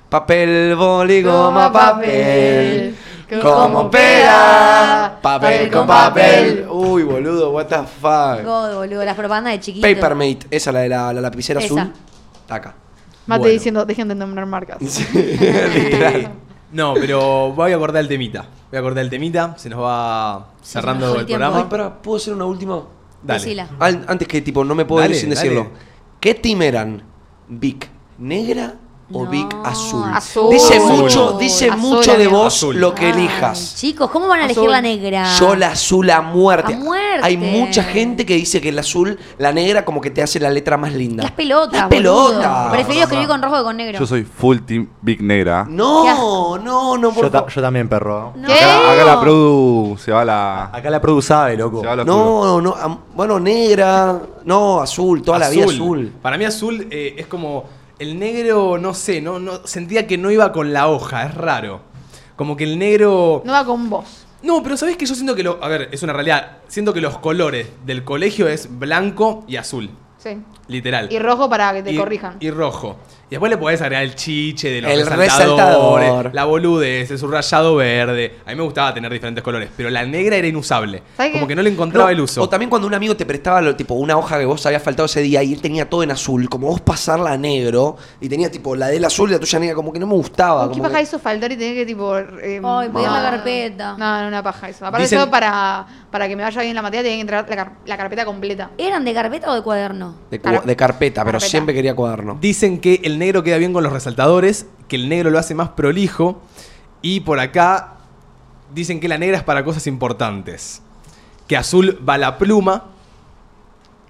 Papel, 0.09 0.73
boli, 0.75 1.21
goma, 1.21 1.71
papel. 1.71 2.95
Como 3.41 3.89
pega. 3.89 5.17
Papel 5.21 5.71
con 5.71 5.87
papel. 5.87 6.67
Uy, 6.69 7.03
boludo, 7.03 7.51
what 7.51 7.65
the 7.65 7.77
fuck. 7.77 8.43
God, 8.45 8.75
boludo, 8.75 9.03
las 9.03 9.15
propagandas 9.15 9.53
de 9.53 9.59
chiquito. 9.59 9.87
Papermate, 9.87 10.47
esa 10.51 10.71
la 10.71 10.79
de 10.79 10.89
la, 10.89 11.11
la 11.13 11.21
lapicera 11.21 11.59
Esa. 11.59 11.81
azul. 11.81 11.93
Taca. 12.47 12.75
Mate 13.25 13.39
Bueno. 13.39 13.53
diciendo, 13.53 13.85
dejen 13.85 14.07
de 14.07 14.15
nombrar 14.15 14.45
marcas. 14.45 14.77
No, 16.71 16.93
pero 16.95 17.53
voy 17.53 17.71
a 17.71 17.75
acordar 17.75 18.01
el 18.01 18.09
temita. 18.09 18.41
Voy 18.69 18.75
a 18.77 18.79
acordar 18.79 19.03
el 19.05 19.09
temita. 19.09 19.53
Se 19.57 19.69
nos 19.69 19.79
va 19.81 20.47
se 20.61 20.73
cerrando 20.73 21.05
nos 21.05 21.09
fue 21.13 21.17
el 21.19 21.21
el 21.21 21.27
tiempo. 21.27 21.45
Ay, 21.45 21.63
programa. 21.69 22.01
¿puedo 22.01 22.17
hacer 22.17 22.33
una 22.33 22.45
última? 22.45 22.83
Dale. 23.23 23.39
Decila. 23.39 23.69
Al- 23.79 24.03
Antes 24.09 24.27
que 24.27 24.41
tipo, 24.41 24.63
no 24.65 24.75
me 24.75 24.83
puedo 24.83 25.01
Dale, 25.01 25.13
ir 25.15 25.19
sin 25.21 25.29
dale. 25.29 25.41
decirlo. 25.41 25.71
¿Qué 26.19 26.33
team 26.35 26.61
eran? 26.63 27.03
¿Vic 27.47 27.87
negra 28.17 28.73
o 29.13 29.23
No, 29.25 29.29
Vic 29.29 29.55
azul? 29.63 30.03
azul. 30.13 30.49
Dice 30.51 30.77
Azul. 30.77 30.97
mucho, 30.97 31.37
dice 31.37 31.69
Azul, 31.69 31.79
mucho 31.79 32.17
de 32.17 32.27
vos 32.27 32.55
Azul. 32.55 32.79
lo 32.79 32.95
que 32.95 33.05
Ay, 33.05 33.11
elijas. 33.11 33.75
chicos, 33.77 34.09
¿cómo 34.09 34.27
van 34.27 34.39
a 34.41 34.45
elegir 34.45 34.67
la 34.67 34.81
negra? 34.81 35.25
Yo 35.39 35.55
la 35.55 35.67
azul 35.69 36.09
a 36.09 36.21
muerte. 36.21 36.73
A 36.73 36.77
muerte. 36.77 37.19
Hay 37.21 37.37
mucha 37.37 37.83
gente 37.83 38.25
que 38.25 38.33
dice 38.35 38.59
que 38.61 38.69
el 38.69 38.79
azul, 38.79 39.17
la 39.37 39.51
negra, 39.51 39.85
como 39.85 40.01
que 40.01 40.09
te 40.09 40.23
hace 40.23 40.39
la 40.39 40.49
letra 40.49 40.75
más 40.77 40.93
linda. 40.93 41.21
Las 41.23 41.31
pelotas. 41.33 41.81
Las 41.81 41.89
pelotas. 41.89 42.71
Prefiero 42.71 43.03
escribir 43.03 43.27
con 43.27 43.41
rojo 43.43 43.57
que 43.57 43.63
con 43.63 43.77
negro. 43.77 43.99
Yo 43.99 44.07
soy 44.07 44.23
full 44.23 44.57
team 44.65 44.87
Big 45.01 45.21
Negra. 45.21 45.67
No, 45.69 46.57
no, 46.57 46.97
no, 46.97 47.11
por 47.11 47.25
Yo, 47.25 47.31
ta- 47.31 47.45
yo 47.47 47.61
también, 47.61 47.87
perro. 47.87 48.33
No. 48.35 48.47
¿Qué? 48.47 48.53
Acá, 48.55 48.91
acá 48.93 49.03
la 49.05 49.19
produ 49.21 49.97
se 49.97 50.11
va 50.11 50.21
a 50.21 50.25
la. 50.25 50.63
Acá 50.73 50.89
la 50.89 50.99
produ 50.99 51.21
sabe, 51.21 51.55
loco. 51.55 51.81
Se 51.81 51.87
va. 51.87 51.95
No, 51.97 52.59
no, 52.59 52.73
am- 52.75 52.97
bueno, 53.13 53.39
negra, 53.39 54.19
no, 54.45 54.79
azul, 54.81 55.21
toda 55.21 55.37
la 55.39 55.49
vida 55.49 55.65
azul. 55.65 56.11
Para 56.21 56.37
mí 56.39 56.45
azul 56.45 56.87
eh, 56.89 57.13
es 57.17 57.27
como 57.27 57.63
el 57.99 58.19
negro, 58.19 58.77
no 58.77 58.93
sé, 58.93 59.21
no, 59.21 59.39
no 59.39 59.65
sentía 59.65 60.07
que 60.07 60.17
no 60.17 60.31
iba 60.31 60.51
con 60.51 60.73
la 60.73 60.87
hoja, 60.87 61.25
es 61.25 61.33
raro. 61.33 61.81
Como 62.35 62.57
que 62.57 62.65
el 62.65 62.77
negro 62.77 63.41
No 63.45 63.53
va 63.53 63.65
con 63.65 63.89
vos. 63.89 64.25
No, 64.43 64.61
pero 64.61 64.77
¿sabés 64.77 64.97
que 64.97 65.05
yo 65.05 65.15
siento 65.15 65.35
que 65.35 65.43
lo 65.43 65.63
a 65.63 65.67
ver, 65.67 65.89
es 65.91 66.03
una 66.03 66.13
realidad, 66.13 66.57
siento 66.67 66.93
que 66.93 67.01
los 67.01 67.17
colores 67.17 67.67
del 67.85 68.03
colegio 68.03 68.47
es 68.47 68.77
blanco 68.79 69.43
y 69.47 69.55
azul, 69.55 69.89
Sí. 70.17 70.37
Literal. 70.67 71.07
Y 71.11 71.19
rojo 71.19 71.49
para 71.49 71.73
que 71.73 71.83
te 71.83 71.91
Y- 71.91 71.97
corrijan. 71.97 72.37
Y 72.39 72.49
rojo. 72.51 72.97
Y 73.27 73.31
después 73.31 73.49
le 73.49 73.57
podés 73.57 73.81
agregar 73.81 74.03
el 74.03 74.13
chiche 74.13 74.69
de 74.69 74.81
los 74.81 74.91
El 74.91 74.99
resaltadores, 75.07 75.33
resaltador. 76.05 76.29
la 76.35 76.45
boludez, 76.45 77.09
el 77.09 77.17
subrayado 77.17 77.75
verde. 77.75 78.35
A 78.45 78.51
mí 78.51 78.55
me 78.55 78.61
gustaba 78.61 78.93
tener 78.93 79.11
diferentes 79.11 79.43
colores, 79.43 79.69
pero 79.75 79.89
la 79.89 80.05
negra 80.05 80.35
era 80.35 80.45
inusable. 80.47 81.01
¿Sabés 81.17 81.31
Como 81.31 81.45
qué? 81.45 81.51
que 81.51 81.55
no 81.55 81.63
le 81.63 81.71
encontraba 81.71 82.05
No, 82.05 82.11
el 82.11 82.21
uso. 82.21 82.43
O 82.43 82.47
también 82.49 82.69
cuando 82.69 82.87
un 82.87 82.93
amigo 82.93 83.15
te 83.15 83.25
prestaba 83.25 83.61
lo, 83.61 83.75
tipo 83.75 83.95
una 83.95 84.15
hoja 84.15 84.37
que 84.37 84.45
vos 84.45 84.63
habías 84.67 84.83
faltado 84.83 85.07
ese 85.07 85.21
día 85.21 85.41
y 85.41 85.53
él 85.53 85.59
tenía 85.61 85.89
todo 85.89 86.03
en 86.03 86.11
azul, 86.11 86.47
como 86.49 86.67
vos 86.67 86.81
pasarla 86.81 87.31
a 87.31 87.37
negro 87.37 87.97
y 88.21 88.29
tenía 88.29 88.51
tipo 88.51 88.75
la 88.75 88.87
de 88.89 88.97
él 88.97 89.05
azul 89.05 89.29
y 89.31 89.33
la 89.33 89.39
tuya 89.39 89.57
negra, 89.57 89.73
como 89.75 89.91
que 89.91 89.99
no 89.99 90.05
me 90.05 90.13
gustaba. 90.13 90.65
¿Qué 90.67 90.73
como 90.73 90.83
paja 90.83 90.97
que- 90.97 91.01
eso 91.03 91.17
faltar 91.17 91.51
y 91.51 91.57
tener 91.57 91.73
que 91.73 91.85
tipo. 91.87 92.15
eh, 92.15 92.61
Ay, 92.63 92.89
pedir 92.89 93.07
la 93.07 93.17
no, 93.23 93.31
carpeta. 93.31 93.95
No, 93.97 94.21
no, 94.21 94.27
una 94.27 94.43
paja 94.43 94.69
eso. 94.69 94.85
Aparte, 94.85 95.03
Dicen- 95.07 95.17
yo 95.19 95.31
para, 95.31 95.87
para 96.11 96.27
que 96.27 96.35
me 96.35 96.43
vaya 96.43 96.61
bien 96.61 96.75
la 96.75 96.83
materia, 96.83 97.01
tiene 97.01 97.17
que 97.17 97.21
entrar 97.21 97.49
la, 97.49 97.55
car- 97.55 97.71
la 97.87 97.97
carpeta 97.97 98.23
completa. 98.23 98.69
¿Eran 98.77 99.03
de 99.03 99.13
carpeta 99.15 99.51
o 99.51 99.55
de 99.55 99.63
cuaderno? 99.63 100.13
de, 100.29 100.39
cu- 100.39 100.49
De 100.61 100.75
carpeta, 100.75 101.23
pero 101.23 101.33
carpeta. 101.33 101.49
siempre 101.49 101.73
quería 101.73 101.95
cuaderno. 101.95 102.37
Dicen 102.39 102.79
que 102.79 103.01
el 103.03 103.17
negro 103.19 103.43
queda 103.43 103.57
bien 103.57 103.73
con 103.73 103.83
los 103.83 103.91
resaltadores, 103.93 104.67
que 104.87 104.95
el 104.95 105.09
negro 105.09 105.29
lo 105.31 105.39
hace 105.39 105.55
más 105.55 105.69
prolijo 105.69 106.41
Y 107.01 107.19
por 107.21 107.39
acá 107.39 107.93
dicen 108.73 108.99
que 108.99 109.07
la 109.07 109.17
negra 109.17 109.37
es 109.37 109.43
para 109.43 109.63
cosas 109.63 109.85
importantes. 109.87 110.81
Que 111.47 111.55
azul 111.55 111.99
va 112.07 112.17
la 112.17 112.37
pluma. 112.39 112.85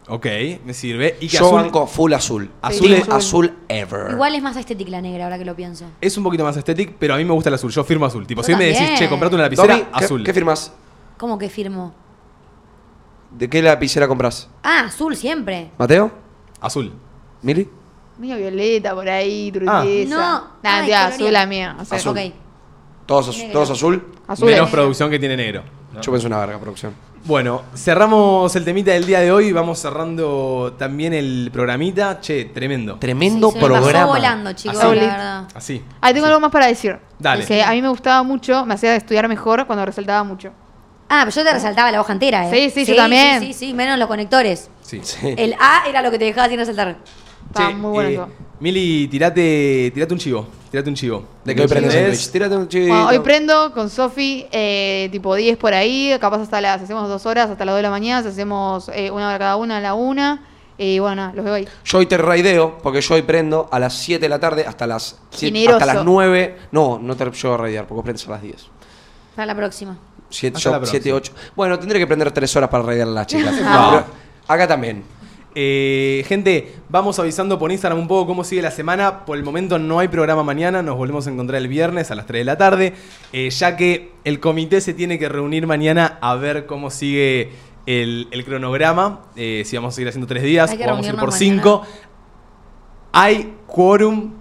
Ok, 0.08 0.26
me 0.64 0.74
sirve. 0.74 1.18
Y 1.20 1.28
que 1.28 1.38
Yo 1.38 1.46
azul 1.48 1.62
banco 1.64 1.88
full 1.88 2.14
azul. 2.14 2.52
Azul 2.62 2.94
es- 2.94 3.10
azul 3.10 3.54
ever. 3.68 4.12
Igual 4.12 4.36
es 4.36 4.42
más 4.44 4.56
estética 4.56 4.92
la 4.92 5.02
negra, 5.02 5.24
ahora 5.26 5.38
que 5.38 5.46
lo 5.46 5.56
pienso. 5.56 5.86
es 6.00 6.16
un 6.16 6.24
poquito 6.24 6.44
más 6.44 6.56
estético, 6.56 6.94
pero 7.00 7.16
a 7.16 7.18
mí 7.18 7.26
me 7.26 7.34
gusta 7.34 7.50
el 7.50 7.56
azul. 7.56 7.72
Yo 7.72 7.84
firmo 7.84 8.06
azul. 8.06 8.26
Tipo, 8.28 8.42
Yo 8.42 8.46
si 8.46 8.52
hoy 8.54 8.60
me 8.60 8.66
decís, 8.66 9.00
che, 9.00 9.10
comprate 9.10 9.36
una 9.36 9.44
lapicera, 9.46 9.74
Domi, 9.74 9.86
¿qué- 9.98 10.06
azul. 10.06 10.24
¿qué, 10.24 10.34
firmas? 10.34 10.72
¿Cómo 11.18 11.38
que 11.40 11.50
firmo? 11.50 11.94
¿De 13.32 13.50
qué 13.50 13.62
lapicera 13.62 14.08
compras? 14.08 14.48
Ah, 14.64 14.86
azul 14.88 15.16
siempre. 15.16 15.72
¿Mateo? 15.78 16.12
Azul. 16.66 16.94
¿Mili? 17.42 17.70
Medio 18.18 18.38
violeta 18.38 18.96
por 18.96 19.08
ahí, 19.10 19.50
Ah. 19.50 19.54
turquesa. 19.82 20.10
No. 20.16 20.22
Nada, 20.22 20.48
Ay, 20.64 20.86
colorido. 20.90 20.98
azul 20.98 21.34
la 21.34 21.46
mía. 21.46 21.76
O 21.80 21.86
sea, 21.86 21.98
Azul. 21.98 22.18
Ok. 22.18 22.34
¿Todos, 23.06 23.30
az- 23.30 23.38
Negro. 23.38 23.54
todos 23.54 23.70
azul? 23.72 24.14
azul 24.28 24.50
Menos 24.50 24.70
producción 24.70 25.10
que 25.12 25.20
tiene 25.20 25.38
negro. 25.38 25.64
Yo 26.02 26.12
pensé 26.12 26.28
una 26.28 26.40
verga, 26.40 26.58
producción. 26.60 26.94
Bueno, 27.24 27.64
cerramos 27.76 28.56
el 28.56 28.64
temita 28.66 28.92
del 28.92 29.06
día 29.06 29.20
de 29.20 29.32
hoy. 29.32 29.52
Vamos 29.52 29.80
cerrando 29.80 30.76
también 30.78 31.14
el 31.14 31.50
programita. 31.52 32.20
Che, 32.20 32.46
tremendo. 32.46 32.98
Tremendo 33.00 33.48
Sí, 33.50 33.54
se 33.54 33.58
me 33.64 33.70
pasó 33.70 33.82
programa. 33.82 34.06
volando, 34.08 34.54
chicos, 34.54 34.78
Así. 34.78 34.86
la 34.88 35.02
verdad. 35.02 35.48
Así. 35.56 35.84
Ah, 36.02 36.14
tengo 36.14 36.28
algo 36.28 36.40
más 36.40 36.52
para 36.52 36.68
decir. 36.68 36.98
Dale. 37.18 37.46
Que 37.46 37.64
a 37.64 37.72
mí 37.72 37.82
me 37.82 37.88
gustaba 37.90 38.22
mucho, 38.24 38.66
me 38.66 38.74
hacía 38.76 38.96
estudiar 38.96 39.28
mejor 39.28 39.66
cuando 39.66 39.86
resaltaba 39.86 40.24
mucho. 40.24 40.52
Ah, 41.10 41.22
pero 41.26 41.36
yo 41.36 41.44
te 41.44 41.54
resaltaba 41.54 41.92
la 41.92 42.02
hoja 42.02 42.14
entera, 42.14 42.50
¿eh? 42.50 42.70
Sí, 42.72 42.86
sí, 42.86 42.92
yo 42.92 42.96
también. 42.96 43.40
Sí, 43.40 43.54
sí, 43.54 43.68
sí, 43.68 43.74
menos 43.74 43.98
los 43.98 44.08
conectores. 44.08 44.70
Sí. 44.86 45.00
Sí. 45.04 45.34
El 45.38 45.56
A 45.60 45.84
era 45.88 46.02
lo 46.02 46.12
que 46.12 46.20
te 46.20 46.26
dejaba 46.26 46.48
sin 46.48 46.58
resaltar. 46.58 46.98
Che, 47.56 47.74
muy 47.74 47.92
bueno 47.92 48.10
eh, 48.10 48.14
eso. 48.14 48.30
Mili, 48.60 49.08
tirate, 49.08 49.92
tirate 49.94 50.14
un 50.14 50.20
chivo. 50.20 50.48
Tirate 50.72 50.90
un 50.90 50.96
chivo. 50.96 51.24
¿De 51.44 51.56
qué 51.56 51.62
hoy 51.62 51.68
prendes. 51.68 52.32
Tírate 52.32 52.56
un 52.56 52.68
chivito. 52.68 52.94
Bueno, 52.94 53.08
hoy 53.10 53.20
prendo 53.20 53.72
con 53.74 53.90
Sofi, 53.90 54.46
eh, 54.52 55.10
tipo 55.12 55.36
10 55.36 55.58
por 55.58 55.74
ahí, 55.74 56.16
capaz 56.20 56.42
hasta 56.42 56.60
las, 56.62 56.82
hacemos 56.82 57.08
dos 57.08 57.26
horas, 57.26 57.50
hasta 57.50 57.66
las 57.66 57.74
2 57.74 57.78
de 57.80 57.84
la 57.84 57.90
mañana, 57.90 58.28
hacemos 58.28 58.90
eh, 58.94 59.10
una 59.12 59.28
hora 59.30 59.40
cada 59.40 59.56
una 59.58 59.78
a 59.78 59.82
la 59.82 59.94
una. 59.94 60.44
Y 60.78 61.00
bueno, 61.00 61.16
nada, 61.16 61.34
los 61.34 61.46
veo 61.46 61.54
ahí. 61.54 61.68
Yo 61.86 61.98
hoy 62.00 62.06
te 62.06 62.18
raideo, 62.18 62.78
porque 62.84 63.00
yo 63.00 63.16
hoy 63.16 63.22
prendo 63.22 63.70
a 63.72 63.80
las 63.80 63.94
7 63.94 64.22
de 64.22 64.30
la 64.30 64.40
tarde 64.40 64.66
hasta 64.68 64.86
las, 64.86 65.18
siete- 65.30 65.58
Generoso. 65.58 65.78
hasta 65.78 65.94
las 65.94 66.04
9. 66.06 66.58
No, 66.72 67.00
no 67.02 67.16
te 67.16 67.24
llevo 67.32 67.54
a 67.54 67.58
raidear, 67.58 67.86
porque 67.86 67.96
vos 67.96 68.04
prendes 68.04 68.28
a 68.28 68.32
las 68.32 68.42
10. 68.42 68.56
Para 69.36 69.46
la 69.46 69.56
próxima. 69.56 69.98
7, 70.30 70.58
Hasta 70.58 70.72
la 70.72 70.86
7, 70.86 71.10
próxima. 71.10 71.38
8. 71.40 71.52
Bueno, 71.56 71.80
tendré 71.80 72.00
que 72.00 72.08
prender 72.08 72.32
3 72.32 72.56
horas 72.58 72.70
para 72.70 72.84
raidear 72.84 73.08
a 73.08 73.12
las 73.12 73.28
chicas. 73.28 73.54
No. 73.62 74.04
Pero 74.35 74.35
acá 74.48 74.68
también. 74.68 75.04
Eh, 75.58 76.26
gente, 76.28 76.76
vamos 76.90 77.18
avisando 77.18 77.58
por 77.58 77.72
Instagram 77.72 77.98
un 77.98 78.10
poco 78.10 78.28
cómo 78.28 78.44
sigue 78.44 78.62
la 78.62 78.72
semana. 78.72 79.26
Por 79.26 79.38
el 79.38 79.44
momento 79.44 79.80
no 79.80 80.00
hay 80.00 80.10
programa 80.10 80.44
mañana, 80.44 80.82
nos 80.82 80.98
volvemos 80.98 81.28
a 81.28 81.32
encontrar 81.32 81.62
el 81.62 81.70
viernes 81.70 82.12
a 82.12 82.16
las 82.16 82.26
3 82.26 82.42
de 82.42 82.46
la 82.46 82.58
tarde, 82.58 82.94
eh, 83.32 83.50
ya 83.50 83.78
que 83.78 84.12
el 84.26 84.42
comité 84.42 84.82
se 84.82 84.94
tiene 84.94 85.18
que 85.18 85.30
reunir 85.30 85.66
mañana 85.66 86.18
a 86.20 86.36
ver 86.36 86.66
cómo 86.66 86.92
sigue 86.92 87.52
el, 87.86 88.28
el 88.32 88.44
cronograma, 88.44 89.22
eh, 89.38 89.64
si 89.66 89.78
vamos 89.78 89.94
a 89.94 89.96
seguir 89.96 90.10
haciendo 90.10 90.28
tres 90.28 90.44
días 90.44 90.72
Hay 90.72 90.78
que 90.78 90.84
o 90.84 90.88
vamos 90.88 91.06
a 91.06 91.10
ir 91.10 91.16
por 91.16 91.30
reunirnos 91.30 91.38
cinco. 91.40 91.82
Hay 93.14 93.54
quórum, 93.66 94.34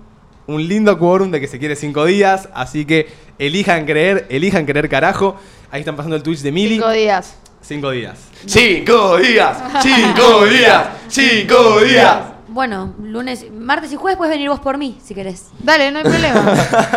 un 0.49 0.67
lindo 0.67 0.99
quórum 0.99 1.31
de 1.31 1.41
que 1.41 1.47
se 1.47 1.61
quiere 1.61 1.77
cinco 1.77 2.07
días, 2.07 2.49
así 2.55 2.87
que 2.87 3.07
elijan 3.39 3.87
creer, 3.87 4.27
elijan 4.31 4.67
creer 4.67 4.89
carajo. 4.89 5.37
Ahí 5.71 5.81
están 5.81 5.95
pasando 5.95 6.17
el 6.17 6.25
Twitch 6.25 6.41
de 6.41 6.51
Mili. 6.51 6.75
Cinco 6.75 6.91
días. 6.91 7.37
Cinco 7.65 7.91
días. 7.91 8.19
5 8.47 9.17
días, 9.19 9.57
5 9.83 10.45
días, 10.51 10.87
5 11.09 11.81
días. 11.81 12.19
Bueno, 12.49 12.95
lunes, 13.03 13.47
martes 13.51 13.91
y 13.93 13.97
jueves 13.97 14.17
puedes 14.19 14.33
venir 14.35 14.49
vos 14.51 14.61
por 14.61 14.77
mí, 14.79 14.99
si 15.03 15.15
querés. 15.15 15.47
Dale, 15.61 15.91
no 15.91 15.99
hay 15.99 16.05
problema. 16.05 16.55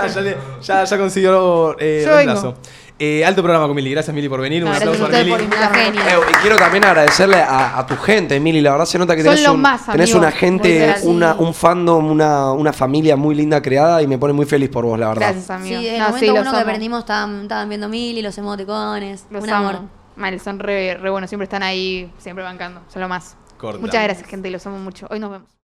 ya, 0.13 0.21
le- 0.21 0.37
ya, 0.61 0.83
ya 0.83 0.97
consiguió 0.97 1.75
eh, 1.79 2.03
Yo 2.05 2.11
reemplazo. 2.13 2.55
Eh, 2.99 3.23
alto 3.25 3.41
programa 3.43 3.65
con 3.67 3.75
Mili. 3.75 3.91
Gracias, 3.91 4.13
Mili, 4.13 4.27
por 4.27 4.41
venir. 4.41 4.61
No, 4.63 4.67
Un 4.67 4.71
gracias 4.77 4.89
aplauso 4.89 5.05
a 5.05 5.07
para 5.09 5.21
ustedes 5.23 5.39
Mili. 5.39 5.47
por 5.47 5.69
invitarme. 5.71 5.89
Una 5.89 6.01
genia. 6.03 6.15
Eh, 6.17 6.31
y 6.31 6.33
quiero 6.41 6.57
también 6.57 6.85
agradecerle 6.85 7.37
a, 7.37 7.77
a 7.79 7.85
tu 7.87 7.95
gente, 7.95 8.39
Mili. 8.39 8.59
La 8.61 8.71
verdad 8.71 8.85
se 8.85 8.99
nota 8.99 9.15
que 9.15 9.23
Son 9.23 9.31
tenés, 9.31 9.45
los 9.45 9.55
un, 9.55 9.61
más, 9.61 9.85
tenés 9.85 10.09
amigo. 10.11 10.19
una 10.19 10.31
gente, 10.31 10.67
Literal. 10.69 10.99
una, 11.05 11.33
un 11.35 11.53
fandom, 11.53 12.11
una, 12.11 12.51
una 12.51 12.73
familia 12.73 13.15
muy 13.15 13.33
linda 13.35 13.61
creada 13.61 14.01
y 14.01 14.07
me 14.07 14.17
pone 14.17 14.33
muy 14.33 14.45
feliz 14.45 14.69
por 14.69 14.83
vos, 14.85 14.99
la 14.99 15.07
verdad. 15.09 15.21
Gracias, 15.31 15.49
amigo. 15.49 15.79
Sí, 15.79 15.87
en 15.87 15.93
el 15.93 15.99
No, 16.01 16.09
momento 16.09 16.41
uno 16.41 16.51
que 16.51 16.57
aprendimos 16.57 16.99
estaban, 16.99 17.41
estaban 17.43 17.69
viendo 17.69 17.87
mil 17.87 18.17
y 18.17 18.21
los 18.21 18.37
emoticones. 18.37 19.25
Los 19.29 19.43
un 19.43 19.49
amo. 19.49 19.69
amor. 19.69 19.81
Mal, 20.17 20.39
son 20.39 20.59
re, 20.59 20.95
re 20.95 21.09
buenos, 21.09 21.29
siempre 21.29 21.45
están 21.45 21.63
ahí, 21.63 22.11
siempre 22.17 22.43
bancando. 22.43 22.81
Son 22.89 23.01
lo 23.01 23.07
más. 23.07 23.37
Corta. 23.57 23.79
Muchas 23.79 24.03
gracias, 24.03 24.27
gente, 24.27 24.49
los 24.49 24.65
amo 24.67 24.79
mucho. 24.79 25.07
Hoy 25.09 25.19
nos 25.19 25.31
vemos. 25.31 25.47